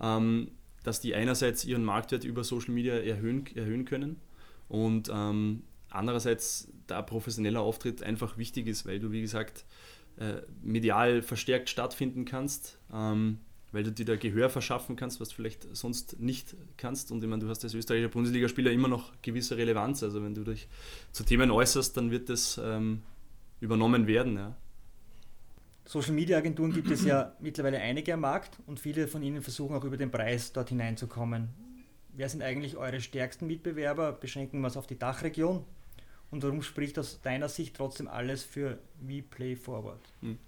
ähm, 0.00 0.52
dass 0.84 1.00
die 1.00 1.16
einerseits 1.16 1.64
ihren 1.64 1.82
Marktwert 1.82 2.22
über 2.22 2.44
Social 2.44 2.74
Media 2.74 2.94
erhöhen, 2.94 3.44
erhöhen 3.56 3.86
können 3.86 4.20
und 4.68 5.10
ähm, 5.12 5.64
andererseits 5.90 6.68
da 6.86 7.02
professioneller 7.02 7.60
Auftritt 7.60 8.04
einfach 8.04 8.38
wichtig 8.38 8.68
ist, 8.68 8.86
weil 8.86 9.00
du, 9.00 9.10
wie 9.10 9.20
gesagt, 9.20 9.64
äh, 10.18 10.42
medial 10.62 11.22
verstärkt 11.22 11.68
stattfinden 11.68 12.24
kannst, 12.24 12.78
ähm, 12.92 13.38
weil 13.72 13.82
du 13.82 13.90
dir 13.90 14.04
da 14.04 14.16
Gehör 14.16 14.48
verschaffen 14.48 14.94
kannst, 14.94 15.20
was 15.20 15.30
du 15.30 15.34
vielleicht 15.34 15.66
sonst 15.74 16.20
nicht 16.20 16.56
kannst. 16.76 17.10
Und 17.10 17.22
ich 17.24 17.28
meine, 17.28 17.42
du 17.42 17.48
hast 17.48 17.64
als 17.64 17.74
österreichischer 17.74 18.10
Bundesligaspieler 18.10 18.70
immer 18.70 18.88
noch 18.88 19.12
gewisse 19.22 19.56
Relevanz. 19.56 20.02
Also 20.02 20.22
wenn 20.22 20.34
du 20.34 20.44
dich 20.44 20.68
zu 21.10 21.24
Themen 21.24 21.50
äußerst, 21.50 21.96
dann 21.96 22.10
wird 22.12 22.28
das 22.28 22.60
ähm, 22.62 23.02
übernommen 23.60 24.06
werden. 24.06 24.36
Ja. 24.36 24.56
Social 25.84 26.12
Media 26.12 26.38
Agenturen 26.38 26.72
gibt 26.72 26.90
es 26.90 27.04
ja 27.04 27.34
mittlerweile 27.40 27.78
einige 27.78 28.14
am 28.14 28.20
Markt 28.20 28.58
und 28.66 28.80
viele 28.80 29.08
von 29.08 29.22
ihnen 29.22 29.42
versuchen 29.42 29.74
auch 29.74 29.84
über 29.84 29.96
den 29.96 30.10
Preis 30.10 30.52
dort 30.52 30.68
hineinzukommen. 30.68 31.48
Wer 32.16 32.28
sind 32.28 32.42
eigentlich 32.42 32.76
eure 32.76 33.00
stärksten 33.00 33.48
Mitbewerber? 33.48 34.12
Beschränken 34.12 34.60
wir 34.60 34.68
es 34.68 34.76
auf 34.76 34.86
die 34.86 34.98
Dachregion? 34.98 35.64
Und 36.30 36.42
warum 36.42 36.62
spricht 36.62 36.98
aus 36.98 37.20
deiner 37.22 37.48
Sicht 37.48 37.76
trotzdem 37.76 38.08
alles 38.08 38.42
für 38.42 38.78
We 39.00 39.22
Play 39.22 39.56
Forward? 39.56 40.00
Hm. 40.20 40.38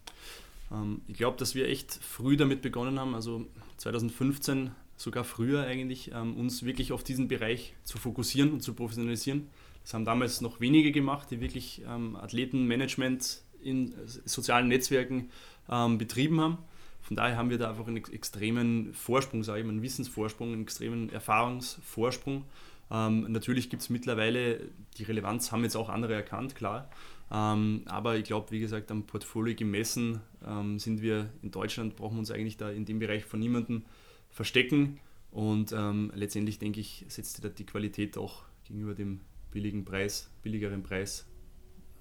Ähm, 0.72 1.02
ich 1.06 1.16
glaube, 1.16 1.36
dass 1.38 1.54
wir 1.54 1.68
echt 1.68 1.94
früh 1.94 2.36
damit 2.36 2.62
begonnen 2.62 2.98
haben, 2.98 3.14
also 3.14 3.46
2015, 3.76 4.70
sogar 4.96 5.24
früher 5.24 5.64
eigentlich, 5.64 6.10
ähm, 6.12 6.36
uns 6.36 6.64
wirklich 6.64 6.92
auf 6.92 7.04
diesen 7.04 7.28
Bereich 7.28 7.74
zu 7.84 7.98
fokussieren 7.98 8.52
und 8.52 8.62
zu 8.62 8.74
professionalisieren. 8.74 9.48
Das 9.82 9.94
haben 9.94 10.04
damals 10.04 10.40
noch 10.40 10.60
wenige 10.60 10.90
gemacht, 10.90 11.30
die 11.30 11.40
wirklich 11.40 11.82
ähm, 11.86 12.16
Athletenmanagement 12.16 13.42
in 13.62 13.94
sozialen 14.24 14.68
Netzwerken 14.68 15.30
ähm, 15.70 15.98
betrieben 15.98 16.40
haben. 16.40 16.58
Von 17.02 17.16
daher 17.16 17.36
haben 17.36 17.50
wir 17.50 17.58
da 17.58 17.70
einfach 17.70 17.86
einen 17.86 18.02
extremen 18.12 18.92
Vorsprung, 18.94 19.44
sage 19.44 19.60
ich 19.60 19.64
mal, 19.64 19.70
einen 19.70 19.82
Wissensvorsprung, 19.82 20.52
einen 20.52 20.62
extremen 20.62 21.08
Erfahrungsvorsprung 21.10 22.44
ähm, 22.90 23.32
natürlich 23.32 23.68
gibt 23.68 23.82
es 23.82 23.90
mittlerweile, 23.90 24.60
die 24.96 25.02
Relevanz 25.02 25.50
haben 25.50 25.64
jetzt 25.64 25.76
auch 25.76 25.88
andere 25.88 26.14
erkannt, 26.14 26.54
klar. 26.54 26.88
Ähm, 27.32 27.82
aber 27.86 28.16
ich 28.16 28.24
glaube, 28.24 28.52
wie 28.52 28.60
gesagt, 28.60 28.90
am 28.90 29.04
Portfolio 29.04 29.54
gemessen 29.56 30.20
ähm, 30.46 30.78
sind 30.78 31.02
wir 31.02 31.30
in 31.42 31.50
Deutschland, 31.50 31.96
brauchen 31.96 32.14
wir 32.14 32.20
uns 32.20 32.30
eigentlich 32.30 32.56
da 32.56 32.70
in 32.70 32.84
dem 32.84 33.00
Bereich 33.00 33.24
von 33.24 33.40
niemandem 33.40 33.84
verstecken. 34.30 35.00
Und 35.32 35.72
ähm, 35.72 36.12
letztendlich 36.14 36.58
denke 36.58 36.80
ich, 36.80 37.04
setzt 37.08 37.44
da 37.44 37.48
die 37.48 37.66
Qualität 37.66 38.16
auch 38.16 38.44
gegenüber 38.64 38.94
dem 38.94 39.20
billigen 39.50 39.84
Preis, 39.84 40.30
billigeren 40.42 40.82
Preis 40.82 41.26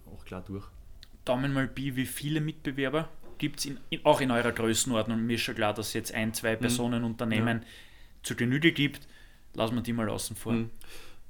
auch 0.06 0.24
klar 0.26 0.44
durch. 0.44 0.66
Daumen 1.26 1.54
mal 1.54 1.68
B, 1.68 1.96
wie 1.96 2.06
viele 2.06 2.40
Mitbewerber 2.40 3.10
gibt 3.40 3.66
es 3.66 3.72
auch 4.04 4.22
in 4.22 4.30
eurer 4.30 4.52
Größenordnung? 4.52 5.26
Mir 5.26 5.34
ist 5.34 5.42
schon 5.42 5.56
klar, 5.56 5.74
dass 5.74 5.88
es 5.88 5.94
jetzt 5.94 6.14
ein, 6.14 6.34
zwei 6.36 6.56
mhm. 6.56 6.60
Personen, 6.60 7.04
Unternehmen 7.04 7.62
ja. 7.62 7.68
zu 8.22 8.36
Genüge 8.36 8.72
gibt 8.72 9.08
lassen 9.56 9.76
wir 9.76 9.82
die 9.82 9.94
mal 9.94 10.10
außen 10.10 10.36
vor. 10.36 10.54
Mhm. 10.54 10.70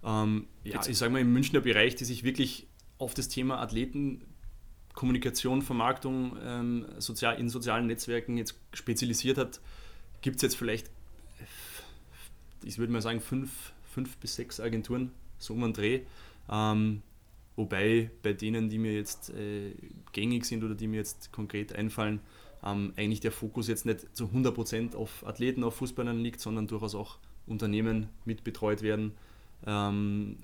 Ähm, 0.03 0.47
ja, 0.63 0.81
ich 0.87 0.97
sage 0.97 1.11
mal 1.11 1.21
im 1.21 1.33
Münchner 1.33 1.61
Bereich, 1.61 1.95
die 1.95 2.05
sich 2.05 2.23
wirklich 2.23 2.67
auf 2.97 3.13
das 3.13 3.27
Thema 3.27 3.59
Athleten, 3.59 4.21
Kommunikation, 4.93 5.61
Vermarktung 5.61 6.37
ähm, 6.41 6.85
sozial, 6.99 7.39
in 7.39 7.49
sozialen 7.49 7.87
Netzwerken 7.87 8.37
jetzt 8.37 8.55
spezialisiert 8.73 9.37
hat, 9.37 9.59
gibt 10.21 10.37
es 10.37 10.41
jetzt 10.43 10.55
vielleicht, 10.55 10.89
ich 12.63 12.77
würde 12.77 12.93
mal 12.93 13.01
sagen, 13.01 13.19
fünf, 13.19 13.73
fünf 13.91 14.17
bis 14.17 14.35
sechs 14.35 14.59
Agenturen, 14.59 15.11
so 15.37 15.53
um 15.53 15.63
einen 15.63 15.73
Dreh. 15.73 16.01
Ähm, 16.49 17.01
wobei 17.55 18.09
bei 18.23 18.33
denen, 18.33 18.69
die 18.69 18.77
mir 18.77 18.93
jetzt 18.93 19.31
äh, 19.31 19.73
gängig 20.13 20.45
sind 20.45 20.63
oder 20.63 20.75
die 20.75 20.87
mir 20.87 20.97
jetzt 20.97 21.31
konkret 21.31 21.73
einfallen, 21.73 22.21
ähm, 22.63 22.93
eigentlich 22.95 23.19
der 23.19 23.31
Fokus 23.31 23.67
jetzt 23.67 23.85
nicht 23.85 24.15
zu 24.15 24.25
100% 24.25 24.95
auf 24.95 25.25
Athleten, 25.25 25.63
auf 25.63 25.75
Fußballern 25.75 26.19
liegt, 26.19 26.39
sondern 26.39 26.67
durchaus 26.67 26.95
auch 26.95 27.17
Unternehmen 27.47 28.09
mitbetreut 28.25 28.81
werden, 28.81 29.13
ähm, 29.65 30.37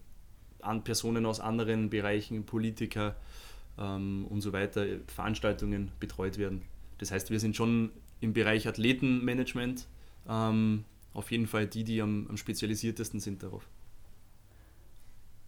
an 0.62 0.84
Personen 0.84 1.26
aus 1.26 1.40
anderen 1.40 1.90
Bereichen, 1.90 2.46
Politiker 2.46 3.16
ähm, 3.78 4.26
und 4.30 4.42
so 4.42 4.54
weiter, 4.54 4.86
Veranstaltungen 5.08 5.92
betreut 6.00 6.38
werden. 6.38 6.62
Das 7.00 7.12
heißt, 7.12 7.32
wir 7.32 7.40
sind 7.40 7.56
schon 7.56 7.92
im 8.20 8.34
Bereich 8.34 8.68
Athletenmanagement 8.68 9.88
ähm, 10.30 10.86
auf 11.14 11.32
jeden 11.32 11.48
Fall 11.48 11.68
die, 11.68 11.84
die 11.84 12.02
am, 12.02 12.28
am 12.30 12.38
spezialisiertesten 12.38 13.20
sind 13.20 13.44
darauf. 13.44 13.68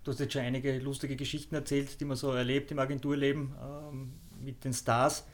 Du 0.04 0.12
hast 0.12 0.20
jetzt 0.20 0.34
schon 0.34 0.42
einige 0.42 0.78
lustige 0.80 1.16
Geschichten 1.16 1.56
erzählt, 1.56 2.02
die 2.02 2.06
man 2.06 2.18
so 2.18 2.32
erlebt 2.32 2.72
im 2.72 2.80
Agenturleben 2.80 3.54
ähm, 3.62 4.14
mit 4.44 4.64
den 4.66 4.74
Stars. 4.74 5.26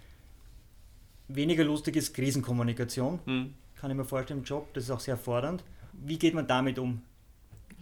Weniger 1.28 1.64
lustig 1.64 1.96
ist 1.96 2.14
Krisenkommunikation. 2.14 3.20
Hm. 3.26 3.54
Kann 3.76 3.92
ich 3.92 3.98
mir 3.98 4.06
vorstellen 4.06 4.42
im 4.42 4.46
Job, 4.46 4.72
das 4.74 4.84
ist 4.84 4.92
auch 4.92 5.00
sehr 5.00 5.18
fordernd. 5.18 5.64
Wie 5.94 6.18
geht 6.18 6.34
man 6.34 6.48
damit 6.48 6.80
um? 6.80 7.02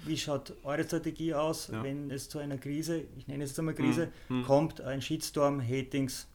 Wie 0.05 0.17
schaut 0.17 0.53
eure 0.63 0.83
Strategie 0.83 1.33
aus, 1.33 1.69
ja. 1.71 1.83
wenn 1.83 2.11
es 2.11 2.29
zu 2.29 2.39
einer 2.39 2.57
Krise, 2.57 3.03
ich 3.17 3.27
nenne 3.27 3.43
es 3.43 3.51
jetzt 3.51 3.59
einmal 3.59 3.73
Krise, 3.73 4.11
mhm. 4.29 4.43
kommt, 4.43 4.81
ein 4.81 5.01
Shitstorm, 5.01 5.61
Hatings, 5.61 6.27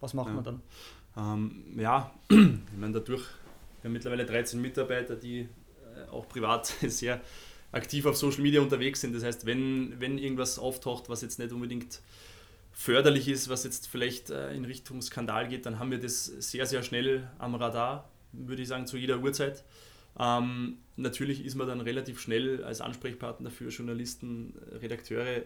was 0.00 0.14
macht 0.14 0.28
ja. 0.28 0.34
man 0.34 0.44
dann? 0.44 0.62
Ähm, 1.16 1.64
ja, 1.78 2.12
ich 2.30 2.38
meine, 2.78 2.94
dadurch, 2.94 3.24
wir 3.80 3.88
haben 3.88 3.92
mittlerweile 3.92 4.24
13 4.24 4.60
Mitarbeiter, 4.60 5.16
die 5.16 5.40
äh, 5.40 6.08
auch 6.10 6.28
privat 6.28 6.66
sehr 6.86 7.20
aktiv 7.72 8.06
auf 8.06 8.16
Social 8.16 8.42
Media 8.42 8.60
unterwegs 8.60 9.00
sind. 9.00 9.14
Das 9.14 9.24
heißt, 9.24 9.46
wenn, 9.46 10.00
wenn 10.00 10.18
irgendwas 10.18 10.58
auftaucht, 10.58 11.08
was 11.08 11.22
jetzt 11.22 11.38
nicht 11.38 11.52
unbedingt 11.52 12.00
förderlich 12.72 13.28
ist, 13.28 13.48
was 13.48 13.64
jetzt 13.64 13.88
vielleicht 13.88 14.30
äh, 14.30 14.52
in 14.54 14.64
Richtung 14.64 15.02
Skandal 15.02 15.48
geht, 15.48 15.66
dann 15.66 15.78
haben 15.78 15.90
wir 15.90 15.98
das 15.98 16.24
sehr, 16.24 16.66
sehr 16.66 16.82
schnell 16.82 17.28
am 17.38 17.54
Radar, 17.54 18.08
würde 18.32 18.62
ich 18.62 18.68
sagen, 18.68 18.86
zu 18.86 18.96
jeder 18.96 19.18
Uhrzeit. 19.18 19.64
Ähm, 20.18 20.78
natürlich 20.96 21.44
ist 21.44 21.54
man 21.54 21.66
dann 21.66 21.80
relativ 21.80 22.20
schnell 22.20 22.62
als 22.64 22.80
Ansprechpartner 22.80 23.50
für 23.50 23.68
Journalisten, 23.68 24.54
Redakteure, 24.80 25.42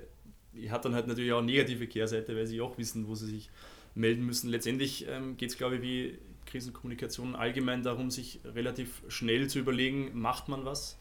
hat 0.68 0.84
dann 0.84 0.94
halt 0.94 1.06
natürlich 1.06 1.32
auch 1.32 1.42
negative 1.42 1.86
Kehrseite, 1.86 2.34
weil 2.34 2.46
sie 2.46 2.60
auch 2.60 2.78
wissen, 2.78 3.06
wo 3.08 3.14
sie 3.14 3.26
sich 3.26 3.50
melden 3.94 4.24
müssen. 4.24 4.50
Letztendlich 4.50 5.06
ähm, 5.08 5.36
geht 5.36 5.50
es, 5.50 5.58
glaube 5.58 5.76
ich, 5.76 5.82
wie 5.82 6.18
Krisenkommunikation 6.46 7.34
allgemein 7.34 7.82
darum, 7.82 8.10
sich 8.10 8.40
relativ 8.44 9.02
schnell 9.08 9.48
zu 9.48 9.58
überlegen, 9.58 10.10
macht 10.14 10.48
man 10.48 10.64
was, 10.64 10.96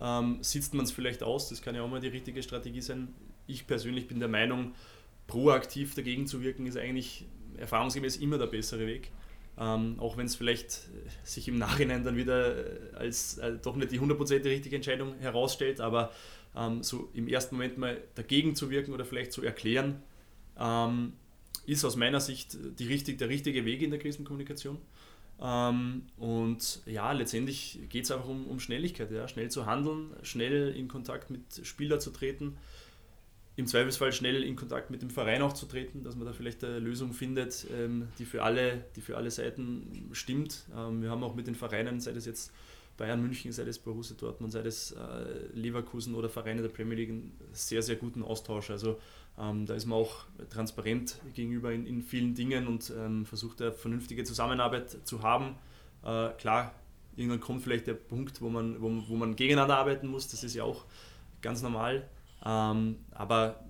ähm, 0.00 0.38
sitzt 0.42 0.74
man 0.74 0.84
es 0.84 0.92
vielleicht 0.92 1.22
aus, 1.22 1.48
das 1.48 1.62
kann 1.62 1.74
ja 1.74 1.82
auch 1.82 1.88
mal 1.88 2.00
die 2.00 2.08
richtige 2.08 2.42
Strategie 2.42 2.80
sein. 2.80 3.08
Ich 3.46 3.66
persönlich 3.66 4.06
bin 4.06 4.20
der 4.20 4.28
Meinung, 4.28 4.74
proaktiv 5.26 5.94
dagegen 5.94 6.26
zu 6.26 6.42
wirken, 6.42 6.66
ist 6.66 6.76
eigentlich 6.76 7.26
erfahrungsgemäß 7.56 8.16
immer 8.16 8.38
der 8.38 8.46
bessere 8.46 8.86
Weg. 8.86 9.10
Ähm, 9.60 9.96
auch 9.98 10.16
wenn 10.16 10.24
es 10.24 10.36
vielleicht 10.36 10.88
sich 11.22 11.46
im 11.46 11.58
Nachhinein 11.58 12.02
dann 12.02 12.16
wieder 12.16 12.64
als 12.94 13.36
äh, 13.36 13.58
doch 13.62 13.76
nicht 13.76 13.92
die 13.92 14.00
hundertprozentige 14.00 14.54
richtige 14.54 14.74
Entscheidung 14.74 15.18
herausstellt, 15.18 15.82
aber 15.82 16.12
ähm, 16.56 16.82
so 16.82 17.10
im 17.12 17.28
ersten 17.28 17.56
Moment 17.56 17.76
mal 17.76 18.00
dagegen 18.14 18.56
zu 18.56 18.70
wirken 18.70 18.94
oder 18.94 19.04
vielleicht 19.04 19.32
zu 19.32 19.42
erklären, 19.42 20.02
ähm, 20.58 21.12
ist 21.66 21.84
aus 21.84 21.96
meiner 21.96 22.20
Sicht 22.20 22.56
die 22.78 22.86
richtig, 22.86 23.18
der 23.18 23.28
richtige 23.28 23.66
Weg 23.66 23.82
in 23.82 23.90
der 23.90 24.00
Krisenkommunikation. 24.00 24.78
Ähm, 25.42 26.06
und 26.16 26.80
ja, 26.86 27.12
letztendlich 27.12 27.80
geht 27.90 28.04
es 28.04 28.10
einfach 28.10 28.28
um, 28.28 28.46
um 28.46 28.60
Schnelligkeit, 28.60 29.10
ja? 29.10 29.28
schnell 29.28 29.50
zu 29.50 29.66
handeln, 29.66 30.10
schnell 30.22 30.74
in 30.74 30.88
Kontakt 30.88 31.30
mit 31.30 31.42
Spielern 31.64 32.00
zu 32.00 32.10
treten, 32.10 32.56
im 33.60 33.66
Zweifelsfall 33.66 34.12
schnell 34.12 34.42
in 34.42 34.56
Kontakt 34.56 34.90
mit 34.90 35.02
dem 35.02 35.10
Verein 35.10 35.42
auch 35.42 35.52
zu 35.52 35.66
treten, 35.66 36.02
dass 36.02 36.16
man 36.16 36.26
da 36.26 36.32
vielleicht 36.32 36.64
eine 36.64 36.78
Lösung 36.78 37.12
findet, 37.12 37.66
ähm, 37.72 38.08
die, 38.18 38.24
für 38.24 38.42
alle, 38.42 38.84
die 38.96 39.00
für 39.00 39.16
alle 39.16 39.30
Seiten 39.30 40.08
stimmt. 40.12 40.64
Ähm, 40.76 41.02
wir 41.02 41.10
haben 41.10 41.22
auch 41.22 41.34
mit 41.34 41.46
den 41.46 41.54
Vereinen, 41.54 42.00
sei 42.00 42.12
das 42.12 42.26
jetzt 42.26 42.52
Bayern 42.96 43.22
München, 43.22 43.52
sei 43.52 43.64
das 43.64 43.78
Borussia 43.78 44.16
Dortmund, 44.18 44.52
sei 44.52 44.62
das 44.62 44.92
äh, 44.92 45.46
Leverkusen 45.54 46.14
oder 46.14 46.28
Vereine 46.28 46.62
der 46.62 46.68
Premier 46.68 46.96
League, 46.96 47.10
einen 47.10 47.38
sehr, 47.52 47.82
sehr 47.82 47.96
guten 47.96 48.22
Austausch. 48.22 48.70
Also 48.70 48.98
ähm, 49.38 49.66
da 49.66 49.74
ist 49.74 49.86
man 49.86 49.98
auch 49.98 50.24
transparent 50.50 51.18
gegenüber 51.34 51.72
in, 51.72 51.86
in 51.86 52.02
vielen 52.02 52.34
Dingen 52.34 52.66
und 52.66 52.92
versucht 53.26 53.62
eine 53.62 53.72
vernünftige 53.72 54.24
Zusammenarbeit 54.24 55.06
zu 55.06 55.22
haben. 55.22 55.56
Äh, 56.02 56.30
klar, 56.38 56.74
irgendwann 57.16 57.40
kommt 57.40 57.62
vielleicht 57.62 57.86
der 57.86 57.94
Punkt, 57.94 58.40
wo 58.40 58.48
man, 58.48 58.80
wo, 58.80 58.90
wo 59.08 59.16
man 59.16 59.36
gegeneinander 59.36 59.76
arbeiten 59.76 60.08
muss, 60.08 60.28
das 60.28 60.44
ist 60.44 60.54
ja 60.54 60.64
auch 60.64 60.84
ganz 61.42 61.62
normal. 61.62 62.08
Ähm, 62.44 62.96
aber 63.10 63.64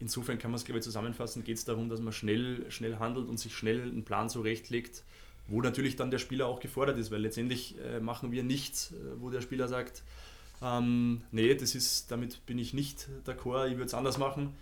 insofern 0.00 0.38
kann 0.38 0.50
man 0.50 0.56
es, 0.56 0.64
glaube 0.64 0.78
ich, 0.78 0.84
zusammenfassen, 0.84 1.44
geht 1.44 1.58
es 1.58 1.64
darum, 1.64 1.88
dass 1.88 2.00
man 2.00 2.12
schnell, 2.12 2.70
schnell 2.70 2.98
handelt 2.98 3.28
und 3.28 3.38
sich 3.38 3.54
schnell 3.54 3.82
einen 3.82 4.04
Plan 4.04 4.28
zurechtlegt, 4.28 5.02
wo 5.48 5.62
natürlich 5.62 5.96
dann 5.96 6.10
der 6.10 6.18
Spieler 6.18 6.46
auch 6.46 6.60
gefordert 6.60 6.98
ist, 6.98 7.10
weil 7.10 7.20
letztendlich 7.20 7.76
äh, 7.78 8.00
machen 8.00 8.32
wir 8.32 8.42
nichts, 8.42 8.92
äh, 8.92 9.20
wo 9.20 9.30
der 9.30 9.40
Spieler 9.40 9.68
sagt, 9.68 10.02
ähm, 10.62 11.22
nee, 11.30 11.54
das 11.54 11.74
ist, 11.74 12.10
damit 12.10 12.44
bin 12.46 12.58
ich 12.58 12.74
nicht 12.74 13.08
d'accord, 13.26 13.68
ich 13.68 13.74
würde 13.74 13.86
es 13.86 13.94
anders 13.94 14.18
machen, 14.18 14.54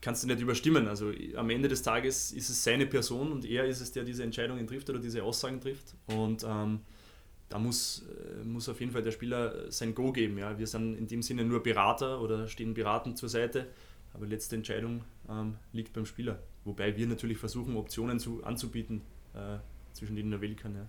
kannst 0.00 0.22
du 0.22 0.28
nicht 0.28 0.40
überstimmen. 0.40 0.88
Also 0.88 1.12
am 1.36 1.50
Ende 1.50 1.68
des 1.68 1.82
Tages 1.82 2.32
ist 2.32 2.48
es 2.48 2.62
seine 2.62 2.86
Person 2.86 3.32
und 3.32 3.44
er 3.44 3.64
ist 3.66 3.80
es, 3.80 3.92
der 3.92 4.04
diese 4.04 4.22
Entscheidungen 4.22 4.66
trifft 4.66 4.88
oder 4.88 4.98
diese 4.98 5.22
Aussagen 5.22 5.60
trifft. 5.60 5.94
Und 6.06 6.44
ähm, 6.48 6.80
da 7.48 7.58
muss, 7.58 8.04
äh, 8.08 8.44
muss 8.44 8.68
auf 8.68 8.80
jeden 8.80 8.92
Fall 8.92 9.02
der 9.02 9.12
Spieler 9.12 9.70
sein 9.70 9.94
Go 9.94 10.12
geben. 10.12 10.38
Ja. 10.38 10.58
Wir 10.58 10.66
sind 10.66 10.96
in 10.96 11.06
dem 11.06 11.22
Sinne 11.22 11.44
nur 11.44 11.62
Berater 11.62 12.20
oder 12.20 12.48
stehen 12.48 12.74
beratend 12.74 13.18
zur 13.18 13.28
Seite, 13.28 13.68
aber 14.12 14.26
letzte 14.26 14.56
Entscheidung 14.56 15.04
ähm, 15.28 15.56
liegt 15.72 15.92
beim 15.92 16.06
Spieler. 16.06 16.40
Wobei 16.64 16.96
wir 16.96 17.06
natürlich 17.06 17.38
versuchen, 17.38 17.76
Optionen 17.76 18.18
zu, 18.18 18.42
anzubieten, 18.42 19.02
äh, 19.34 19.58
zwischen 19.92 20.16
denen 20.16 20.32
er 20.32 20.40
wählen 20.40 20.56
kann. 20.56 20.74
Ja. 20.74 20.88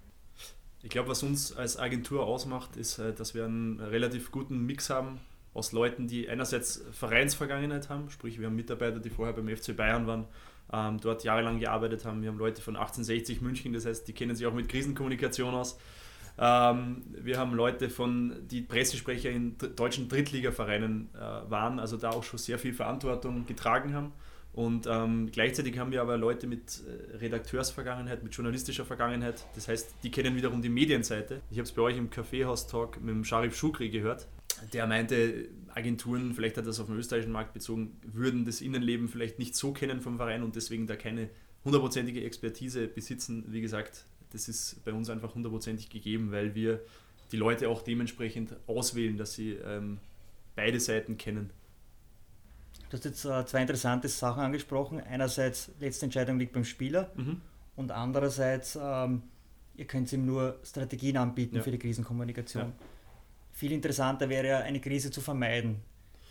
Ich 0.83 0.89
glaube, 0.89 1.09
was 1.09 1.23
uns 1.23 1.55
als 1.55 1.77
Agentur 1.77 2.25
ausmacht, 2.25 2.75
ist, 2.77 2.97
äh, 2.97 3.13
dass 3.13 3.33
wir 3.35 3.45
einen 3.45 3.79
relativ 3.79 4.31
guten 4.31 4.65
Mix 4.65 4.89
haben 4.89 5.19
aus 5.53 5.71
Leuten, 5.71 6.07
die 6.07 6.29
einerseits 6.29 6.83
Vereinsvergangenheit 6.91 7.89
haben, 7.89 8.09
sprich 8.09 8.39
wir 8.39 8.47
haben 8.47 8.55
Mitarbeiter, 8.55 8.99
die 8.99 9.09
vorher 9.09 9.33
beim 9.33 9.47
FC 9.47 9.75
Bayern 9.75 10.05
waren, 10.05 10.25
ähm, 10.71 10.99
dort 10.99 11.23
jahrelang 11.23 11.59
gearbeitet 11.59 12.05
haben. 12.05 12.21
Wir 12.21 12.29
haben 12.29 12.37
Leute 12.37 12.61
von 12.61 12.75
1860 12.75 13.41
München, 13.41 13.73
das 13.73 13.85
heißt, 13.85 14.07
die 14.07 14.13
kennen 14.13 14.35
sich 14.35 14.45
auch 14.45 14.53
mit 14.53 14.69
Krisenkommunikation 14.69 15.55
aus. 15.55 15.79
Ähm, 16.37 17.03
wir 17.09 17.37
haben 17.37 17.53
Leute 17.53 17.89
von, 17.89 18.47
die 18.49 18.61
Pressesprecher 18.61 19.29
in 19.31 19.55
deutschen 19.75 20.07
Drittligavereinen 20.07 21.09
äh, 21.13 21.19
waren, 21.19 21.79
also 21.79 21.97
da 21.97 22.11
auch 22.11 22.23
schon 22.23 22.39
sehr 22.39 22.59
viel 22.59 22.73
Verantwortung 22.73 23.45
getragen 23.45 23.93
haben. 23.93 24.13
Und 24.53 24.87
ähm, 24.87 25.29
gleichzeitig 25.31 25.77
haben 25.77 25.91
wir 25.91 26.01
aber 26.01 26.17
Leute 26.17 26.47
mit 26.47 26.81
äh, 26.81 27.17
Redakteursvergangenheit, 27.17 28.23
mit 28.23 28.33
journalistischer 28.33 28.85
Vergangenheit. 28.85 29.45
Das 29.53 29.67
heißt, 29.67 29.95
die 30.03 30.09
kennen 30.09 30.35
wiederum 30.35 30.63
die 30.63 30.69
Medienseite. 30.69 31.41
Ich 31.51 31.57
habe 31.57 31.67
es 31.67 31.71
bei 31.71 31.83
euch 31.83 31.97
im 31.97 32.09
Kaffeehaus-Talk 32.09 32.99
mit 33.01 33.13
dem 33.13 33.23
Sharif 33.23 33.55
Shukri 33.55 33.89
gehört. 33.89 34.27
Der 34.73 34.87
meinte, 34.87 35.49
Agenturen, 35.75 36.33
vielleicht 36.33 36.57
hat 36.57 36.63
er 36.63 36.67
das 36.67 36.79
auf 36.79 36.87
den 36.87 36.97
österreichischen 36.97 37.31
Markt 37.31 37.53
bezogen, 37.53 37.99
würden 38.01 38.45
das 38.45 38.61
Innenleben 38.61 39.07
vielleicht 39.07 39.37
nicht 39.37 39.55
so 39.55 39.73
kennen 39.73 40.01
vom 40.01 40.17
Verein 40.17 40.41
und 40.41 40.55
deswegen 40.55 40.87
da 40.87 40.95
keine 40.95 41.29
hundertprozentige 41.63 42.23
Expertise 42.23 42.87
besitzen. 42.87 43.45
Wie 43.49 43.61
gesagt, 43.61 44.05
das 44.31 44.49
ist 44.49 44.83
bei 44.83 44.93
uns 44.93 45.09
einfach 45.09 45.35
hundertprozentig 45.35 45.89
gegeben, 45.89 46.31
weil 46.31 46.55
wir 46.55 46.81
die 47.31 47.37
Leute 47.37 47.69
auch 47.69 47.81
dementsprechend 47.81 48.55
auswählen, 48.67 49.17
dass 49.17 49.33
sie 49.33 49.53
ähm, 49.53 49.99
beide 50.55 50.79
Seiten 50.79 51.17
kennen. 51.17 51.51
Du 52.89 52.93
hast 52.97 53.05
jetzt 53.05 53.25
äh, 53.25 53.45
zwei 53.45 53.61
interessante 53.61 54.07
Sachen 54.07 54.41
angesprochen. 54.41 55.01
Einerseits, 55.01 55.71
letzte 55.79 56.05
Entscheidung 56.05 56.39
liegt 56.39 56.53
beim 56.53 56.63
Spieler 56.63 57.11
mhm. 57.15 57.41
und 57.75 57.91
andererseits, 57.91 58.77
ähm, 58.81 59.23
ihr 59.75 59.85
könnt 59.85 60.11
ihm 60.13 60.25
nur 60.25 60.59
Strategien 60.63 61.17
anbieten 61.17 61.57
ja. 61.57 61.61
für 61.61 61.71
die 61.71 61.79
Krisenkommunikation. 61.79 62.63
Ja. 62.63 62.73
Viel 63.51 63.71
interessanter 63.73 64.29
wäre 64.29 64.47
ja, 64.47 64.59
eine 64.59 64.79
Krise 64.79 65.11
zu 65.11 65.19
vermeiden. 65.19 65.81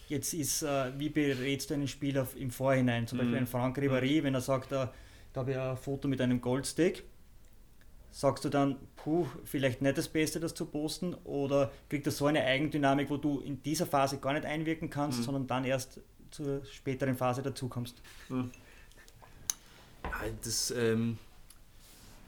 Jetzt 0.09 0.33
ist, 0.33 0.63
äh, 0.63 0.93
wie 0.99 1.11
berätst 1.11 1.71
du 1.71 1.75
einen 1.75 1.89
Spieler 1.89 2.27
im 2.37 2.51
Vorhinein? 2.51 3.07
Zum 3.07 3.19
mhm. 3.19 3.23
Beispiel 3.23 3.37
einen 3.39 3.47
Franck 3.47 3.79
Ribéry, 3.79 4.21
mhm. 4.21 4.25
wenn 4.25 4.35
er 4.35 4.41
sagt, 4.41 4.73
äh, 4.73 4.87
da 5.33 5.41
habe 5.41 5.51
ich 5.51 5.59
ein 5.59 5.77
Foto 5.77 6.09
mit 6.09 6.21
einem 6.23 6.41
Goldstick 6.41 7.05
sagst 8.17 8.47
du 8.47 8.49
dann, 8.49 8.77
puh, 8.97 9.27
vielleicht 9.45 9.83
nicht 9.83 9.99
das 9.99 10.09
Beste, 10.09 10.41
das 10.41 10.55
zu 10.55 10.65
posten? 10.65 11.13
Oder 11.25 11.71
kriegt 11.91 12.07
das 12.07 12.17
so 12.17 12.25
eine 12.25 12.43
Eigendynamik, 12.43 13.11
wo 13.11 13.19
du 13.19 13.41
in 13.41 13.63
dieser 13.63 13.85
Phase 13.85 14.17
gar 14.17 14.33
nicht 14.33 14.47
einwirken 14.47 14.89
kannst, 14.89 15.19
mhm. 15.19 15.25
sondern 15.25 15.47
dann 15.47 15.65
erst 15.67 16.01
zur 16.31 16.65
späteren 16.65 17.15
Phase 17.15 17.43
dazukommst? 17.43 18.01
Mhm. 18.31 18.51
Das 20.43 20.71
ähm, 20.71 21.19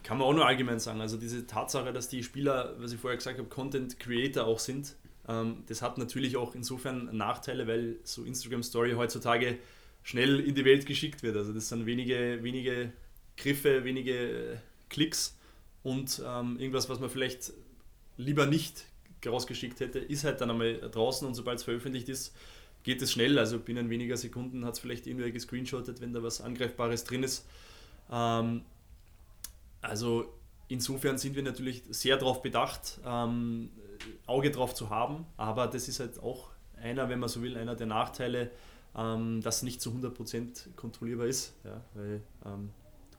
kann 0.02 0.18
man 0.18 0.26
auch 0.26 0.34
nur 0.34 0.46
allgemein 0.46 0.78
sagen. 0.78 1.00
Also 1.00 1.16
diese 1.16 1.46
Tatsache, 1.46 1.90
dass 1.94 2.10
die 2.10 2.22
Spieler, 2.22 2.74
was 2.78 2.92
ich 2.92 3.00
vorher 3.00 3.16
gesagt 3.16 3.38
habe, 3.38 3.48
Content 3.48 3.98
Creator 3.98 4.44
auch 4.44 4.58
sind, 4.58 4.94
ähm, 5.26 5.62
das 5.68 5.80
hat 5.80 5.96
natürlich 5.96 6.36
auch 6.36 6.54
insofern 6.54 7.16
Nachteile, 7.16 7.66
weil 7.66 7.96
so 8.04 8.24
Instagram 8.24 8.62
Story 8.62 8.92
heutzutage 8.92 9.56
schnell 10.02 10.40
in 10.40 10.54
die 10.54 10.66
Welt 10.66 10.84
geschickt 10.84 11.22
wird. 11.22 11.38
Also 11.38 11.54
das 11.54 11.70
sind 11.70 11.86
wenige, 11.86 12.42
wenige 12.42 12.92
Griffe, 13.38 13.84
wenige 13.84 14.12
äh, 14.12 14.56
Klicks 14.90 15.37
und 15.88 16.22
ähm, 16.26 16.58
irgendwas, 16.58 16.90
was 16.90 17.00
man 17.00 17.08
vielleicht 17.08 17.52
lieber 18.18 18.44
nicht 18.44 18.84
rausgeschickt 19.24 19.80
hätte, 19.80 19.98
ist 19.98 20.24
halt 20.24 20.40
dann 20.40 20.50
einmal 20.50 20.78
draußen 20.80 21.26
und 21.26 21.34
sobald 21.34 21.58
es 21.58 21.64
veröffentlicht 21.64 22.10
ist, 22.10 22.36
geht 22.82 23.00
es 23.00 23.10
schnell. 23.10 23.38
Also 23.38 23.58
binnen 23.58 23.88
weniger 23.88 24.18
Sekunden 24.18 24.66
hat 24.66 24.74
es 24.74 24.80
vielleicht 24.80 25.06
irgendwer 25.06 25.30
gescreenshottet, 25.30 26.02
wenn 26.02 26.12
da 26.12 26.22
was 26.22 26.42
Angreifbares 26.42 27.04
drin 27.04 27.22
ist. 27.22 27.46
Ähm, 28.10 28.62
also 29.80 30.32
insofern 30.68 31.16
sind 31.16 31.36
wir 31.36 31.42
natürlich 31.42 31.82
sehr 31.88 32.18
darauf 32.18 32.42
bedacht, 32.42 33.00
ähm, 33.06 33.70
Auge 34.26 34.50
drauf 34.50 34.74
zu 34.74 34.90
haben, 34.90 35.24
aber 35.38 35.68
das 35.68 35.88
ist 35.88 36.00
halt 36.00 36.22
auch 36.22 36.50
einer, 36.80 37.08
wenn 37.08 37.18
man 37.18 37.30
so 37.30 37.42
will, 37.42 37.56
einer 37.56 37.74
der 37.74 37.86
Nachteile, 37.86 38.50
ähm, 38.94 39.40
dass 39.40 39.62
nicht 39.62 39.80
zu 39.80 39.90
100% 39.90 40.74
kontrollierbar 40.76 41.26
ist. 41.26 41.54
Ja, 41.64 41.82
weil 41.94 42.20
ähm, 42.44 42.70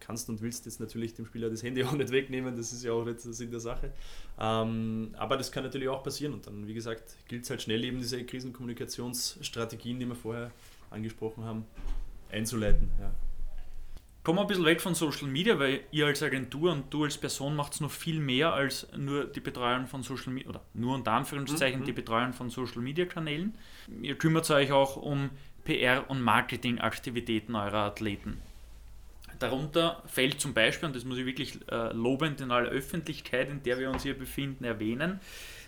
kannst 0.10 0.28
und 0.28 0.41
willst 0.41 0.66
jetzt 0.66 0.80
natürlich 0.80 1.14
dem 1.14 1.28
Spieler 1.28 1.49
das 1.49 1.62
Handy 1.62 1.84
auch 1.86 1.93
nicht 1.93 2.12
wegnehmen, 2.12 2.55
das 2.57 2.74
ist 2.74 2.84
ja 2.84 2.91
auch 2.91 3.05
nicht 3.05 3.24
der 3.24 3.34
Sinn 3.34 3.51
der 3.51 3.60
Sache. 3.60 3.93
Ähm, 4.39 5.14
aber 5.18 5.38
das 5.38 5.51
kann 5.51 5.64
natürlich 5.64 5.88
auch 5.88 6.03
passieren 6.03 6.34
und 6.34 6.47
dann, 6.47 6.68
wie 6.68 6.74
gesagt, 6.74 7.16
gilt 7.28 7.43
es 7.43 7.49
halt 7.49 7.62
schnell 7.62 7.84
eben 7.84 7.99
diese 7.99 8.24
Krisenkommunikationsstrategien, 8.24 9.99
die 9.99 10.07
wir 10.07 10.16
vorher 10.16 10.51
angesprochen 10.89 11.43
haben, 11.43 11.66
einzuleiten. 12.32 12.89
Ja. 12.99 13.12
Kommen 14.24 14.39
wir 14.39 14.41
ein 14.41 14.47
bisschen 14.47 14.66
weg 14.66 14.82
von 14.82 14.95
Social 14.95 15.28
Media, 15.28 15.60
weil 15.60 15.82
ihr 15.91 16.07
als 16.07 16.22
Agentur 16.24 16.72
und 16.72 16.93
du 16.93 17.03
als 17.03 17.18
Person 17.18 17.55
macht 17.55 17.74
es 17.74 17.80
noch 17.80 17.91
viel 17.91 18.20
mehr 18.20 18.53
als 18.53 18.88
nur 18.97 19.26
die 19.26 19.39
Betreuung 19.39 19.88
von 19.88 20.01
Social 20.03 20.34
Media, 20.34 20.49
oder 20.49 20.62
nur 20.74 20.95
unter 20.95 21.12
Anführungszeichen 21.12 21.82
mhm. 21.82 21.86
die 21.86 21.93
Betreuung 21.93 22.34
von 22.34 22.49
Social 22.49 22.82
Media 22.82 23.05
Kanälen. 23.05 23.53
Ihr 24.01 24.16
kümmert 24.16 24.49
euch 24.49 24.72
auch 24.72 24.97
um 24.97 25.30
PR- 25.66 26.07
und 26.07 26.22
Marketingaktivitäten 26.22 27.55
eurer 27.55 27.86
Athleten. 27.86 28.41
Darunter 29.40 30.04
fällt 30.06 30.40
zum 30.40 30.54
Beispiel, 30.54 30.88
und 30.88 30.96
das 30.96 31.06
muss 31.06 31.18
ich 31.18 31.26
wirklich 31.26 31.60
äh, 31.72 31.94
lobend 31.94 32.42
in 32.42 32.52
aller 32.52 32.70
Öffentlichkeit, 32.70 33.50
in 33.50 33.64
der 33.64 33.80
wir 33.80 33.90
uns 33.90 34.04
hier 34.04 34.18
befinden, 34.18 34.66
erwähnen, 34.66 35.20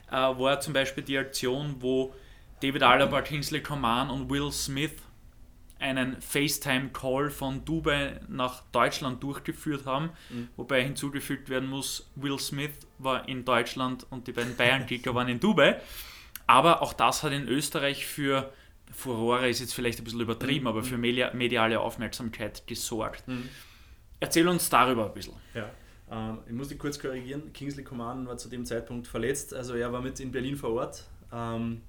äh, 0.09 0.13
war 0.13 0.59
zum 0.59 0.73
Beispiel 0.73 1.03
die 1.03 1.17
Aktion, 1.17 1.77
wo 1.79 2.13
David 2.61 2.83
Alaba, 2.83 3.21
Kingsley 3.21 3.61
Coman 3.61 4.09
und 4.09 4.29
Will 4.29 4.51
Smith 4.51 4.91
einen 5.79 6.21
FaceTime-Call 6.21 7.31
von 7.31 7.65
Dubai 7.65 8.19
nach 8.27 8.61
Deutschland 8.71 9.23
durchgeführt 9.23 9.85
haben, 9.85 10.11
mhm. 10.29 10.49
wobei 10.55 10.83
hinzugefügt 10.83 11.49
werden 11.49 11.67
muss, 11.67 12.09
Will 12.15 12.37
Smith 12.37 12.71
war 12.99 13.27
in 13.27 13.45
Deutschland 13.45 14.05
und 14.11 14.27
die 14.27 14.31
beiden 14.31 14.55
Bayern-Kicker 14.55 15.15
waren 15.15 15.27
in 15.27 15.39
Dubai. 15.39 15.81
Aber 16.45 16.81
auch 16.81 16.93
das 16.93 17.23
hat 17.23 17.31
in 17.31 17.47
Österreich 17.47 18.05
für 18.05 18.51
Furore 18.93 19.49
ist 19.49 19.59
jetzt 19.59 19.73
vielleicht 19.73 19.99
ein 19.99 20.03
bisschen 20.03 20.21
übertrieben, 20.21 20.61
mhm. 20.61 20.67
aber 20.67 20.83
für 20.83 20.97
mediale 20.97 21.79
Aufmerksamkeit 21.79 22.65
gesorgt. 22.67 23.27
Mhm. 23.27 23.49
Erzähl 24.19 24.47
uns 24.47 24.69
darüber 24.69 25.07
ein 25.07 25.13
bisschen. 25.13 25.33
Ja. 25.53 25.69
Ähm, 26.11 26.39
ich 26.45 26.53
muss 26.53 26.67
dich 26.67 26.77
kurz 26.77 26.99
korrigieren. 26.99 27.53
Kingsley 27.53 27.83
Coman 27.83 28.27
war 28.27 28.37
zu 28.37 28.49
dem 28.49 28.65
Zeitpunkt 28.65 29.07
verletzt, 29.07 29.53
also 29.53 29.75
er 29.75 29.91
war 29.91 30.01
mit 30.01 30.19
in 30.19 30.31
Berlin 30.31 30.55
vor 30.55 30.71
Ort. 30.71 31.05
Ähm, 31.31 31.81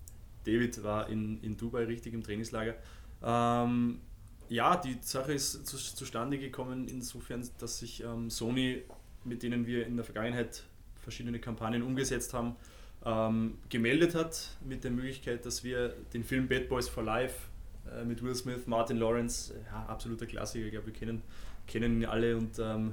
David 0.45 0.83
war 0.83 1.09
in, 1.09 1.41
in 1.43 1.57
Dubai 1.57 1.85
richtig 1.85 2.15
im 2.15 2.23
Trainingslager. 2.23 2.75
Ähm, 3.23 4.01
ja, 4.49 4.77
die 4.77 4.99
Sache 5.01 5.33
ist 5.33 5.67
zu, 5.67 5.77
zustande 5.77 6.39
gekommen 6.39 6.89
insofern, 6.89 7.49
dass 7.59 7.79
sich 7.79 8.03
ähm, 8.03 8.29
Sony, 8.31 8.83
mit 9.25 9.43
denen 9.43 9.67
wir 9.67 9.87
in 9.87 9.97
der 9.97 10.05
Vergangenheit 10.05 10.65
verschiedene 11.01 11.39
Kampagnen 11.39 11.83
umgesetzt 11.83 12.35
haben, 12.35 12.57
ähm, 13.05 13.59
gemeldet 13.69 14.15
hat 14.15 14.51
mit 14.65 14.85
der 14.85 14.91
Möglichkeit, 14.91 15.45
dass 15.45 15.65
wir 15.65 15.95
den 16.13 16.25
Film 16.25 16.49
Bad 16.49 16.69
Boys 16.69 16.89
for 16.89 17.03
Life 17.03 17.49
äh, 17.91 18.05
mit 18.05 18.23
Will 18.23 18.35
Smith, 18.35 18.67
Martin 18.67 18.99
Lawrence, 18.99 19.55
ja, 19.67 19.87
absoluter 19.87 20.27
Klassiker, 20.27 20.67
ich 20.67 20.73
glaube, 20.73 20.87
wir 20.87 20.95
kennen, 20.95 21.23
kennen 21.67 22.01
ihn 22.01 22.07
alle 22.07 22.37
und 22.37 22.59
ähm, 22.59 22.93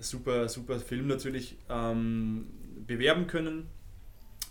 super, 0.00 0.48
super 0.48 0.78
Film 0.80 1.06
natürlich, 1.06 1.56
ähm, 1.68 2.46
bewerben 2.86 3.26
können. 3.26 3.66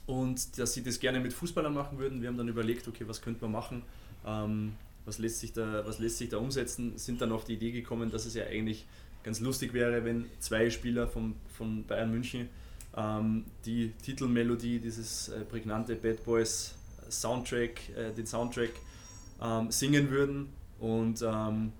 Und 0.06 0.60
dass 0.60 0.74
sie 0.74 0.84
das 0.84 1.00
gerne 1.00 1.22
mit 1.22 1.32
Fußballern 1.32 1.74
machen 1.74 1.98
würden. 1.98 2.22
Wir 2.22 2.28
haben 2.28 2.38
dann 2.38 2.50
überlegt, 2.50 2.90
okay, 2.90 3.06
was 3.08 3.22
könnte 3.22 3.42
man 3.44 3.54
machen, 3.54 3.84
ähm, 4.26 4.74
was, 5.06 5.18
lässt 5.18 5.40
sich 5.40 5.54
da, 5.54 5.86
was 5.86 6.00
lässt 6.00 6.18
sich 6.18 6.30
da 6.30 6.38
umsetzen, 6.38 6.98
sind 6.98 7.22
dann 7.22 7.32
auf 7.32 7.46
die 7.46 7.54
Idee 7.54 7.72
gekommen, 7.72 8.12
dass 8.12 8.26
es 8.26 8.34
ja 8.34 8.44
eigentlich 8.46 8.86
ganz 9.24 9.40
lustig 9.40 9.74
wäre, 9.74 10.04
wenn 10.04 10.26
zwei 10.40 10.70
Spieler 10.70 11.08
vom, 11.08 11.36
von 11.58 11.86
Bayern 11.86 12.12
München 12.12 12.50
ähm, 12.96 13.46
die 13.66 13.92
Titelmelodie, 14.04 14.80
dieses 14.80 15.30
äh, 15.30 15.42
prägnante 15.42 15.96
Bad 15.96 16.24
Boys 16.24 16.76
Soundtrack, 17.10 17.90
äh, 17.96 18.12
den 18.14 18.26
Soundtrack 18.26 18.72
ähm, 19.42 19.72
singen 19.72 20.10
würden 20.10 20.50
und 20.80 21.22
ähm, 21.22 21.72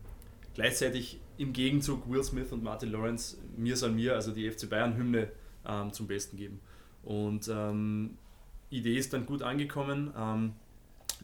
gleichzeitig 0.54 1.20
im 1.38 1.54
Gegenzug 1.54 2.10
Will 2.10 2.24
Smith 2.24 2.52
und 2.52 2.64
Martin 2.64 2.92
Lawrence 2.92 3.38
Mir 3.58 3.76
san 3.76 3.96
mir, 3.96 4.16
also 4.16 4.32
die 4.32 4.50
FC 4.50 4.70
Bayern 4.70 4.96
Hymne 4.96 5.32
ähm, 5.66 5.92
zum 5.92 6.08
Besten 6.08 6.38
geben. 6.38 6.60
Und 7.04 7.48
ähm, 7.48 8.18
Idee 8.70 8.96
ist 8.98 9.14
dann 9.14 9.26
gut 9.26 9.42
angekommen. 9.42 10.56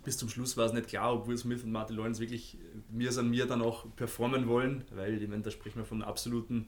Bis 0.03 0.17
zum 0.17 0.29
Schluss 0.29 0.55
war 0.55 0.65
es 0.65 0.73
nicht 0.73 0.87
klar, 0.87 1.13
ob 1.13 1.27
Will 1.27 1.37
Smith 1.37 1.63
und 1.63 1.71
Martin 1.71 1.97
Lawrence 1.97 2.21
wirklich 2.21 2.57
Mir 2.89 3.11
san 3.11 3.29
mir 3.29 3.45
dann 3.45 3.61
auch 3.61 3.85
performen 3.95 4.47
wollen, 4.47 4.83
weil 4.91 5.21
ich 5.21 5.27
meine, 5.27 5.41
da 5.41 5.51
sprechen 5.51 5.79
wir 5.79 5.85
von 5.85 6.01
absoluten 6.01 6.67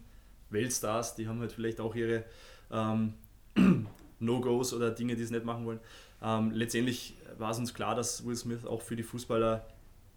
Weltstars, 0.49 1.15
die 1.15 1.27
haben 1.27 1.39
halt 1.39 1.51
vielleicht 1.51 1.79
auch 1.79 1.95
ihre 1.95 2.25
ähm, 2.71 3.13
No-Gos 4.19 4.73
oder 4.73 4.91
Dinge, 4.91 5.15
die 5.15 5.25
sie 5.25 5.33
nicht 5.33 5.45
machen 5.45 5.65
wollen. 5.65 5.79
Ähm, 6.21 6.51
letztendlich 6.51 7.15
war 7.37 7.51
es 7.51 7.57
uns 7.57 7.73
klar, 7.73 7.95
dass 7.95 8.25
Will 8.25 8.35
Smith 8.35 8.65
auch 8.65 8.81
für 8.81 8.95
die 8.95 9.03
Fußballer 9.03 9.65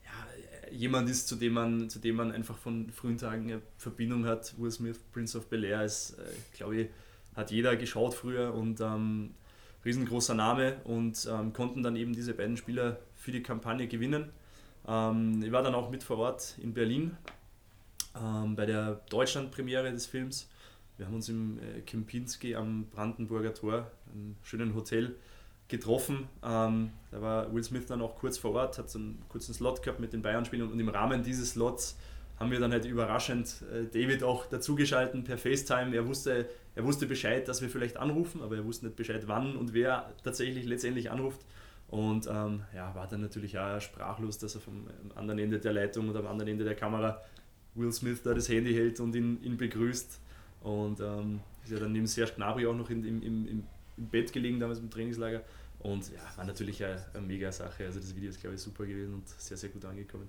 ja, 0.04 0.70
jemand 0.70 1.08
ist, 1.08 1.28
zu 1.28 1.36
dem, 1.36 1.54
man, 1.54 1.88
zu 1.88 1.98
dem 1.98 2.16
man 2.16 2.32
einfach 2.32 2.58
von 2.58 2.90
frühen 2.90 3.18
Tagen 3.18 3.50
eine 3.50 3.62
Verbindung 3.78 4.26
hat. 4.26 4.54
Will 4.58 4.70
Smith, 4.70 4.98
Prince 5.12 5.38
of 5.38 5.46
Bel 5.46 5.64
Air, 5.64 5.84
ist, 5.84 6.18
äh, 6.18 6.56
glaube 6.56 6.76
ich, 6.76 6.88
hat 7.34 7.50
jeder 7.50 7.76
geschaut 7.76 8.14
früher 8.14 8.54
und 8.54 8.80
ähm, 8.80 9.34
riesengroßer 9.84 10.34
Name 10.34 10.76
und 10.84 11.28
ähm, 11.30 11.52
konnten 11.52 11.82
dann 11.82 11.96
eben 11.96 12.12
diese 12.12 12.34
beiden 12.34 12.56
Spieler 12.56 12.98
für 13.16 13.32
die 13.32 13.42
Kampagne 13.42 13.88
gewinnen. 13.88 14.30
Ähm, 14.86 15.42
ich 15.42 15.52
war 15.52 15.62
dann 15.62 15.74
auch 15.74 15.90
mit 15.90 16.02
vor 16.02 16.18
Ort 16.18 16.56
in 16.58 16.74
Berlin 16.74 17.16
ähm, 18.20 18.54
bei 18.54 18.66
der 18.66 19.00
Deutschland-Premiere 19.10 19.90
des 19.90 20.06
Films 20.06 20.48
wir 20.96 21.06
haben 21.06 21.14
uns 21.14 21.28
im 21.28 21.58
äh, 21.58 21.80
Kempinski 21.80 22.54
am 22.54 22.86
Brandenburger 22.86 23.54
Tor, 23.54 23.90
einem 24.12 24.36
schönen 24.42 24.74
Hotel, 24.74 25.16
getroffen. 25.68 26.28
Ähm, 26.42 26.90
da 27.10 27.22
war 27.22 27.54
Will 27.54 27.64
Smith 27.64 27.86
dann 27.86 28.02
auch 28.02 28.16
kurz 28.16 28.38
vor 28.38 28.52
Ort, 28.52 28.78
hat 28.78 28.90
so 28.90 28.98
einen 28.98 29.22
kurzen 29.28 29.54
Slot 29.54 29.82
gehabt 29.82 29.98
mit 29.98 30.12
den 30.12 30.22
Bayern-Spielen 30.22 30.70
und 30.70 30.78
im 30.78 30.88
Rahmen 30.88 31.22
dieses 31.22 31.52
Slots 31.52 31.96
haben 32.38 32.50
wir 32.50 32.60
dann 32.60 32.72
halt 32.72 32.84
überraschend 32.84 33.62
äh, 33.72 33.84
David 33.84 34.22
auch 34.22 34.46
dazugeschalten 34.46 35.24
per 35.24 35.38
FaceTime. 35.38 35.94
Er 35.94 36.06
wusste, 36.06 36.48
er 36.74 36.84
wusste 36.84 37.06
Bescheid, 37.06 37.46
dass 37.48 37.62
wir 37.62 37.70
vielleicht 37.70 37.96
anrufen, 37.96 38.42
aber 38.42 38.56
er 38.56 38.64
wusste 38.64 38.86
nicht 38.86 38.96
Bescheid, 38.96 39.22
wann 39.26 39.56
und 39.56 39.72
wer 39.72 40.12
tatsächlich 40.22 40.66
letztendlich 40.66 41.10
anruft. 41.10 41.40
Und 41.88 42.26
ähm, 42.26 42.62
ja, 42.74 42.94
war 42.94 43.06
dann 43.06 43.20
natürlich 43.20 43.58
auch 43.58 43.80
sprachlos, 43.80 44.38
dass 44.38 44.56
er 44.56 44.60
vom 44.60 44.88
anderen 45.14 45.38
Ende 45.38 45.60
der 45.60 45.72
Leitung 45.72 46.08
oder 46.08 46.20
am 46.20 46.26
anderen 46.26 46.50
Ende 46.50 46.64
der 46.64 46.74
Kamera 46.74 47.22
Will 47.74 47.92
Smith 47.92 48.22
da 48.22 48.34
das 48.34 48.48
Handy 48.48 48.74
hält 48.74 49.00
und 49.00 49.14
ihn, 49.14 49.40
ihn 49.42 49.56
begrüßt. 49.56 50.20
Und 50.64 50.98
ähm, 51.00 51.40
ist 51.62 51.70
ja 51.70 51.78
dann 51.78 51.92
neben 51.92 52.06
Serge 52.06 52.32
Gnabry 52.36 52.66
auch 52.66 52.74
noch 52.74 52.90
in, 52.90 53.04
im, 53.04 53.22
im, 53.22 53.46
im 53.46 53.66
Bett 53.96 54.32
gelegen 54.32 54.58
damals 54.58 54.80
im 54.80 54.90
Trainingslager. 54.90 55.42
Und 55.78 56.10
ja, 56.10 56.20
war 56.36 56.44
natürlich 56.44 56.82
eine, 56.82 57.04
eine 57.12 57.26
mega 57.26 57.52
Sache. 57.52 57.84
Also 57.84 58.00
das 58.00 58.16
Video 58.16 58.30
ist, 58.30 58.40
glaube 58.40 58.56
ich, 58.56 58.62
super 58.62 58.86
gewesen 58.86 59.14
und 59.14 59.28
sehr, 59.28 59.56
sehr 59.56 59.68
gut 59.68 59.84
angekommen. 59.84 60.28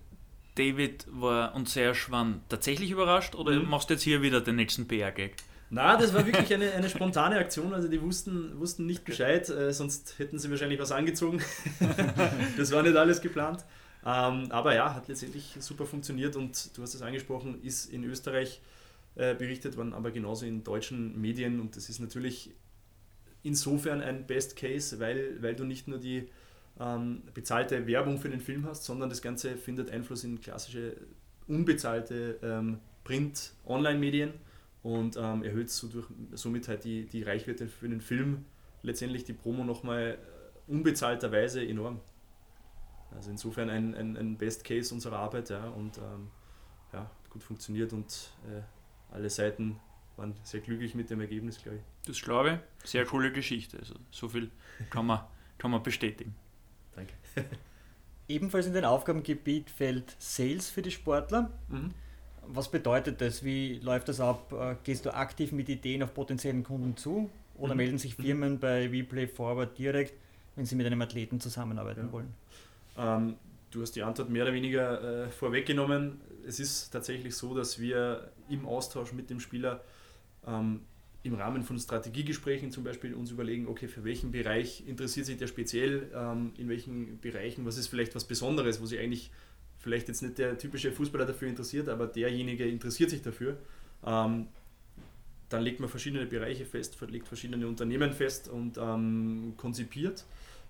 David 0.55 1.05
war 1.09 1.55
und 1.55 1.69
Serge 1.69 2.07
waren 2.09 2.41
tatsächlich 2.49 2.91
überrascht 2.91 3.36
oder 3.36 3.53
mhm. 3.53 3.69
machst 3.69 3.89
du 3.89 3.93
jetzt 3.93 4.03
hier 4.03 4.21
wieder 4.21 4.41
den 4.41 4.57
nächsten 4.57 4.88
PR-Gag? 4.88 5.36
Na, 5.69 5.97
das 5.97 6.13
war 6.13 6.25
wirklich 6.25 6.53
eine, 6.53 6.71
eine 6.73 6.89
spontane 6.89 7.38
Aktion. 7.38 7.73
Also 7.73 7.88
die 7.88 8.01
wussten, 8.01 8.59
wussten 8.59 8.86
nicht 8.86 9.03
Bescheid, 9.03 9.49
äh, 9.49 9.73
sonst 9.73 10.19
hätten 10.19 10.38
sie 10.38 10.49
wahrscheinlich 10.51 10.79
was 10.79 10.91
angezogen. 10.91 11.41
das 12.57 12.71
war 12.71 12.83
nicht 12.83 12.95
alles 12.95 13.21
geplant. 13.21 13.65
Ähm, 14.05 14.51
aber 14.51 14.75
ja, 14.75 14.93
hat 14.93 15.07
letztendlich 15.07 15.55
super 15.59 15.86
funktioniert 15.86 16.36
und 16.36 16.77
du 16.77 16.81
hast 16.83 16.93
es 16.93 17.01
angesprochen, 17.01 17.61
ist 17.63 17.91
in 17.91 18.03
Österreich 18.03 18.61
äh, 19.16 19.34
berichtet 19.36 19.78
worden, 19.78 19.93
aber 19.93 20.11
genauso 20.11 20.45
in 20.45 20.63
deutschen 20.63 21.20
Medien. 21.20 21.59
Und 21.59 21.76
das 21.76 21.89
ist 21.89 21.99
natürlich 21.99 22.53
insofern 23.43 24.01
ein 24.01 24.28
Best 24.28 24.55
Case, 24.55 24.99
weil, 24.99 25.41
weil 25.41 25.55
du 25.55 25.63
nicht 25.63 25.88
nur 25.88 25.99
die 25.99 26.30
ähm, 26.80 27.24
bezahlte 27.34 27.88
Werbung 27.88 28.18
für 28.18 28.30
den 28.30 28.41
Film 28.41 28.66
hast, 28.66 28.84
sondern 28.84 29.09
das 29.09 29.22
Ganze 29.22 29.55
findet 29.55 29.89
Einfluss 29.89 30.24
in 30.24 30.41
klassische 30.41 30.97
unbezahlte 31.47 32.39
ähm, 32.41 32.80
Print-Online-Medien 33.03 34.34
und 34.84 35.16
ähm, 35.18 35.43
erhöht 35.43 35.70
so 35.70 35.88
durch, 35.88 36.07
somit 36.34 36.68
halt 36.68 36.84
die, 36.84 37.05
die 37.05 37.24
Reichweite 37.24 37.68
für 37.68 37.88
den 37.88 38.01
Film, 38.01 38.45
letztendlich 38.82 39.24
die 39.24 39.34
Promo 39.34 39.63
nochmal 39.63 40.18
äh, 40.18 40.72
unbezahlterweise 40.72 41.66
enorm. 41.66 42.01
Also 43.16 43.30
insofern 43.32 43.70
ein, 43.70 43.95
ein, 43.95 44.18
ein 44.18 44.38
Best 44.38 44.63
Case 44.63 44.93
unserer 44.93 45.20
Arbeit 45.20 45.49
ja, 45.49 45.70
und 45.70 45.97
ähm, 45.97 46.30
ja, 46.91 47.09
gut 47.30 47.43
funktioniert 47.43 47.93
und 47.93 48.32
äh, 48.47 48.61
alle 49.16 49.30
Seiten 49.30 49.80
waren 50.18 50.34
sehr 50.43 50.59
glücklich 50.59 50.95
mit 50.95 51.09
dem 51.09 51.22
Ergebnis, 51.22 51.61
glaube 51.61 51.78
ich. 51.78 51.84
Das 52.07 52.22
glaube 52.22 52.61
ich. 52.84 52.89
Sehr 52.89 53.05
coole 53.05 53.32
Geschichte. 53.32 53.78
Also 53.80 53.95
so 54.11 54.30
viel 54.30 54.51
kann 54.89 55.05
man, 55.05 55.22
kann 55.57 55.72
man 55.72 55.82
bestätigen. 55.82 56.36
Danke. 56.95 57.13
Ebenfalls 58.28 58.66
in 58.66 58.74
den 58.74 58.86
Aufgabengebiet 58.86 59.70
fällt 59.70 60.16
Sales 60.20 60.70
für 60.70 60.82
die 60.82 60.91
Sportler. 60.91 61.51
Mhm. 61.70 61.91
Was 62.47 62.70
bedeutet 62.70 63.22
das? 63.22 63.43
Wie 63.43 63.80
läuft 63.80 64.07
das 64.07 64.20
ab? 64.20 64.51
Äh, 64.53 64.76
gehst 64.84 65.05
du 65.05 65.13
aktiv 65.13 65.51
mit 65.51 65.70
Ideen 65.70 66.03
auf 66.03 66.13
potenziellen 66.13 66.63
Kunden 66.63 66.95
zu 66.97 67.30
oder 67.55 67.74
mhm. 67.74 67.78
melden 67.78 67.97
sich 67.97 68.16
Firmen 68.16 68.53
mhm. 68.53 68.59
bei 68.59 68.91
WePlay 68.91 69.28
Forward 69.28 69.78
direkt, 69.78 70.13
wenn 70.55 70.66
sie 70.66 70.76
mit 70.76 70.86
einem 70.86 71.01
Athleten 71.01 71.39
zusammenarbeiten 71.39 72.07
ja. 72.07 72.11
wollen? 72.11 72.34
Ähm, 72.97 73.36
du 73.76 73.82
hast 73.82 73.95
die 73.95 74.03
Antwort 74.03 74.30
mehr 74.30 74.43
oder 74.43 74.53
weniger 74.53 75.26
äh, 75.26 75.30
vorweggenommen. 75.30 76.21
Es 76.47 76.59
ist 76.59 76.89
tatsächlich 76.91 77.36
so, 77.36 77.53
dass 77.53 77.80
wir 77.80 78.32
im 78.49 78.65
Austausch 78.65 79.11
mit 79.11 79.30
dem 79.30 79.39
Spieler 79.39 79.84
ähm, 80.47 80.82
im 81.23 81.34
Rahmen 81.34 81.63
von 81.63 81.78
Strategiegesprächen 81.78 82.71
zum 82.71 82.84
Beispiel 82.84 83.13
uns 83.13 83.32
überlegen, 83.32 83.67
okay, 83.67 83.88
für 83.88 84.03
welchen 84.03 84.32
Bereich 84.32 84.88
interessiert 84.88 85.26
sich 85.26 85.38
der 85.38 85.47
speziell, 85.47 86.09
ähm, 86.15 86.53
in 86.57 86.69
welchen 86.69 87.19
Bereichen, 87.19 87.65
was 87.65 87.78
ist 87.78 87.88
vielleicht 87.88 88.15
was 88.15 88.26
Besonderes, 88.26 88.82
wo 88.82 88.86
sich 88.86 88.99
eigentlich 88.99 89.32
vielleicht 89.80 90.07
jetzt 90.07 90.21
nicht 90.21 90.38
der 90.38 90.57
typische 90.57 90.91
Fußballer 90.91 91.26
dafür 91.26 91.47
interessiert, 91.49 91.89
aber 91.89 92.07
derjenige 92.07 92.65
interessiert 92.65 93.09
sich 93.09 93.21
dafür. 93.21 93.57
Ähm, 94.05 94.47
dann 95.49 95.61
legt 95.61 95.80
man 95.80 95.89
verschiedene 95.89 96.26
Bereiche 96.26 96.65
fest, 96.65 96.97
legt 97.09 97.28
verschiedene 97.28 97.67
Unternehmen 97.67 98.13
fest 98.13 98.47
und 98.47 98.78
ähm, 98.78 99.53
konzipiert. 99.57 100.26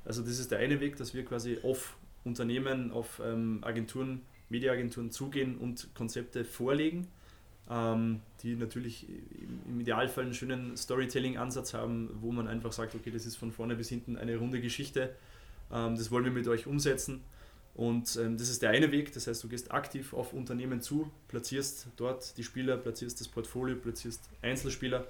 Also 0.06 0.22
das 0.22 0.40
ist 0.40 0.52
der 0.52 0.60
eine 0.60 0.80
Weg, 0.80 0.98
dass 0.98 1.14
wir 1.14 1.24
quasi 1.24 1.58
auf 1.64 1.98
Unternehmen, 2.26 2.92
auf 2.92 3.22
ähm, 3.24 3.60
Agenturen, 3.62 4.22
Mediaagenturen 4.50 5.12
zugehen 5.12 5.58
und 5.58 5.94
Konzepte 5.96 6.44
vorlegen, 6.44 7.08
ähm, 7.70 8.22
die 8.44 8.56
natürlich 8.56 9.08
im 9.68 9.80
Idealfall 9.80 10.26
einen 10.26 10.34
schönen 10.34 10.76
Storytelling-Ansatz 10.76 11.74
haben, 11.74 12.10
wo 12.22 12.32
man 12.32 12.48
einfach 12.48 12.72
sagt, 12.72 12.96
okay, 12.96 13.12
das 13.12 13.26
ist 13.26 13.38
von 13.38 13.52
vorne 13.52 13.76
bis 13.76 13.90
hinten 13.90 14.18
eine 14.18 14.38
runde 14.38 14.62
Geschichte, 14.62 15.16
ähm, 15.72 15.96
das 15.96 16.12
wollen 16.12 16.26
wir 16.26 16.32
mit 16.32 16.48
euch 16.48 16.68
umsetzen. 16.68 17.22
Und 17.76 18.16
ähm, 18.16 18.38
das 18.38 18.50
ist 18.50 18.62
der 18.62 18.70
eine 18.70 18.92
Weg, 18.92 19.14
das 19.14 19.28
heißt, 19.28 19.44
du 19.44 19.50
gehst 19.50 19.72
aktiv 19.74 20.14
auf 20.14 20.32
Unternehmen 20.32 20.82
zu, 20.82 21.12
platzierst 21.28 21.88
dort 21.98 22.38
die 22.38 22.44
Spieler, 22.44 22.78
platzierst 22.78 23.20
das 23.20 23.28
Portfolio, 23.28 23.76
platzierst 23.76 24.30
Einzelspieler 24.42 25.06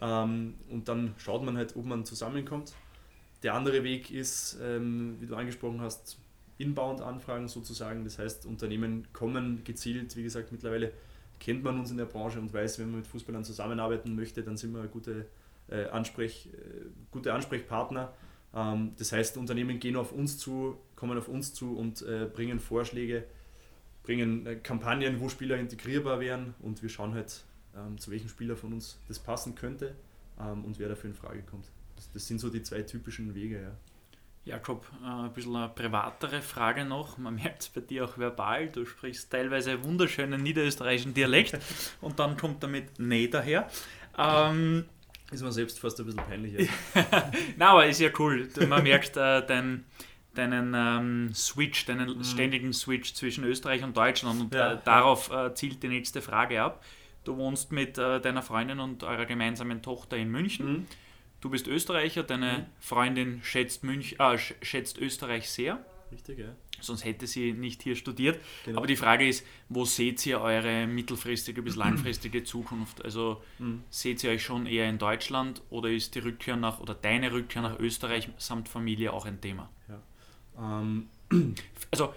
ähm, 0.00 0.54
und 0.70 0.88
dann 0.88 1.14
schaut 1.18 1.42
man 1.44 1.56
halt, 1.56 1.74
ob 1.74 1.84
man 1.84 2.04
zusammenkommt. 2.04 2.72
Der 3.42 3.54
andere 3.54 3.82
Weg 3.82 4.10
ist, 4.10 4.58
ähm, 4.62 5.16
wie 5.20 5.26
du 5.26 5.34
angesprochen 5.34 5.80
hast, 5.80 6.18
Inbound-Anfragen 6.58 7.48
sozusagen. 7.48 8.04
Das 8.04 8.18
heißt, 8.18 8.46
Unternehmen 8.46 9.06
kommen 9.12 9.62
gezielt, 9.64 10.14
wie 10.16 10.22
gesagt, 10.22 10.52
mittlerweile 10.52 10.92
kennt 11.40 11.62
man 11.64 11.78
uns 11.78 11.90
in 11.90 11.96
der 11.96 12.04
Branche 12.04 12.38
und 12.38 12.52
weiß, 12.52 12.78
wenn 12.78 12.90
man 12.90 13.00
mit 13.00 13.06
Fußballern 13.06 13.44
zusammenarbeiten 13.44 14.14
möchte, 14.14 14.42
dann 14.42 14.56
sind 14.56 14.72
wir 14.72 14.86
gute, 14.86 15.26
äh, 15.68 15.86
Ansprech, 15.86 16.48
äh, 16.52 16.86
gute 17.10 17.32
Ansprechpartner. 17.32 18.12
Ähm, 18.54 18.92
das 18.98 19.12
heißt, 19.12 19.36
Unternehmen 19.36 19.80
gehen 19.80 19.96
auf 19.96 20.12
uns 20.12 20.38
zu, 20.38 20.78
kommen 20.96 21.18
auf 21.18 21.28
uns 21.28 21.52
zu 21.52 21.76
und 21.76 22.02
äh, 22.02 22.26
bringen 22.32 22.60
Vorschläge, 22.60 23.24
bringen 24.04 24.46
äh, 24.46 24.56
Kampagnen, 24.56 25.20
wo 25.20 25.28
Spieler 25.28 25.56
integrierbar 25.58 26.20
wären 26.20 26.54
und 26.60 26.82
wir 26.82 26.88
schauen 26.88 27.14
halt, 27.14 27.42
ähm, 27.76 27.98
zu 27.98 28.10
welchem 28.10 28.28
Spieler 28.28 28.56
von 28.56 28.72
uns 28.72 28.98
das 29.08 29.18
passen 29.18 29.54
könnte 29.54 29.94
ähm, 30.40 30.64
und 30.64 30.78
wer 30.78 30.88
dafür 30.88 31.10
in 31.10 31.16
Frage 31.16 31.42
kommt. 31.42 31.66
Das, 31.96 32.10
das, 32.12 32.26
sind 32.26 32.40
so 32.40 32.50
die 32.50 32.62
zwei 32.62 32.82
typischen 32.82 33.34
Wege. 33.34 33.60
Ja. 33.62 33.72
Jakob, 34.44 34.86
äh, 35.02 35.06
ein 35.06 35.32
bisschen 35.32 35.56
eine 35.56 35.68
privatere 35.70 36.42
Frage 36.42 36.84
noch. 36.84 37.16
Man 37.18 37.34
merkt 37.42 37.62
es 37.62 37.68
bei 37.68 37.80
dir 37.80 38.04
auch 38.04 38.18
verbal. 38.18 38.68
Du 38.68 38.84
sprichst 38.84 39.30
teilweise 39.30 39.82
wunderschönen 39.82 40.42
niederösterreichischen 40.42 41.14
Dialekt 41.14 41.58
und 42.00 42.18
dann 42.18 42.36
kommt 42.36 42.62
damit 42.62 42.98
Nee 42.98 43.28
daher. 43.28 43.68
Ähm, 44.18 44.84
ist 45.30 45.42
mir 45.42 45.52
selbst 45.52 45.80
fast 45.80 45.98
ein 45.98 46.06
bisschen 46.06 46.24
peinlich. 46.24 46.68
Na, 47.56 47.70
aber 47.70 47.86
ist 47.86 48.00
ja 48.00 48.10
cool. 48.18 48.48
Man 48.68 48.82
merkt 48.82 49.16
äh, 49.16 49.44
dein, 49.44 49.84
deinen 50.34 50.74
ähm, 50.74 51.34
Switch, 51.34 51.86
deinen 51.86 52.18
mhm. 52.18 52.24
ständigen 52.24 52.72
Switch 52.72 53.14
zwischen 53.14 53.44
Österreich 53.44 53.82
und 53.82 53.96
Deutschland 53.96 54.40
und 54.40 54.54
ja. 54.54 54.74
äh, 54.74 54.78
darauf 54.84 55.32
äh, 55.32 55.54
zielt 55.54 55.82
die 55.82 55.88
nächste 55.88 56.20
Frage 56.20 56.62
ab. 56.62 56.84
Du 57.24 57.38
wohnst 57.38 57.72
mit 57.72 57.96
äh, 57.96 58.20
deiner 58.20 58.42
Freundin 58.42 58.78
und 58.80 59.02
eurer 59.02 59.24
gemeinsamen 59.24 59.80
Tochter 59.80 60.18
in 60.18 60.30
München. 60.30 60.72
Mhm. 60.72 60.86
Du 61.44 61.50
bist 61.50 61.66
Österreicher, 61.68 62.22
deine 62.22 62.52
mhm. 62.52 62.64
Freundin 62.80 63.40
schätzt, 63.42 63.84
Münch, 63.84 64.16
äh, 64.18 64.38
schätzt 64.38 64.96
Österreich 64.96 65.50
sehr. 65.50 65.84
Richtig, 66.10 66.38
ja. 66.38 66.56
Sonst 66.80 67.04
hätte 67.04 67.26
sie 67.26 67.52
nicht 67.52 67.82
hier 67.82 67.96
studiert. 67.96 68.40
Genau. 68.64 68.78
Aber 68.78 68.86
die 68.86 68.96
Frage 68.96 69.28
ist, 69.28 69.44
wo 69.68 69.84
seht 69.84 70.24
ihr 70.24 70.40
eure 70.40 70.86
mittelfristige 70.86 71.60
bis 71.60 71.76
langfristige 71.84 72.44
Zukunft? 72.44 73.04
Also 73.04 73.42
mhm. 73.58 73.84
seht 73.90 74.24
ihr 74.24 74.30
euch 74.30 74.42
schon 74.42 74.64
eher 74.64 74.88
in 74.88 74.96
Deutschland 74.96 75.60
oder 75.68 75.90
ist 75.90 76.14
die 76.14 76.20
Rückkehr 76.20 76.56
nach 76.56 76.80
oder 76.80 76.94
deine 76.94 77.30
Rückkehr 77.30 77.60
nach 77.60 77.78
Österreich 77.78 78.30
samt 78.38 78.70
Familie 78.70 79.12
auch 79.12 79.26
ein 79.26 79.42
Thema? 79.42 79.68
Ja. 79.86 80.80
Ähm. 80.80 81.10
Also 81.90 82.14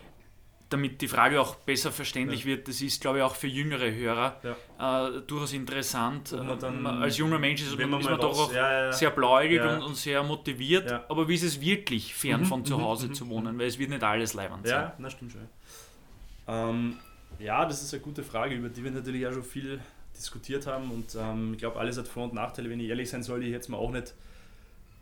damit 0.69 1.01
die 1.01 1.07
Frage 1.07 1.39
auch 1.39 1.55
besser 1.55 1.91
verständlich 1.91 2.41
ja. 2.41 2.47
wird, 2.47 2.67
das 2.67 2.81
ist, 2.81 2.99
glaube 2.99 3.19
ich, 3.19 3.23
auch 3.23 3.35
für 3.35 3.47
jüngere 3.47 3.93
Hörer 3.93 4.41
ja. 4.79 5.07
äh, 5.07 5.21
durchaus 5.21 5.53
interessant. 5.53 6.33
Dann, 6.33 6.85
als 6.85 7.17
junger 7.17 7.39
Mensch 7.39 7.61
ist, 7.61 7.77
man, 7.77 7.99
ist 7.99 8.09
man 8.09 8.19
doch 8.19 8.37
auch 8.37 8.53
ja, 8.53 8.91
sehr 8.91 9.11
blauäugig 9.11 9.61
und, 9.61 9.81
und, 9.81 9.95
sehr 9.95 10.23
motiviert, 10.23 10.91
aber 10.91 11.27
wie 11.27 11.35
ist 11.35 11.43
es 11.43 11.61
wirklich, 11.61 12.13
fern 12.13 12.41
mhm, 12.41 12.45
von 12.45 12.65
zu 12.65 12.77
mhm, 12.77 12.83
Hause 12.83 13.07
mhm, 13.07 13.13
zu 13.13 13.29
wohnen? 13.29 13.55
Mhm. 13.55 13.59
Weil 13.59 13.67
es 13.67 13.79
wird 13.79 13.89
nicht 13.89 14.03
alles 14.03 14.33
leibend 14.33 14.67
sein. 14.67 14.75
Ja, 14.75 14.93
das 14.99 15.13
stimmt 15.13 15.31
schon. 15.31 15.47
Ähm, 16.47 16.97
ja, 17.39 17.65
das 17.65 17.81
ist 17.81 17.93
eine 17.93 18.01
gute 18.01 18.23
Frage, 18.23 18.55
über 18.55 18.69
die 18.69 18.83
wir 18.83 18.91
natürlich 18.91 19.25
auch 19.27 19.33
schon 19.33 19.43
viel 19.43 19.79
diskutiert 20.17 20.67
haben 20.67 20.91
und 20.91 21.15
ähm, 21.15 21.53
ich 21.53 21.59
glaube, 21.59 21.79
alles 21.79 21.97
hat 21.97 22.07
Vor- 22.07 22.25
und 22.25 22.33
Nachteile. 22.33 22.69
Wenn 22.69 22.79
ich 22.79 22.89
ehrlich 22.89 23.09
sein 23.09 23.23
soll, 23.23 23.43
ich 23.43 23.53
hätte 23.53 23.71
mir 23.71 23.77
auch 23.77 23.91
nicht 23.91 24.13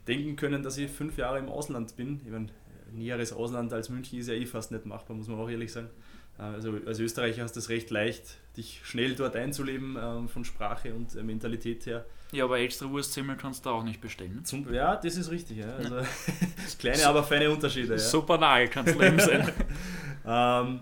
denken 0.07 0.35
können, 0.35 0.61
dass 0.61 0.77
ich 0.77 0.91
fünf 0.91 1.17
Jahre 1.17 1.39
im 1.39 1.49
Ausland 1.49 1.95
bin. 1.95 2.21
Ich 2.25 2.31
meine, 2.31 2.49
näheres 2.91 3.33
Ausland 3.33 3.73
als 3.73 3.89
München 3.89 4.19
ist 4.19 4.27
ja 4.27 4.33
eh 4.33 4.45
fast 4.45 4.71
nicht 4.71 4.85
machbar, 4.85 5.15
muss 5.15 5.27
man 5.27 5.39
auch 5.39 5.49
ehrlich 5.49 5.71
sagen. 5.71 5.89
Äh, 6.37 6.43
also 6.43 6.77
als 6.85 6.99
Österreicher 6.99 7.43
hast 7.43 7.55
du 7.55 7.59
es 7.59 7.69
recht 7.69 7.89
leicht, 7.89 8.37
dich 8.57 8.81
schnell 8.83 9.15
dort 9.15 9.35
einzuleben, 9.35 9.97
ähm, 9.99 10.29
von 10.29 10.45
Sprache 10.45 10.93
und 10.93 11.15
äh, 11.15 11.23
Mentalität 11.23 11.85
her. 11.85 12.05
Ja, 12.31 12.45
aber 12.45 12.59
extra 12.59 12.89
Wurstzimmer 12.89 13.35
kannst 13.35 13.65
du 13.65 13.69
auch 13.69 13.83
nicht 13.83 14.01
bestellen. 14.01 14.43
Zum, 14.43 14.71
ja, 14.73 14.95
das 14.95 15.15
ist 15.15 15.31
richtig. 15.31 15.57
Ja. 15.57 15.75
Also, 15.75 16.01
kleine, 16.79 16.97
so, 16.97 17.07
aber 17.07 17.23
feine 17.23 17.49
Unterschiede. 17.49 17.93
Ja. 17.93 17.99
So 17.99 18.23
banal 18.23 18.67
kann 18.67 18.85
es 18.87 18.95
Leben 18.95 19.19
sein. 19.19 19.51
ähm, 20.25 20.81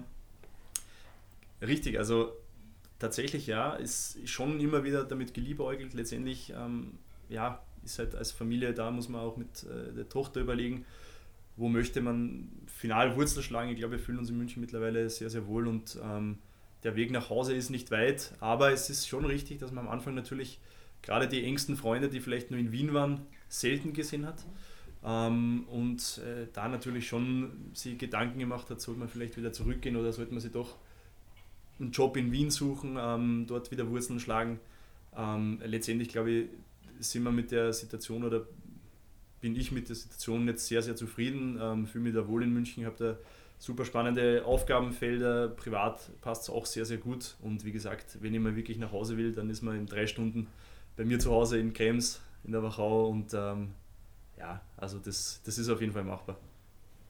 richtig, 1.62 1.98
also 2.00 2.34
tatsächlich 3.00 3.48
ja, 3.48 3.74
ist 3.74 4.18
schon 4.28 4.60
immer 4.60 4.84
wieder 4.84 5.04
damit 5.04 5.34
geliebäugelt. 5.34 5.94
Letztendlich, 5.94 6.54
ähm, 6.58 6.98
ja, 7.30 7.62
ist 7.84 8.00
halt 8.00 8.16
als 8.16 8.32
Familie 8.32 8.74
da, 8.74 8.90
muss 8.92 9.10
man 9.10 9.22
auch 9.22 9.36
mit 9.36 9.64
äh, 9.64 9.94
der 9.94 10.08
Tochter 10.08 10.40
überlegen, 10.40 10.86
wo 11.56 11.70
möchte 11.70 12.02
man 12.02 12.50
final 12.68 13.16
Wurzel 13.16 13.44
schlagen. 13.44 13.70
Ich 13.70 13.78
glaube, 13.78 13.94
wir 13.94 14.00
fühlen 14.00 14.20
uns 14.20 14.30
in 14.30 14.38
München 14.38 14.62
mittlerweile 14.62 15.10
sehr, 15.10 15.30
sehr 15.30 15.48
wohl 15.48 15.68
und 15.68 15.98
ähm, 16.04 16.38
der 16.84 16.96
Weg 16.96 17.12
nach 17.12 17.30
Hause 17.30 17.54
ist 17.54 17.70
nicht 17.70 17.92
weit, 17.92 18.34
aber 18.40 18.72
es 18.72 18.90
ist 18.90 19.08
schon 19.08 19.26
richtig, 19.26 19.60
dass 19.60 19.72
man 19.72 19.88
am 19.88 19.92
Anfang 19.92 20.16
natürlich 20.16 20.60
gerade 21.02 21.28
die 21.28 21.44
engsten 21.44 21.78
Freunde, 21.78 22.10
die 22.10 22.20
vielleicht 22.20 22.52
nur 22.52 22.60
in 22.60 22.72
Wien 22.72 22.94
waren, 22.94 23.22
selten 23.48 23.94
gesehen 23.94 24.26
hat. 24.26 24.44
Ähm, 25.06 25.66
und 25.70 26.20
äh, 26.20 26.48
da 26.54 26.68
natürlich 26.68 27.08
schon 27.08 27.72
sich 27.74 27.98
Gedanken 27.98 28.40
gemacht 28.40 28.70
hat, 28.70 28.82
sollte 28.82 29.00
man 29.00 29.10
vielleicht 29.10 29.38
wieder 29.38 29.52
zurückgehen 29.52 29.96
oder 29.96 30.12
sollte 30.14 30.32
man 30.32 30.42
sich 30.42 30.52
doch 30.52 30.78
einen 31.80 31.92
Job 31.92 32.16
in 32.18 32.32
Wien 32.32 32.50
suchen, 32.50 32.98
ähm, 33.00 33.46
dort 33.48 33.72
wieder 33.72 33.90
Wurzeln 33.90 34.20
schlagen. 34.20 34.60
Ähm, 35.16 35.62
letztendlich 35.66 36.10
glaube 36.10 36.32
ich, 36.32 36.46
sind 37.00 37.24
wir 37.24 37.32
mit 37.32 37.52
der 37.52 37.74
Situation 37.74 38.24
oder 38.24 38.46
bin 39.44 39.58
ich 39.58 39.74
mit 39.74 39.90
der 39.90 39.98
Situation 39.98 40.48
jetzt 40.48 40.68
sehr, 40.68 40.82
sehr 40.82 40.96
zufrieden. 40.96 41.60
Ähm, 41.62 41.86
fühle 41.86 42.06
mich 42.06 42.14
da 42.14 42.26
wohl 42.30 42.44
in 42.44 42.54
München, 42.54 42.86
habe 42.86 42.96
da 42.98 43.18
super 43.60 43.84
spannende 43.84 44.46
Aufgabenfelder. 44.46 45.50
Privat 45.50 46.10
passt 46.22 46.44
es 46.44 46.50
auch 46.50 46.66
sehr, 46.66 46.86
sehr 46.86 46.96
gut. 46.96 47.36
Und 47.42 47.66
wie 47.66 47.74
gesagt, 47.74 48.20
wenn 48.22 48.34
ich 48.34 48.40
mal 48.40 48.56
wirklich 48.56 48.78
nach 48.78 48.94
Hause 48.94 49.18
will, 49.18 49.34
dann 49.34 49.50
ist 49.50 49.62
man 49.62 49.76
in 49.76 49.86
drei 49.86 50.08
Stunden 50.08 50.48
bei 50.96 51.04
mir 51.04 51.20
zu 51.20 51.30
Hause 51.30 51.60
in 51.60 51.74
Krems 51.74 52.22
in 52.46 52.54
der 52.54 52.64
Wachau. 52.64 53.08
Und 53.08 53.34
ähm, 53.34 53.72
ja, 54.40 54.62
also 54.78 54.98
das, 54.98 55.42
das 55.44 55.58
ist 55.58 55.68
auf 55.68 55.82
jeden 55.82 55.92
Fall 55.92 56.06
machbar. 56.06 56.38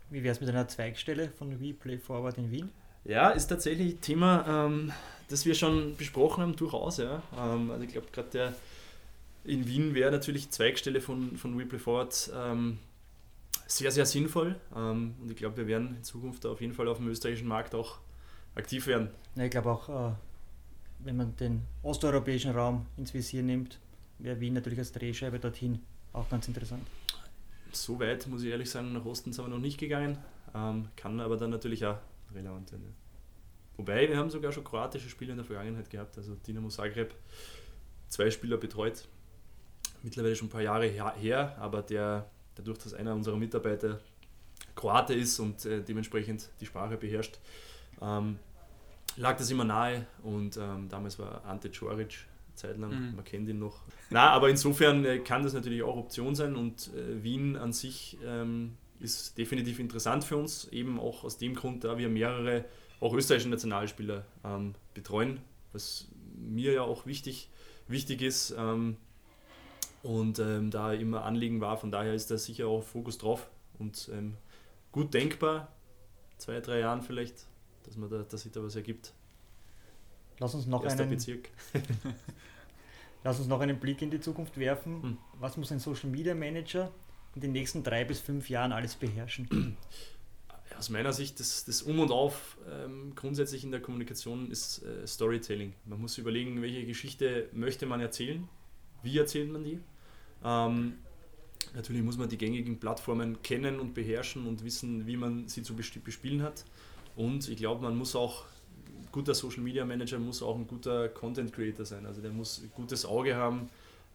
Wie 0.10 0.24
wäre 0.24 0.34
es 0.34 0.42
mit 0.42 0.50
einer 0.50 0.68
Zweigstelle 0.68 1.30
von 1.30 1.62
WePlay 1.62 2.00
Forward 2.00 2.40
in 2.40 2.50
Wien? 2.50 2.70
Ja, 3.06 3.30
ist 3.30 3.46
tatsächlich 3.46 3.94
ein 3.94 4.02
Thema, 4.02 4.66
ähm, 4.66 4.92
das 5.30 5.46
wir 5.46 5.54
schon 5.54 5.96
besprochen 5.98 6.42
haben, 6.42 6.56
durchaus. 6.56 6.98
Ja. 6.98 7.22
Ähm, 7.38 7.70
also 7.70 7.84
ich 7.84 7.92
glaube, 7.92 8.08
gerade 8.12 8.30
der 8.30 8.54
in 9.44 9.68
Wien 9.68 9.94
wäre 9.94 10.12
natürlich 10.12 10.50
Zweigstelle 10.50 11.02
von, 11.02 11.38
von 11.38 11.58
WePlay 11.58 11.80
Forward 11.80 12.32
ähm, 12.36 12.80
sehr, 13.68 13.92
sehr 13.92 14.06
sinnvoll. 14.06 14.56
Ähm, 14.76 15.16
und 15.22 15.30
ich 15.30 15.38
glaube, 15.38 15.58
wir 15.58 15.68
werden 15.68 15.96
in 15.98 16.04
Zukunft 16.04 16.46
auf 16.46 16.62
jeden 16.62 16.74
Fall 16.74 16.88
auf 16.88 16.98
dem 16.98 17.08
österreichischen 17.08 17.48
Markt 17.48 17.76
auch 17.76 18.00
aktiv 18.56 18.88
werden. 18.88 19.10
Ja, 19.36 19.44
ich 19.44 19.52
glaube 19.52 19.72
auch, 19.72 19.90
äh, 19.90 20.14
wenn 21.00 21.18
man 21.18 21.36
den 21.36 21.64
osteuropäischen 21.82 22.52
Raum 22.52 22.86
ins 22.98 23.14
Visier 23.14 23.44
nimmt, 23.44 23.80
wäre 24.20 24.40
Wien 24.40 24.54
natürlich 24.54 24.80
als 24.80 24.92
Drehscheibe 24.92 25.40
dorthin 25.40 25.80
auch 26.14 26.30
ganz 26.30 26.48
interessant. 26.48 26.88
So 27.72 28.00
weit, 28.00 28.28
muss 28.28 28.44
ich 28.44 28.52
ehrlich 28.52 28.70
sagen, 28.70 28.94
nach 28.94 29.04
Osten 29.04 29.34
sind 29.34 29.44
wir 29.44 29.50
noch 29.50 29.60
nicht 29.60 29.80
gegangen, 29.80 30.18
ähm, 30.54 30.90
kann 30.96 31.20
aber 31.20 31.38
dann 31.38 31.50
natürlich 31.50 31.86
auch 31.86 31.98
relevant 32.34 32.70
sein. 32.70 32.82
Ja. 32.84 32.90
Wobei, 33.78 34.08
wir 34.08 34.18
haben 34.18 34.30
sogar 34.30 34.52
schon 34.52 34.64
kroatische 34.64 35.10
Spiele 35.10 35.32
in 35.32 35.38
der 35.38 35.46
Vergangenheit 35.46 35.90
gehabt, 35.90 36.16
also 36.18 36.36
Dinamo 36.36 36.70
Zagreb, 36.70 37.16
zwei 38.08 38.30
Spieler 38.30 38.58
betreut, 38.58 39.08
mittlerweile 40.04 40.36
schon 40.36 40.48
ein 40.48 40.52
paar 40.52 40.62
Jahre 40.62 40.86
her, 40.86 41.56
aber 41.60 41.82
der, 41.82 42.30
dadurch, 42.56 42.78
dass 42.80 42.94
einer 42.94 43.16
unserer 43.16 43.38
Mitarbeiter 43.38 44.00
Kroate 44.76 45.14
ist 45.14 45.40
und 45.40 45.66
äh, 45.66 45.82
dementsprechend 45.82 46.50
die 46.60 46.66
Sprache 46.66 46.98
beherrscht, 46.98 47.40
ähm, 48.02 48.38
lag 49.18 49.38
das 49.38 49.50
immer 49.50 49.64
nahe 49.64 50.06
und 50.24 50.58
ähm, 50.58 50.90
damals 50.90 51.18
war 51.20 51.44
Ante 51.46 51.72
Čoric 51.72 52.26
zeitlang, 52.56 52.92
mhm. 52.92 53.16
man 53.16 53.26
kennt 53.26 53.50
ihn 53.50 53.60
noch. 53.60 53.82
Na, 54.10 54.30
aber 54.30 54.50
insofern 54.50 55.06
äh, 55.06 55.20
kann 55.20 55.44
das 55.44 55.54
natürlich 55.54 55.84
auch 55.84 55.96
Option 55.96 56.36
sein 56.36 56.56
und 56.56 56.92
äh, 56.94 57.24
Wien 57.24 57.56
an 57.56 57.74
sich 57.74 58.18
ähm, 58.26 58.78
ist 59.00 59.38
definitiv 59.38 59.80
interessant 59.80 60.24
für 60.24 60.38
uns, 60.38 60.68
eben 60.70 61.00
auch 61.00 61.24
aus 61.24 61.38
dem 61.38 61.56
Grund, 61.56 61.84
da 61.84 61.98
wir 61.98 62.10
mehrere 62.10 62.66
auch 63.00 63.14
österreichische 63.14 63.50
Nationalspieler 63.50 64.26
ähm, 64.46 64.76
betreuen, 64.94 65.40
was 65.72 66.08
mir 66.36 66.74
ja 66.74 66.82
auch 66.84 67.06
wichtig, 67.06 67.50
wichtig 67.88 68.22
ist. 68.22 68.56
Und 70.04 70.38
ähm, 70.40 70.70
da 70.70 70.94
immer 70.94 71.24
Anliegen 71.24 71.62
war. 71.62 71.78
Von 71.78 71.90
daher 71.90 72.14
ist 72.14 72.30
da 72.30 72.38
sicher 72.38 72.68
auch 72.68 72.84
Fokus 72.84 73.18
drauf 73.18 73.50
und 73.80 74.10
ähm, 74.14 74.36
gut 74.92 75.14
denkbar, 75.14 75.70
zwei, 76.38 76.60
drei 76.60 76.80
Jahren 76.80 77.02
vielleicht, 77.02 77.48
dass, 77.84 77.98
man 77.98 78.10
da, 78.10 78.24
dass 78.24 78.42
sich 78.42 78.52
da 78.52 78.62
was 78.62 78.76
ergibt. 78.76 79.14
Lass 80.40 80.54
uns 80.56 80.66
noch 80.66 80.84
einen, 80.84 81.10
Bezirk. 81.10 81.50
Lass 83.24 83.40
uns 83.40 83.48
noch 83.48 83.62
einen 83.62 83.80
Blick 83.80 84.02
in 84.02 84.12
die 84.12 84.20
Zukunft 84.20 84.58
werfen. 84.58 85.04
Hm. 85.04 85.18
Was 85.40 85.56
muss 85.58 85.72
ein 85.72 85.80
Social 85.80 86.10
Media 86.10 86.36
Manager 86.36 86.92
in 87.36 87.42
den 87.42 87.54
nächsten 87.54 87.84
drei 87.84 88.04
bis 88.04 88.20
fünf 88.20 88.50
Jahren 88.50 88.72
alles 88.74 88.96
beherrschen? 88.96 89.78
Aus 90.78 90.90
meiner 90.90 91.14
Sicht, 91.14 91.40
das, 91.40 91.66
das 91.66 91.82
Um 91.82 92.00
und 92.00 92.12
Auf 92.12 92.58
ähm, 92.70 93.14
grundsätzlich 93.16 93.64
in 93.64 93.72
der 93.72 93.80
Kommunikation 93.80 94.50
ist 94.52 94.84
äh, 94.84 95.08
Storytelling. 95.08 95.74
Man 95.86 96.02
muss 96.02 96.18
überlegen, 96.18 96.62
welche 96.62 96.86
Geschichte 96.86 97.48
möchte 97.54 97.86
man 97.86 98.02
erzählen, 98.02 98.50
wie 99.02 99.18
erzählt 99.18 99.52
man 99.52 99.64
die 99.64 99.80
ähm, 100.44 100.94
natürlich 101.76 102.04
muss 102.04 102.18
man 102.18 102.30
die 102.30 102.38
gängigen 102.38 102.80
Plattformen 102.80 103.42
kennen 103.42 103.80
und 103.80 103.94
beherrschen 103.94 104.46
und 104.48 104.64
wissen, 104.64 105.08
wie 105.08 105.18
man 105.18 105.48
sie 105.48 105.64
zu 105.64 105.76
bespielen 105.76 106.42
hat. 106.42 106.66
Und 107.16 107.48
ich 107.48 107.58
glaube, 107.58 107.84
man 107.84 107.96
muss 107.96 108.16
auch, 108.16 108.46
ein 108.88 109.08
guter 109.12 109.36
Social 109.36 109.62
Media 109.62 109.86
Manager 109.86 110.20
muss 110.20 110.42
auch 110.42 110.56
ein 110.56 110.68
guter 110.68 111.10
Content 111.10 111.54
Creator 111.54 111.86
sein. 111.86 112.06
Also 112.06 112.22
der 112.22 112.32
muss 112.32 112.62
ein 112.64 112.72
gutes 112.76 113.06
Auge 113.06 113.36
haben, 113.36 113.70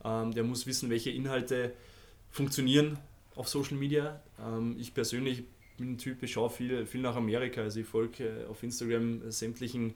ähm, 0.04 0.32
der 0.32 0.44
muss 0.44 0.66
wissen, 0.66 0.90
welche 0.90 1.10
Inhalte 1.10 1.72
funktionieren 2.30 2.98
auf 3.34 3.48
Social 3.48 3.76
Media. 3.76 4.20
Ähm, 4.40 4.76
ich 4.78 4.94
persönlich 4.94 5.44
bin 5.76 5.92
ein 5.92 5.98
Typ, 5.98 6.22
ich 6.22 6.32
schaue 6.32 6.50
viel, 6.50 6.86
viel 6.86 7.00
nach 7.00 7.16
Amerika. 7.16 7.62
Also 7.62 7.80
ich 7.80 7.86
folge 7.86 8.46
auf 8.50 8.62
Instagram 8.62 9.30
sämtlichen 9.30 9.90
äh, 9.90 9.94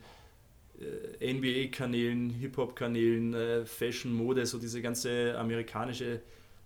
NBA-Kanälen, 1.20 2.31
Hip-Hop-Kanälen, 2.31 3.35
äh, 3.35 3.66
Fashion, 3.66 4.12
Mode, 4.12 4.47
so 4.47 4.59
diese 4.59 4.83
ganze 4.83 5.39
amerikanische 5.39 6.20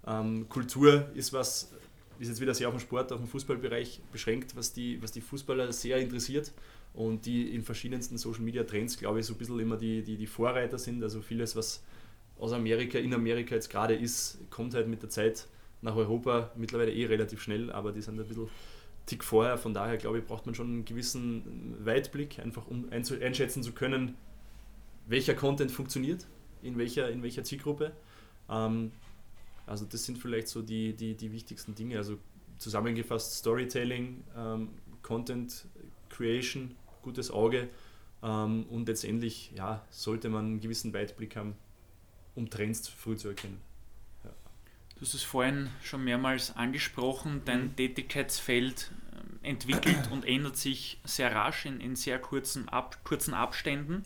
ähm, 0.07 0.49
Kultur 0.49 1.09
ist 1.15 1.33
was, 1.33 1.73
ist 2.19 2.29
jetzt 2.29 2.41
wieder 2.41 2.55
sehr 2.55 2.69
auf 2.69 2.75
den 2.75 2.81
Sport, 2.81 3.13
auf 3.13 3.21
den 3.21 3.29
Fußballbereich 3.29 4.01
beschränkt, 4.13 4.57
was 4.57 4.73
die, 4.73 5.03
was 5.03 5.13
die 5.13 5.21
Fußballer 5.21 5.73
sehr 5.73 5.99
interessiert 5.99 6.53
und 6.95 7.27
die 7.27 7.55
in 7.55 7.63
verschiedensten 7.63 8.17
Social-Media-Trends, 8.17 8.99
glaube 8.99 9.21
ich, 9.21 9.27
so 9.27 9.35
ein 9.35 9.39
bisschen 9.39 9.61
immer 9.61 9.77
die, 9.77 10.03
die, 10.03 10.17
die 10.17 10.27
Vorreiter 10.27 10.79
sind. 10.79 11.03
Also 11.03 11.21
vieles, 11.21 11.55
was 11.55 11.83
aus 12.39 12.53
Amerika, 12.53 12.99
in 12.99 13.13
Amerika 13.13 13.55
jetzt 13.55 13.69
gerade 13.69 13.95
ist, 13.95 14.39
kommt 14.51 14.75
halt 14.75 14.89
mit 14.89 15.03
der 15.03 15.11
Zeit 15.11 15.47
nach 15.83 15.95
Europa 15.95 16.51
mittlerweile 16.57 16.93
eh 16.93 17.07
relativ 17.07 17.43
schnell, 17.43 17.71
aber 17.71 17.93
die 17.93 18.01
sind 18.01 18.19
ein 18.19 18.27
bisschen 18.27 18.49
Tick 19.07 19.25
vorher. 19.25 19.57
Von 19.57 19.73
daher 19.73 19.97
glaube 19.97 20.19
ich, 20.19 20.25
braucht 20.25 20.47
man 20.47 20.55
schon 20.55 20.67
einen 20.67 20.85
gewissen 20.85 21.77
Weitblick, 21.85 22.39
einfach 22.41 22.67
um 22.67 22.89
einschätzen 22.91 23.63
zu 23.63 23.73
können, 23.73 24.17
welcher 25.07 25.35
Content 25.35 25.71
funktioniert, 25.71 26.27
in 26.63 26.77
welcher, 26.77 27.11
in 27.11 27.23
welcher 27.23 27.45
Zielgruppe. 27.45 27.93
Ähm, 28.51 28.93
also 29.67 29.85
das 29.85 30.05
sind 30.05 30.19
vielleicht 30.19 30.49
so 30.49 30.63
die, 30.63 30.93
die, 30.93 31.15
die 31.15 31.33
wichtigsten 31.33 31.75
Dinge. 31.75 31.97
Also 31.97 32.19
zusammengefasst 32.59 33.35
Storytelling, 33.35 34.25
ähm, 34.37 34.71
Content 35.03 35.67
Creation, 36.09 36.75
gutes 37.03 37.31
Auge 37.31 37.69
ähm, 38.23 38.67
und 38.71 38.89
letztendlich 38.89 39.53
ja, 39.55 39.85
sollte 39.91 40.29
man 40.29 40.47
einen 40.47 40.61
gewissen 40.61 40.93
Weitblick 40.93 41.37
haben, 41.37 41.55
um 42.35 42.51
Trends 42.51 42.89
früh 42.89 43.17
zu 43.17 43.29
erkennen. 43.29 43.61
Du 44.97 45.03
hast 45.03 45.15
es 45.15 45.23
vorhin 45.23 45.69
schon 45.83 46.05
mehrmals 46.05 46.57
angesprochen, 46.57 47.43
dein 47.45 47.65
mhm. 47.65 47.77
Tätigkeitsfeld 47.77 48.91
ähm, 49.13 49.39
entwickelt 49.43 50.09
und 50.11 50.25
ändert 50.25 50.57
sich 50.57 50.99
sehr 51.05 51.35
rasch 51.35 51.67
in, 51.67 51.81
in 51.81 51.97
sehr 51.97 52.19
kurzen, 52.19 52.69
Ab, 52.69 52.99
kurzen 53.05 53.35
Abständen. 53.35 54.05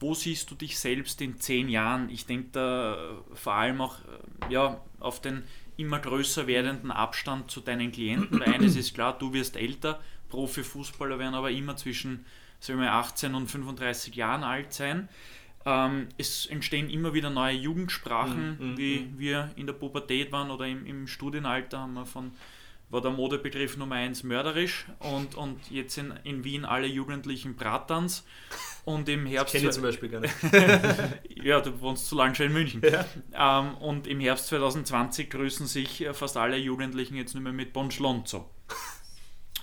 Wo 0.00 0.14
siehst 0.14 0.50
du 0.50 0.54
dich 0.54 0.78
selbst 0.78 1.20
in 1.20 1.38
zehn 1.38 1.68
Jahren? 1.68 2.10
Ich 2.10 2.26
denke 2.26 2.48
da 2.52 3.22
vor 3.34 3.54
allem 3.54 3.80
auch 3.80 3.98
äh, 4.48 4.52
ja, 4.52 4.80
auf 5.00 5.20
den 5.20 5.44
immer 5.76 5.98
größer 5.98 6.46
werdenden 6.46 6.90
Abstand 6.90 7.50
zu 7.50 7.60
deinen 7.60 7.92
Klienten. 7.92 8.40
Weil 8.40 8.54
eines 8.54 8.76
ist 8.76 8.94
klar, 8.94 9.18
du 9.18 9.34
wirst 9.34 9.56
älter, 9.56 10.00
Profifußballer 10.30 11.18
werden 11.18 11.34
aber 11.34 11.50
immer 11.50 11.76
zwischen 11.76 12.24
sagen 12.60 12.80
wir, 12.80 12.92
18 12.92 13.34
und 13.34 13.50
35 13.50 14.14
Jahren 14.14 14.44
alt 14.44 14.72
sein. 14.72 15.08
Ähm, 15.66 16.08
es 16.16 16.46
entstehen 16.46 16.88
immer 16.88 17.12
wieder 17.12 17.28
neue 17.28 17.56
Jugendsprachen, 17.56 18.56
mm, 18.58 18.72
mm, 18.72 18.78
wie 18.78 18.98
mm. 19.00 19.18
wir 19.18 19.50
in 19.56 19.66
der 19.66 19.74
Pubertät 19.74 20.30
waren 20.30 20.50
oder 20.52 20.64
im, 20.66 20.86
im 20.86 21.08
Studienalter 21.08 21.80
haben 21.80 21.94
wir 21.94 22.06
von 22.06 22.30
war 22.88 23.00
der 23.00 23.10
Modebegriff 23.10 23.76
Nummer 23.76 23.96
1 23.96 24.22
mörderisch 24.22 24.86
und, 25.00 25.34
und 25.34 25.58
jetzt 25.70 25.98
in, 25.98 26.14
in 26.22 26.44
Wien 26.44 26.64
alle 26.64 26.86
Jugendlichen 26.86 27.56
Bratans 27.56 28.24
und 28.84 29.08
im 29.08 29.26
Herbst... 29.26 29.56
Ich 29.56 29.60
kenne 29.60 29.72
zum 29.72 29.82
Beispiel 29.82 30.08
gar 30.08 30.20
nicht. 30.20 30.34
ja, 31.42 31.60
du 31.60 31.80
wohnst 31.80 32.06
zu 32.06 32.14
lange 32.14 32.38
in 32.38 32.52
München. 32.52 32.82
Ja. 32.82 33.04
Ähm, 33.60 33.76
und 33.78 34.06
im 34.06 34.20
Herbst 34.20 34.46
2020 34.46 35.30
grüßen 35.30 35.66
sich 35.66 36.06
fast 36.12 36.36
alle 36.36 36.56
Jugendlichen 36.56 37.16
jetzt 37.16 37.34
nur 37.34 37.42
mehr 37.42 37.52
mit 37.52 37.72
Bonschlonzo, 37.72 38.48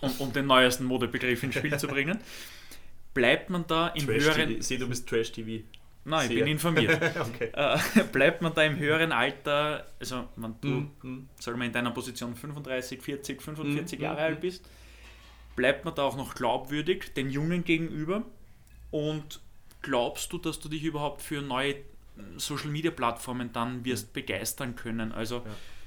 um, 0.01 0.11
um 0.19 0.33
den 0.33 0.47
neuesten 0.47 0.83
Modebegriff 0.83 1.43
ins 1.43 1.55
Spiel 1.55 1.77
zu 1.77 1.87
bringen. 1.87 2.19
Bleibt 3.13 3.49
man 3.49 3.65
da 3.67 3.87
im 3.89 4.05
Trash 4.05 4.23
höheren... 4.23 4.57
Ich 4.57 4.67
sehe, 4.67 4.79
du 4.79 4.89
bist 4.89 5.07
Trash-TV. 5.07 5.63
Nein, 6.05 6.29
ich 6.29 6.37
bin 6.37 6.47
informiert. 6.47 7.01
okay. 7.19 7.49
äh, 7.53 8.03
bleibt 8.11 8.41
man 8.41 8.53
da 8.53 8.63
im 8.63 8.77
höheren 8.77 9.11
Alter, 9.11 9.87
also 9.99 10.27
man, 10.35 10.55
du, 10.59 10.67
mm, 10.67 10.91
mm. 11.01 11.29
sagen 11.39 11.59
wir 11.59 11.65
in 11.65 11.71
deiner 11.71 11.91
Position 11.91 12.35
35, 12.35 13.01
40, 13.01 13.41
45 13.41 13.99
mm, 13.99 14.01
Jahre 14.01 14.21
alt 14.21 14.41
bist, 14.41 14.69
bleibt 15.55 15.85
man 15.85 15.95
da 15.95 16.03
auch 16.03 16.17
noch 16.17 16.35
glaubwürdig 16.35 17.13
den 17.13 17.29
Jungen 17.29 17.63
gegenüber 17.63 18.23
und 18.91 19.39
glaubst 19.81 20.33
du, 20.33 20.37
dass 20.37 20.59
du 20.59 20.69
dich 20.69 20.83
überhaupt 20.83 21.21
für 21.21 21.41
neue 21.41 21.75
Social 22.37 22.69
Media 22.69 22.91
Plattformen 22.91 23.53
dann 23.53 23.85
wirst 23.85 24.13
begeistern 24.13 24.75
können? 24.75 25.11
Also 25.11 25.37
ja. 25.37 25.43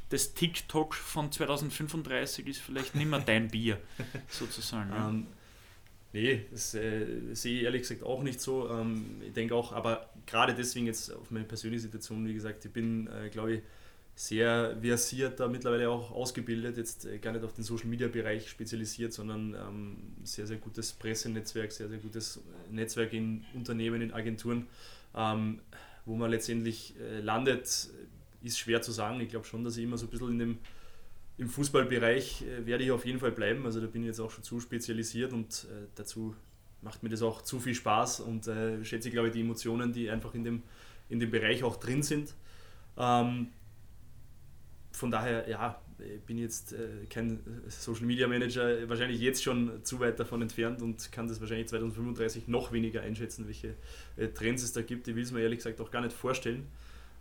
das 0.09 0.35
TikTok 0.35 0.95
von 0.95 1.31
2035 1.31 2.47
ist 2.47 2.61
vielleicht 2.61 2.95
nicht 2.95 3.09
mehr 3.09 3.21
dein 3.21 3.49
Bier, 3.49 3.81
sozusagen. 4.29 4.91
Ja. 4.91 5.09
Um, 5.09 5.15
ähm, 5.15 5.27
Nee, 6.17 6.47
das 6.51 6.73
äh, 6.73 7.35
sehe 7.35 7.59
ich 7.59 7.65
ehrlich 7.65 7.83
gesagt 7.83 8.03
auch 8.03 8.23
nicht 8.23 8.41
so. 8.41 8.71
Ähm, 8.71 9.21
ich 9.21 9.35
denke 9.35 9.55
auch, 9.55 9.73
aber 9.75 10.09
gerade 10.25 10.55
deswegen 10.55 10.87
jetzt 10.87 11.13
auf 11.13 11.31
meine 11.31 11.45
persönliche 11.45 11.83
Situation, 11.83 12.27
wie 12.27 12.33
gesagt, 12.33 12.65
ich 12.65 12.71
bin, 12.71 13.07
äh, 13.09 13.29
glaube 13.29 13.57
ich, 13.57 13.63
sehr 14.15 14.79
versiert, 14.81 15.41
da 15.41 15.47
mittlerweile 15.47 15.91
auch 15.91 16.11
ausgebildet, 16.13 16.79
jetzt 16.79 17.05
äh, 17.05 17.19
gar 17.19 17.33
nicht 17.33 17.45
auf 17.45 17.53
den 17.53 17.65
Social 17.65 17.89
Media 17.89 18.09
Bereich 18.09 18.49
spezialisiert, 18.49 19.13
sondern 19.13 19.53
ähm, 19.53 19.97
sehr, 20.25 20.47
sehr 20.47 20.57
gutes 20.57 20.95
Pressenetzwerk, 20.95 21.71
sehr, 21.71 21.91
sehr 21.91 21.99
gutes 21.99 22.41
Netzwerk 22.71 23.13
in 23.13 23.45
Unternehmen, 23.53 24.01
in 24.01 24.15
Agenturen. 24.15 24.69
Ähm, 25.15 25.61
wo 26.07 26.17
man 26.17 26.31
letztendlich 26.31 26.95
äh, 26.99 27.21
landet, 27.21 27.91
ist 28.43 28.59
schwer 28.59 28.81
zu 28.81 28.91
sagen. 28.91 29.21
Ich 29.21 29.29
glaube 29.29 29.45
schon, 29.45 29.65
dass 29.65 29.77
ich 29.77 29.85
immer 29.85 29.99
so 29.99 30.07
ein 30.07 30.11
bisschen 30.11 30.31
in 30.31 30.39
dem 30.39 30.59
im 31.39 31.49
Fußballbereich 31.49 32.43
äh, 32.43 32.67
werde 32.67 32.85
ich 32.85 32.91
auf 32.91 33.05
jeden 33.05 33.19
Fall 33.19 33.33
bleiben. 33.33 33.65
Also 33.65 33.81
da 33.81 33.87
bin 33.87 34.03
ich 34.03 34.09
jetzt 34.09 34.21
auch 34.21 34.31
schon 34.31 34.45
zu 34.45 34.61
spezialisiert 34.61 35.33
und 35.33 35.67
äh, 35.71 35.87
dazu 35.95 36.35
macht 36.83 37.03
mir 37.03 37.09
das 37.09 37.23
auch 37.23 37.43
zu 37.43 37.61
viel 37.61 37.75
Spaß 37.75 38.21
und 38.21 38.47
äh, 38.47 38.85
schätze 38.85 39.09
ich, 39.09 39.13
glaube 39.13 39.29
ich, 39.29 39.35
die 39.35 39.41
Emotionen, 39.41 39.93
die 39.93 40.11
einfach 40.11 40.35
in 40.35 40.45
dem, 40.45 40.63
in 41.09 41.21
dem 41.21 41.31
Bereich 41.31 41.65
auch 41.65 41.77
drin 41.77 42.03
sind. 42.03 42.35
Ähm, 42.97 43.49
von 44.93 45.11
daher, 45.11 45.49
ja, 45.49 45.81
bin 46.27 46.39
jetzt 46.39 46.73
äh, 46.73 47.07
kein 47.09 47.41
Social 47.69 48.07
Media 48.07 48.29
Manager, 48.29 48.89
wahrscheinlich 48.89 49.21
jetzt 49.21 49.43
schon 49.43 49.85
zu 49.85 50.01
weit 50.01 50.19
davon 50.21 50.43
entfernt 50.43 50.83
und 50.83 51.11
kann 51.13 51.29
das 51.29 51.41
wahrscheinlich 51.41 51.69
2035 51.69 52.49
noch 52.49 52.73
weniger 52.73 53.03
einschätzen, 53.03 53.47
welche 53.47 53.75
äh, 54.17 54.29
Trends 54.29 54.63
es 54.63 54.73
da 54.73 54.83
gibt. 54.83 55.09
Ich 55.09 55.15
will 55.15 55.23
es 55.23 55.33
mir 55.33 55.41
ehrlich 55.41 55.59
gesagt 55.59 55.81
auch 55.81 55.91
gar 55.91 56.03
nicht 56.03 56.13
vorstellen. 56.13 56.67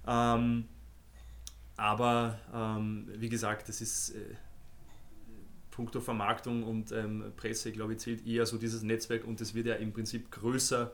Ähm, 0.08 0.66
aber 1.78 2.40
ähm, 2.54 3.08
wie 3.18 3.30
gesagt, 3.30 3.68
das 3.70 3.82
ist 3.82 4.12
äh, 4.12 4.36
puncto 5.72 6.00
Vermarktung 6.00 6.64
und 6.64 6.92
ähm, 6.92 7.34
Presse, 7.36 7.72
glaube 7.72 7.94
ich, 7.94 8.00
zählt 8.00 8.26
eher 8.26 8.46
so 8.46 8.58
dieses 8.58 8.84
Netzwerk 8.84 9.26
und 9.26 9.42
das 9.42 9.54
wird 9.54 9.68
ja 9.68 9.76
im 9.76 9.92
Prinzip 9.92 10.32
größer, 10.32 10.92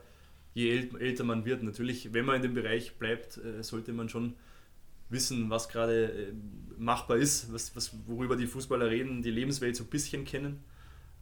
je 0.54 0.88
älter 0.98 1.24
man 1.24 1.44
wird. 1.44 1.62
Natürlich, 1.62 2.12
wenn 2.12 2.24
man 2.24 2.36
in 2.36 2.42
dem 2.42 2.54
Bereich 2.54 2.96
bleibt, 2.96 3.36
äh, 3.38 3.62
sollte 3.62 3.92
man 3.92 4.08
schon 4.08 4.34
wissen, 5.08 5.50
was 5.50 5.68
gerade 5.68 6.30
äh, 6.30 6.32
machbar 6.78 7.16
ist, 7.18 7.52
was, 7.52 7.76
was, 7.76 7.94
worüber 8.06 8.34
die 8.34 8.46
Fußballer 8.46 8.90
reden, 8.90 9.22
die 9.22 9.30
Lebenswelt 9.30 9.76
so 9.76 9.84
ein 9.84 9.90
bisschen 9.90 10.24
kennen. 10.24 10.64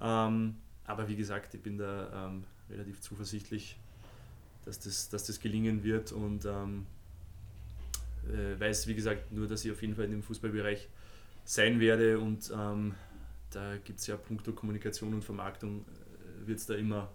Ähm, 0.01 0.57
aber 0.87 1.09
wie 1.09 1.17
gesagt, 1.17 1.55
ich 1.55 1.61
bin 1.63 1.77
da 1.77 2.29
ähm, 2.29 2.45
relativ 2.71 3.01
zuversichtlich, 3.01 3.77
dass 4.65 4.79
das, 4.79 5.11
dass 5.11 5.27
das 5.27 5.39
gelingen 5.41 5.85
wird 5.85 6.13
und 6.13 6.47
ähm, 6.47 6.87
äh, 8.29 8.59
weiß, 8.59 8.87
wie 8.87 8.95
gesagt, 8.95 9.33
nur, 9.33 9.47
dass 9.47 9.65
ich 9.65 9.71
auf 9.71 9.81
jeden 9.83 9.95
Fall 9.95 10.07
in 10.07 10.13
dem 10.13 10.23
Fußballbereich 10.23 10.89
sein 11.45 11.81
werde 11.81 12.19
und 12.19 12.53
ähm, 12.55 12.95
da 13.51 13.77
gibt 13.79 14.01
es 14.01 14.07
ja 14.07 14.17
punkto 14.17 14.53
Kommunikation 14.53 15.15
und 15.15 15.25
Vermarktung, 15.25 15.85
äh, 15.85 16.47
wird 16.47 16.59
es 16.59 16.67
da 16.67 16.75
immer 16.75 17.11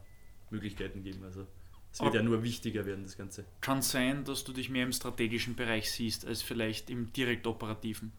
Möglichkeiten 0.50 1.04
geben. 1.04 1.24
Also 1.24 1.48
es 1.92 2.00
wird 2.00 2.10
Aber 2.10 2.18
ja 2.18 2.24
nur 2.24 2.44
wichtiger 2.44 2.86
werden, 2.86 3.04
das 3.04 3.18
Ganze. 3.18 3.46
Kann 3.62 3.82
sein, 3.82 4.26
dass 4.26 4.44
du 4.44 4.52
dich 4.52 4.70
mehr 4.70 4.84
im 4.84 4.92
strategischen 4.92 5.56
Bereich 5.56 5.92
siehst, 5.92 6.28
als 6.28 6.42
vielleicht 6.42 6.90
im 6.90 7.14
direkt 7.14 7.48
operativen. 7.48 8.12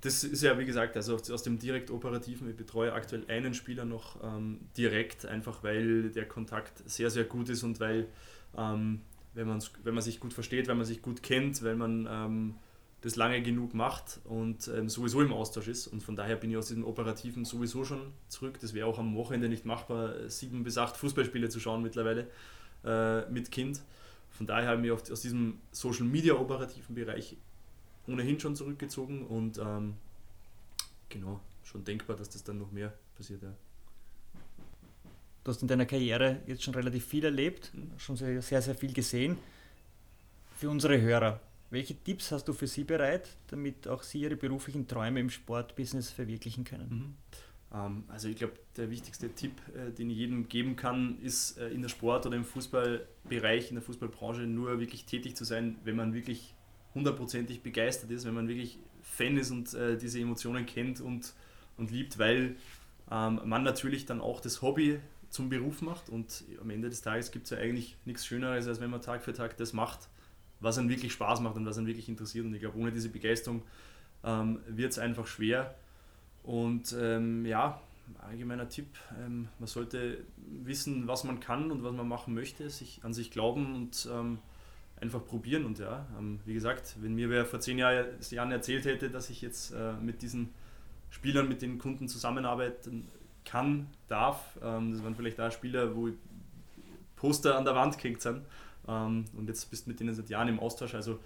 Das 0.00 0.24
ist 0.24 0.42
ja, 0.42 0.58
wie 0.58 0.64
gesagt, 0.64 0.96
also 0.96 1.14
aus 1.14 1.42
dem 1.42 1.58
direkt 1.58 1.90
operativen, 1.90 2.48
ich 2.48 2.56
betreue 2.56 2.94
aktuell 2.94 3.24
einen 3.28 3.52
Spieler 3.52 3.84
noch 3.84 4.16
ähm, 4.24 4.60
direkt, 4.76 5.26
einfach 5.26 5.62
weil 5.62 6.08
der 6.10 6.26
Kontakt 6.26 6.82
sehr, 6.88 7.10
sehr 7.10 7.24
gut 7.24 7.50
ist 7.50 7.62
und 7.64 7.80
weil 7.80 8.08
ähm, 8.56 9.02
wenn, 9.34 9.46
wenn 9.84 9.94
man 9.94 10.02
sich 10.02 10.20
gut 10.20 10.32
versteht, 10.32 10.68
wenn 10.68 10.76
man 10.76 10.86
sich 10.86 11.02
gut 11.02 11.22
kennt, 11.22 11.62
wenn 11.62 11.78
man 11.78 12.08
ähm, 12.10 12.54
das 13.00 13.16
lange 13.16 13.42
genug 13.42 13.72
macht 13.74 14.20
und 14.24 14.68
ähm, 14.68 14.88
sowieso 14.88 15.22
im 15.22 15.32
Austausch 15.32 15.68
ist. 15.68 15.86
Und 15.86 16.02
von 16.02 16.16
daher 16.16 16.36
bin 16.36 16.50
ich 16.50 16.56
aus 16.56 16.68
diesem 16.68 16.84
Operativen 16.84 17.44
sowieso 17.44 17.84
schon 17.84 18.12
zurück. 18.28 18.58
Das 18.60 18.74
wäre 18.74 18.86
auch 18.86 18.98
am 18.98 19.14
Wochenende 19.14 19.48
nicht 19.48 19.64
machbar, 19.64 20.28
sieben 20.28 20.64
bis 20.64 20.76
acht 20.76 20.96
Fußballspiele 20.96 21.48
zu 21.48 21.60
schauen 21.60 21.82
mittlerweile 21.82 22.26
äh, 22.84 23.28
mit 23.30 23.50
Kind. 23.50 23.80
Von 24.30 24.46
daher 24.46 24.68
habe 24.68 24.76
ich 24.86 24.92
mich 24.92 25.12
aus 25.12 25.20
diesem 25.20 25.58
Social 25.72 26.04
Media 26.04 26.34
operativen 26.34 26.94
Bereich 26.94 27.36
ohnehin 28.06 28.38
schon 28.38 28.56
zurückgezogen 28.56 29.26
und 29.26 29.58
ähm, 29.58 29.94
genau, 31.08 31.40
schon 31.62 31.84
denkbar, 31.84 32.16
dass 32.16 32.30
das 32.30 32.44
dann 32.44 32.58
noch 32.58 32.70
mehr 32.70 32.92
passiert. 33.16 33.42
Ja. 33.42 33.54
Du 35.42 35.50
hast 35.50 35.62
in 35.62 35.68
deiner 35.68 35.86
Karriere 35.86 36.40
jetzt 36.46 36.62
schon 36.62 36.74
relativ 36.74 37.04
viel 37.04 37.24
erlebt, 37.24 37.72
schon 37.96 38.16
sehr, 38.16 38.42
sehr, 38.42 38.60
sehr 38.60 38.74
viel 38.74 38.92
gesehen. 38.92 39.38
Für 40.56 40.68
unsere 40.68 41.00
Hörer, 41.00 41.40
welche 41.70 41.94
Tipps 41.94 42.30
hast 42.32 42.46
du 42.46 42.52
für 42.52 42.66
sie 42.66 42.84
bereit, 42.84 43.36
damit 43.46 43.88
auch 43.88 44.02
sie 44.02 44.20
ihre 44.20 44.36
beruflichen 44.36 44.86
Träume 44.86 45.20
im 45.20 45.30
Sportbusiness 45.30 46.10
verwirklichen 46.10 46.64
können? 46.64 46.88
Mhm. 46.90 47.14
Ähm, 47.72 48.04
also 48.08 48.28
ich 48.28 48.36
glaube, 48.36 48.54
der 48.76 48.90
wichtigste 48.90 49.30
Tipp, 49.34 49.52
äh, 49.74 49.90
den 49.92 50.10
ich 50.10 50.18
jedem 50.18 50.48
geben 50.48 50.76
kann, 50.76 51.18
ist 51.22 51.56
äh, 51.58 51.68
in 51.68 51.80
der 51.80 51.88
Sport- 51.88 52.26
oder 52.26 52.36
im 52.36 52.44
Fußballbereich, 52.44 53.70
in 53.70 53.76
der 53.76 53.82
Fußballbranche 53.82 54.42
nur 54.42 54.78
wirklich 54.78 55.06
tätig 55.06 55.36
zu 55.36 55.44
sein, 55.44 55.76
wenn 55.84 55.96
man 55.96 56.12
wirklich 56.12 56.54
hundertprozentig 56.94 57.62
begeistert 57.62 58.10
ist, 58.10 58.26
wenn 58.26 58.34
man 58.34 58.48
wirklich 58.48 58.78
Fan 59.02 59.36
ist 59.36 59.50
und 59.50 59.72
äh, 59.74 59.96
diese 59.96 60.20
Emotionen 60.20 60.66
kennt 60.66 61.00
und, 61.00 61.32
und 61.78 61.90
liebt, 61.90 62.18
weil 62.18 62.56
ähm, 63.10 63.40
man 63.44 63.62
natürlich 63.62 64.06
dann 64.06 64.20
auch 64.20 64.40
das 64.40 64.60
Hobby 64.60 64.98
zum 65.30 65.48
Beruf 65.48 65.80
macht. 65.80 66.08
Und 66.08 66.44
am 66.60 66.70
Ende 66.70 66.90
des 66.90 67.00
Tages 67.00 67.30
gibt 67.30 67.44
es 67.44 67.50
ja 67.50 67.58
eigentlich 67.58 67.96
nichts 68.04 68.26
Schöneres, 68.26 68.66
als 68.66 68.80
wenn 68.80 68.90
man 68.90 69.00
Tag 69.00 69.22
für 69.22 69.32
Tag 69.32 69.56
das 69.56 69.72
macht, 69.72 70.08
was 70.60 70.76
einen 70.76 70.88
wirklich 70.88 71.12
Spaß 71.12 71.40
macht 71.40 71.56
und 71.56 71.64
was 71.64 71.78
einen 71.78 71.86
wirklich 71.86 72.08
interessiert. 72.08 72.44
Und 72.44 72.54
ich 72.54 72.60
glaube, 72.60 72.78
ohne 72.78 72.92
diese 72.92 73.08
Begeisterung 73.08 73.62
ähm, 74.24 74.60
wird 74.66 74.92
es 74.92 74.98
einfach 74.98 75.26
schwer. 75.26 75.74
Und 76.42 76.94
ähm, 76.98 77.46
ja, 77.46 77.80
allgemeiner 78.18 78.68
Tipp, 78.68 78.88
ähm, 79.24 79.48
man 79.58 79.66
sollte 79.66 80.24
wissen, 80.64 81.06
was 81.06 81.24
man 81.24 81.40
kann 81.40 81.70
und 81.70 81.82
was 81.82 81.92
man 81.92 82.08
machen 82.08 82.34
möchte, 82.34 82.68
sich 82.68 83.00
an 83.02 83.14
sich 83.14 83.30
glauben 83.30 83.74
und 83.74 84.08
ähm, 84.12 84.38
einfach 85.00 85.24
probieren. 85.24 85.64
Und 85.64 85.78
ja, 85.78 86.06
ähm, 86.18 86.40
wie 86.44 86.54
gesagt, 86.54 86.96
wenn 87.00 87.14
mir 87.14 87.30
wer 87.30 87.46
vor 87.46 87.60
zehn 87.60 87.78
Jahren 87.78 88.52
erzählt 88.52 88.84
hätte, 88.84 89.10
dass 89.10 89.30
ich 89.30 89.42
jetzt 89.42 89.72
äh, 89.72 89.92
mit 89.94 90.22
diesen 90.22 90.50
Spielern, 91.10 91.48
mit 91.48 91.62
den 91.62 91.78
Kunden 91.78 92.08
zusammenarbeiten 92.08 93.08
kann, 93.50 93.88
darf, 94.08 94.58
ähm, 94.62 94.92
das 94.92 95.02
waren 95.02 95.14
vielleicht 95.14 95.40
auch 95.40 95.50
Spieler, 95.50 95.96
wo 95.96 96.10
Poster 97.16 97.56
an 97.56 97.64
der 97.64 97.74
Wand 97.74 97.98
gehängt 97.98 98.22
sind. 98.22 98.42
Ähm, 98.86 99.24
und 99.36 99.48
jetzt 99.48 99.70
bist 99.70 99.86
du 99.86 99.90
mit 99.90 100.00
denen 100.00 100.14
seit 100.14 100.28
Jahren 100.28 100.48
im 100.48 100.60
Austausch. 100.60 100.94
Also 100.94 101.18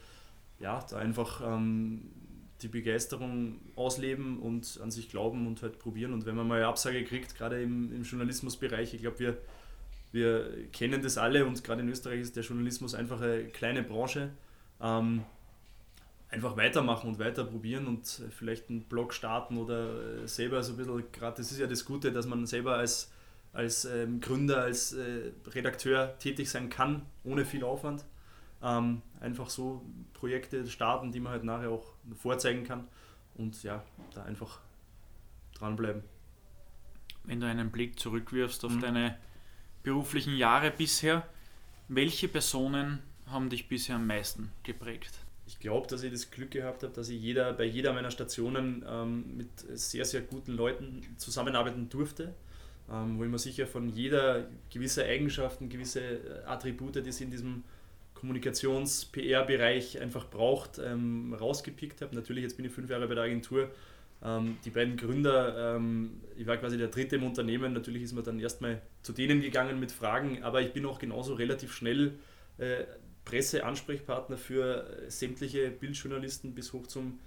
ja, 0.59 0.85
da 0.89 0.97
einfach 0.97 1.43
ähm, 1.45 2.11
die 2.63 2.69
Begeisterung 2.69 3.61
ausleben 3.77 4.39
und 4.41 4.81
an 4.83 4.91
sich 4.91 5.11
glauben 5.11 5.47
und 5.47 5.63
halt 5.63 5.79
probieren. 5.79 6.13
Und 6.13 6.25
wenn 6.25 6.35
man 6.35 6.49
mal 6.49 6.57
eine 6.57 6.67
Absage 6.67 7.05
kriegt, 7.05 7.37
gerade 7.37 7.63
im, 7.63 7.95
im 7.95 8.03
Journalismusbereich, 8.03 8.95
ich 8.95 9.03
glaube, 9.03 9.19
wir, 9.19 9.39
wir 10.13 10.71
kennen 10.73 11.03
das 11.03 11.19
alle 11.19 11.45
und 11.45 11.63
gerade 11.63 11.83
in 11.83 11.89
Österreich 11.89 12.21
ist 12.21 12.37
der 12.37 12.43
Journalismus 12.43 12.95
einfach 12.95 13.21
eine 13.21 13.45
kleine 13.49 13.83
Branche. 13.83 14.31
Ähm, 14.81 15.25
einfach 16.35 16.57
weitermachen 16.57 17.09
und 17.09 17.19
weiter 17.19 17.45
probieren 17.45 17.87
und 17.87 18.23
vielleicht 18.31 18.69
einen 18.69 18.83
Blog 18.83 19.15
starten 19.15 19.57
oder 19.57 20.27
selber 20.27 20.63
so 20.63 20.73
ein 20.73 20.77
bisschen, 20.77 21.13
gerade 21.13 21.37
das 21.37 21.53
ist 21.53 21.59
ja 21.59 21.67
das 21.67 21.85
Gute, 21.85 22.13
dass 22.13 22.27
man 22.27 22.45
selber 22.47 22.77
als, 22.77 23.13
als 23.53 23.85
ähm, 23.85 24.21
Gründer, 24.21 24.63
als 24.63 24.93
äh, 24.93 25.33
Redakteur 25.47 26.19
tätig 26.19 26.51
sein 26.51 26.69
kann, 26.69 27.03
ohne 27.23 27.45
viel 27.45 27.63
Aufwand. 27.63 28.05
Ähm, 28.63 29.03
einfach 29.21 29.49
so 29.49 29.85
Projekte 30.13 30.67
starten, 30.67 31.13
die 31.13 31.21
man 31.21 31.33
halt 31.33 31.45
nachher 31.45 31.71
auch 31.71 31.95
vorzeigen 32.17 32.65
kann 32.65 32.89
und 33.37 33.63
ja, 33.63 33.85
da 34.13 34.25
einfach 34.25 34.59
dranbleiben. 35.55 36.03
Wenn 37.23 37.41
du 37.41 37.47
einen 37.47 37.71
Blick 37.71 37.99
zurückwirfst 38.01 38.65
auf 38.65 38.73
mhm. 38.73 38.81
deine 38.81 39.19
beruflichen 39.83 40.37
Jahre 40.37 40.71
bisher, 40.73 41.27
welche 41.89 42.27
Personen 42.27 43.03
haben 43.27 43.51
dich 43.51 43.69
bisher 43.69 43.97
am 43.97 44.07
meisten 44.07 44.51
geprägt? 44.63 45.24
Ich 45.47 45.59
glaube, 45.59 45.87
dass 45.89 46.03
ich 46.03 46.11
das 46.11 46.31
Glück 46.31 46.51
gehabt 46.53 46.83
habe, 46.83 46.93
dass 46.93 47.09
ich 47.09 47.21
jeder, 47.21 47.53
bei 47.53 47.65
jeder 47.65 47.93
meiner 47.93 48.11
Stationen 48.11 48.85
ähm, 48.89 49.37
mit 49.37 49.49
sehr, 49.79 50.05
sehr 50.05 50.23
guten 50.23 50.53
Leuten 50.53 51.03
zusammenarbeiten 51.19 51.89
durfte, 51.91 52.35
ähm, 52.91 53.19
wo 53.19 53.25
ich 53.25 53.31
mir 53.31 53.39
sicher 53.39 53.67
von 53.67 53.89
jeder 53.89 54.47
gewisse 54.73 55.05
Eigenschaften, 55.05 55.69
gewisse 55.69 56.01
äh, 56.01 56.45
Attribute, 56.47 56.97
die 57.05 57.13
sie 57.13 57.25
in 57.25 57.31
diesem 57.31 57.65
Kommunikations-PR-Bereich 58.15 60.01
einfach 60.01 60.31
braucht, 60.31 60.79
ähm, 60.79 61.35
rausgepickt 61.35 62.01
habe. 62.01 62.15
Natürlich, 62.15 62.43
jetzt 62.43 62.57
bin 62.57 62.65
ich 62.65 62.73
fünf 62.73 62.89
Jahre 62.89 63.07
bei 63.07 63.15
der 63.15 63.25
Agentur. 63.25 63.71
Ähm, 64.23 64.57
die 64.65 64.71
beiden 64.71 64.97
Gründer, 64.97 65.77
ähm, 65.77 66.23
ich 66.37 66.47
war 66.47 66.57
quasi 66.57 66.79
der 66.79 66.89
dritte 66.89 67.17
im 67.17 67.25
Unternehmen, 67.25 67.75
natürlich 67.75 68.03
ist 68.03 68.15
man 68.15 68.25
dann 68.25 68.41
erstmal 68.41 68.81
zu 69.03 69.13
denen 69.13 69.43
gegangen 69.43 69.79
mit 69.79 69.93
Fragen, 69.93 70.43
aber 70.43 70.63
ich 70.63 70.73
bin 70.73 70.87
auch 70.87 70.99
genauso 70.99 71.35
relativ 71.35 71.75
schnell 71.75 72.15
äh, 72.57 72.85
Presseansprechpartner 73.25 74.37
für 74.37 74.89
äh, 74.89 75.11
sämtliche 75.11 75.71
Bildjournalisten 75.71 76.55
bis 76.55 76.73
hoch 76.73 76.87
zum 76.87 77.19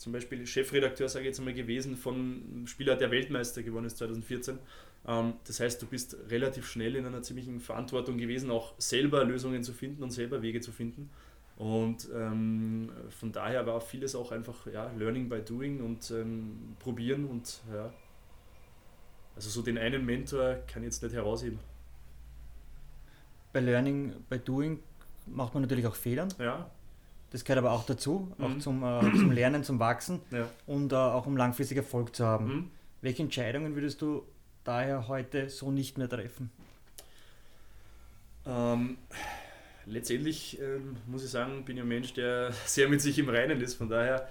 zum 0.00 0.14
Beispiel 0.14 0.46
Chefredakteur, 0.46 1.10
sage 1.10 1.24
ich 1.24 1.26
jetzt 1.26 1.40
einmal, 1.40 1.52
gewesen 1.52 1.94
von 1.94 2.64
Spieler, 2.64 2.96
der 2.96 3.10
Weltmeister 3.10 3.62
geworden 3.62 3.84
ist 3.84 3.98
2014. 3.98 4.58
Ähm, 5.06 5.34
das 5.46 5.60
heißt, 5.60 5.82
du 5.82 5.86
bist 5.86 6.16
relativ 6.30 6.66
schnell 6.66 6.96
in 6.96 7.04
einer 7.04 7.22
ziemlichen 7.22 7.60
Verantwortung 7.60 8.16
gewesen, 8.16 8.50
auch 8.50 8.72
selber 8.78 9.24
Lösungen 9.24 9.62
zu 9.62 9.74
finden 9.74 10.02
und 10.02 10.10
selber 10.10 10.40
Wege 10.40 10.62
zu 10.62 10.72
finden. 10.72 11.10
Und 11.56 12.08
ähm, 12.14 12.90
von 13.10 13.30
daher 13.30 13.66
war 13.66 13.82
vieles 13.82 14.14
auch 14.14 14.32
einfach 14.32 14.66
ja, 14.66 14.90
Learning 14.96 15.28
by 15.28 15.42
Doing 15.42 15.82
und 15.82 16.10
ähm, 16.10 16.76
probieren 16.78 17.26
und 17.26 17.60
ja. 17.70 17.92
Also 19.36 19.50
so 19.50 19.60
den 19.60 19.76
einen 19.76 20.06
Mentor 20.06 20.60
kann 20.66 20.82
ich 20.82 20.86
jetzt 20.86 21.02
nicht 21.02 21.14
herausheben. 21.14 21.58
Bei 23.52 23.60
Learning 23.60 24.14
by 24.30 24.38
Doing 24.38 24.82
macht 25.26 25.54
man 25.54 25.62
natürlich 25.62 25.86
auch 25.86 25.94
Fehler. 25.94 26.28
Ja. 26.38 26.70
Das 27.30 27.44
gehört 27.44 27.58
aber 27.58 27.72
auch 27.72 27.86
dazu, 27.86 28.32
auch 28.38 28.48
mhm. 28.48 28.60
zum, 28.60 28.82
äh, 28.82 29.00
zum 29.00 29.30
Lernen, 29.30 29.62
zum 29.62 29.78
Wachsen 29.78 30.20
ja. 30.30 30.48
und 30.66 30.92
äh, 30.92 30.96
auch 30.96 31.26
um 31.26 31.36
langfristig 31.36 31.76
Erfolg 31.76 32.14
zu 32.14 32.26
haben. 32.26 32.46
Mhm. 32.46 32.70
Welche 33.02 33.22
Entscheidungen 33.22 33.74
würdest 33.74 34.02
du 34.02 34.24
daher 34.64 35.08
heute 35.08 35.48
so 35.48 35.70
nicht 35.70 35.96
mehr 35.96 36.08
treffen? 36.08 36.50
Ähm, 38.46 38.98
letztendlich 39.86 40.60
ähm, 40.60 40.96
muss 41.06 41.24
ich 41.24 41.30
sagen, 41.30 41.64
bin 41.64 41.76
ich 41.76 41.82
ein 41.82 41.88
Mensch, 41.88 42.12
der 42.14 42.52
sehr 42.66 42.88
mit 42.88 43.00
sich 43.00 43.18
im 43.18 43.28
Reinen 43.28 43.60
ist. 43.60 43.74
Von 43.74 43.88
daher 43.88 44.28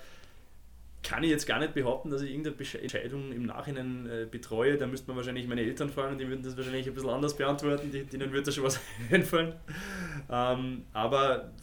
kann 1.01 1.23
ich 1.23 1.29
jetzt 1.29 1.45
gar 1.45 1.59
nicht 1.59 1.73
behaupten, 1.73 2.09
dass 2.09 2.21
ich 2.21 2.31
irgendeine 2.31 2.55
Entscheidung 2.81 3.31
im 3.31 3.45
Nachhinein 3.45 4.05
äh, 4.07 4.27
betreue. 4.29 4.77
Da 4.77 4.85
müsste 4.87 5.07
man 5.07 5.17
wahrscheinlich 5.17 5.47
meine 5.47 5.61
Eltern 5.61 5.89
fragen, 5.89 6.17
die 6.17 6.27
würden 6.27 6.43
das 6.43 6.57
wahrscheinlich 6.57 6.87
ein 6.87 6.93
bisschen 6.93 7.09
anders 7.09 7.37
beantworten, 7.37 7.91
die, 7.91 8.03
denen 8.03 8.31
würde 8.31 8.43
da 8.43 8.51
schon 8.51 8.65
was 8.65 8.79
einfallen. 9.11 9.53
Ähm, 10.29 10.83
aber 10.93 11.53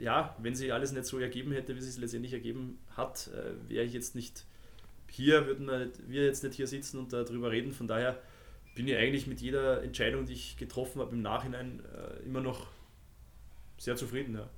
ja, 0.00 0.36
wenn 0.40 0.54
sich 0.54 0.72
alles 0.72 0.92
nicht 0.92 1.06
so 1.06 1.18
ergeben 1.18 1.52
hätte, 1.52 1.74
wie 1.74 1.78
es 1.78 1.86
sich 1.86 2.00
letztendlich 2.00 2.32
ergeben 2.32 2.78
hat, 2.96 3.30
äh, 3.32 3.70
wäre 3.70 3.84
ich 3.84 3.92
jetzt 3.92 4.14
nicht 4.14 4.44
hier, 5.10 5.46
würden 5.46 5.68
wir 6.08 6.24
jetzt 6.24 6.42
nicht 6.42 6.56
hier 6.56 6.66
sitzen 6.66 6.98
und 6.98 7.12
darüber 7.12 7.50
reden. 7.50 7.72
Von 7.72 7.86
daher 7.86 8.18
bin 8.74 8.88
ich 8.88 8.96
eigentlich 8.96 9.26
mit 9.26 9.40
jeder 9.40 9.82
Entscheidung, 9.82 10.26
die 10.26 10.32
ich 10.32 10.56
getroffen 10.56 11.00
habe, 11.00 11.14
im 11.14 11.22
Nachhinein 11.22 11.80
äh, 11.94 12.24
immer 12.24 12.40
noch 12.40 12.66
sehr 13.78 13.94
zufrieden. 13.94 14.34
Ja. 14.34 14.48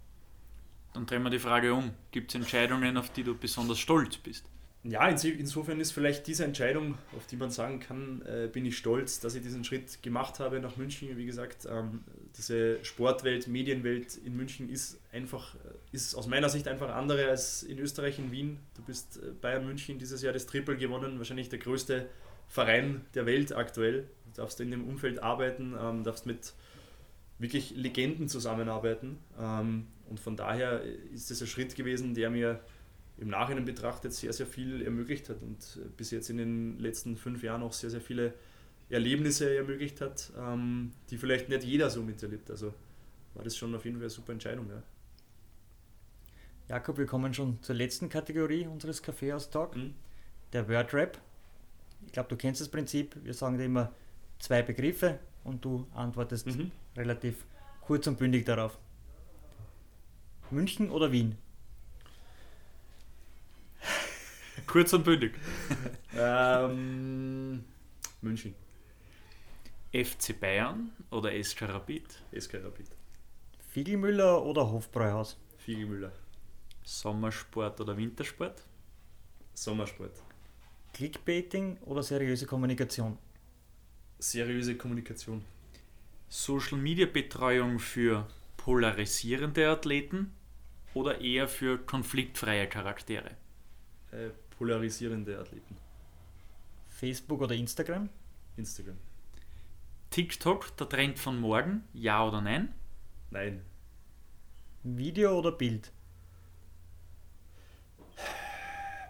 Dann 0.96 1.04
drehen 1.04 1.22
wir 1.22 1.30
die 1.30 1.38
Frage 1.38 1.74
um. 1.74 1.90
Gibt 2.10 2.30
es 2.30 2.36
Entscheidungen, 2.36 2.96
auf 2.96 3.10
die 3.10 3.22
du 3.22 3.36
besonders 3.36 3.78
stolz 3.78 4.16
bist? 4.16 4.46
Ja, 4.82 5.08
insofern 5.08 5.78
ist 5.78 5.92
vielleicht 5.92 6.26
diese 6.26 6.44
Entscheidung, 6.44 6.96
auf 7.14 7.26
die 7.26 7.36
man 7.36 7.50
sagen 7.50 7.80
kann, 7.80 8.22
äh, 8.22 8.48
bin 8.50 8.64
ich 8.64 8.78
stolz, 8.78 9.20
dass 9.20 9.34
ich 9.34 9.42
diesen 9.42 9.62
Schritt 9.62 10.02
gemacht 10.02 10.40
habe 10.40 10.58
nach 10.60 10.76
München. 10.76 11.14
Wie 11.18 11.26
gesagt, 11.26 11.66
ähm, 11.70 12.04
diese 12.38 12.82
Sportwelt, 12.82 13.46
Medienwelt 13.46 14.16
in 14.16 14.36
München 14.36 14.70
ist 14.70 14.98
einfach, 15.12 15.56
äh, 15.56 15.58
ist 15.92 16.14
aus 16.14 16.28
meiner 16.28 16.48
Sicht 16.48 16.66
einfach 16.66 16.94
andere 16.94 17.28
als 17.28 17.62
in 17.62 17.78
Österreich, 17.78 18.18
in 18.18 18.30
Wien. 18.30 18.58
Du 18.74 18.82
bist 18.82 19.18
äh, 19.18 19.32
Bayern 19.38 19.66
München 19.66 19.98
dieses 19.98 20.22
Jahr 20.22 20.32
das 20.32 20.46
Triple 20.46 20.78
gewonnen, 20.78 21.18
wahrscheinlich 21.18 21.50
der 21.50 21.58
größte 21.58 22.06
Verein 22.48 23.04
der 23.14 23.26
Welt 23.26 23.52
aktuell. 23.54 24.08
Du 24.24 24.40
darfst 24.40 24.60
in 24.60 24.70
dem 24.70 24.88
Umfeld 24.88 25.22
arbeiten, 25.22 25.74
ähm, 25.78 26.04
darfst 26.04 26.24
mit 26.24 26.54
wirklich 27.38 27.72
Legenden 27.76 28.28
zusammenarbeiten. 28.28 29.18
Ähm, 29.38 29.88
und 30.08 30.20
von 30.20 30.36
daher 30.36 30.82
ist 31.12 31.30
es 31.30 31.40
ein 31.40 31.46
Schritt 31.46 31.74
gewesen, 31.74 32.14
der 32.14 32.30
mir 32.30 32.60
im 33.18 33.28
Nachhinein 33.28 33.64
betrachtet 33.64 34.12
sehr, 34.12 34.32
sehr 34.32 34.46
viel 34.46 34.82
ermöglicht 34.82 35.28
hat 35.28 35.42
und 35.42 35.80
äh, 35.82 35.88
bis 35.96 36.10
jetzt 36.10 36.30
in 36.30 36.36
den 36.36 36.78
letzten 36.78 37.16
fünf 37.16 37.42
Jahren 37.42 37.62
auch 37.62 37.72
sehr, 37.72 37.90
sehr 37.90 38.00
viele 38.00 38.34
Erlebnisse 38.90 39.56
ermöglicht 39.56 40.00
hat, 40.00 40.32
ähm, 40.38 40.92
die 41.10 41.18
vielleicht 41.18 41.48
nicht 41.48 41.64
jeder 41.64 41.90
so 41.90 42.02
miterlebt. 42.02 42.50
Also 42.50 42.72
war 43.34 43.42
das 43.42 43.56
schon 43.56 43.74
auf 43.74 43.84
jeden 43.84 43.96
Fall 43.96 44.04
eine 44.04 44.10
super 44.10 44.32
Entscheidung. 44.32 44.68
Ja. 44.68 44.82
Jakob, 46.68 46.98
wir 46.98 47.06
kommen 47.06 47.32
schon 47.32 47.62
zur 47.62 47.74
letzten 47.74 48.08
Kategorie 48.08 48.66
unseres 48.66 49.02
Kaffeehaus-Talk, 49.02 49.76
mhm. 49.76 49.94
der 50.52 50.68
Wordrap. 50.68 51.18
Ich 52.06 52.12
glaube, 52.12 52.28
du 52.28 52.36
kennst 52.36 52.60
das 52.60 52.68
Prinzip. 52.68 53.16
Wir 53.24 53.34
sagen 53.34 53.56
dir 53.56 53.64
immer 53.64 53.92
zwei 54.38 54.62
Begriffe 54.62 55.18
und 55.44 55.64
du 55.64 55.86
antwortest 55.94 56.46
mhm. 56.46 56.70
relativ 56.96 57.44
kurz 57.80 58.06
und 58.06 58.18
bündig 58.18 58.44
darauf. 58.44 58.78
München 60.50 60.90
oder 60.90 61.10
Wien? 61.12 61.36
Kurz 64.66 64.92
und 64.92 65.04
bündig. 65.04 65.34
ähm, 66.16 67.64
München. 68.20 68.54
FC 69.92 70.38
Bayern 70.38 70.90
oder 71.10 71.32
SK 71.42 71.62
Rapid? 71.62 72.04
SK 72.38 72.54
Rapid. 72.64 72.86
Fiegelmüller 73.70 74.44
oder 74.44 74.70
Hofbräuhaus? 74.70 75.36
Fiegelmüller. 75.58 76.12
Sommersport 76.84 77.80
oder 77.80 77.96
Wintersport? 77.96 78.62
Sommersport. 79.54 80.22
Clickbaiting 80.92 81.78
oder 81.82 82.02
seriöse 82.02 82.46
Kommunikation? 82.46 83.18
Seriöse 84.18 84.76
Kommunikation. 84.76 85.44
Social 86.28 86.78
Media 86.78 87.06
Betreuung 87.06 87.78
für 87.78 88.26
polarisierende 88.66 89.68
Athleten 89.70 90.32
oder 90.92 91.20
eher 91.20 91.46
für 91.46 91.78
konfliktfreie 91.78 92.68
Charaktere? 92.68 93.36
Äh, 94.10 94.30
polarisierende 94.58 95.38
Athleten. 95.38 95.76
Facebook 96.88 97.42
oder 97.42 97.54
Instagram? 97.54 98.08
Instagram. 98.56 98.96
TikTok, 100.10 100.76
der 100.78 100.88
Trend 100.88 101.16
von 101.16 101.40
morgen, 101.40 101.84
ja 101.92 102.26
oder 102.26 102.40
nein? 102.40 102.74
Nein. 103.30 103.62
Video 104.82 105.38
oder 105.38 105.52
Bild? 105.52 105.92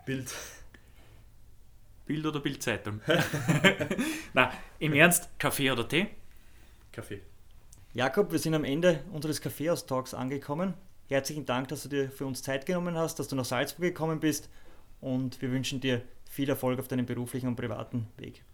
Bild. 0.04 0.34
Bild 2.04 2.26
oder 2.26 2.40
Bildzeitung? 2.40 3.00
Na, 4.34 4.52
im 4.80 4.92
Ernst, 4.92 5.30
Kaffee 5.38 5.70
oder 5.70 5.88
Tee? 5.88 6.09
Kaffee. 6.92 7.22
Jakob, 7.97 8.30
wir 8.30 8.38
sind 8.38 8.53
am 8.53 8.64
Ende 8.64 9.01
unseres 9.11 9.40
Kaffeehaus-Talks 9.40 10.12
angekommen. 10.12 10.74
Herzlichen 11.09 11.47
Dank, 11.47 11.68
dass 11.68 11.84
du 11.84 11.88
dir 11.88 12.11
für 12.11 12.26
uns 12.26 12.42
Zeit 12.42 12.66
genommen 12.66 12.94
hast, 12.94 13.18
dass 13.18 13.26
du 13.26 13.36
nach 13.36 13.47
Salzburg 13.47 13.86
gekommen 13.86 14.20
bist 14.20 14.51
und 15.01 15.40
wir 15.40 15.51
wünschen 15.51 15.80
dir 15.80 16.03
viel 16.28 16.47
Erfolg 16.51 16.78
auf 16.78 16.88
deinem 16.88 17.07
beruflichen 17.07 17.49
und 17.49 17.57
privaten 17.57 18.07
Weg. 18.18 18.44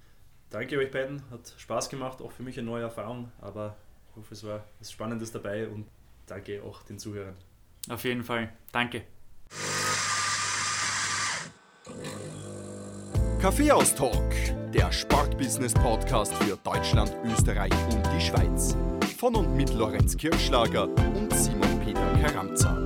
Danke 0.51 0.78
euch 0.78 0.93
beiden, 0.93 1.28
hat 1.32 1.57
Spaß 1.59 1.88
gemacht, 1.88 2.22
auch 2.22 2.30
für 2.30 2.45
mich 2.45 2.57
eine 2.57 2.68
neue 2.68 2.84
Erfahrung, 2.84 3.32
aber 3.40 3.74
ich 4.11 4.16
hoffe, 4.16 4.32
es 4.32 4.45
war 4.45 4.64
was 4.78 4.93
Spannendes 4.93 5.32
dabei 5.32 5.66
und 5.66 5.86
danke 6.26 6.62
auch 6.62 6.84
den 6.84 7.01
Zuhörern. 7.01 7.34
Auf 7.88 8.05
jeden 8.05 8.22
Fall. 8.22 8.53
Danke. 8.70 9.03
Kaffeehaus-Talk, 13.40 14.70
der 14.72 14.93
Sportbusiness-Podcast 14.93 16.32
für 16.34 16.57
Deutschland, 16.59 17.16
Österreich 17.24 17.72
und 17.90 18.07
die 18.14 18.20
Schweiz. 18.20 18.76
Von 19.23 19.37
und 19.37 19.55
mit 19.55 19.73
Lorenz 19.75 20.16
Kirschlager 20.16 20.89
und 20.89 21.33
Simon 21.33 21.79
Peter 21.85 22.12
Karamza. 22.20 22.82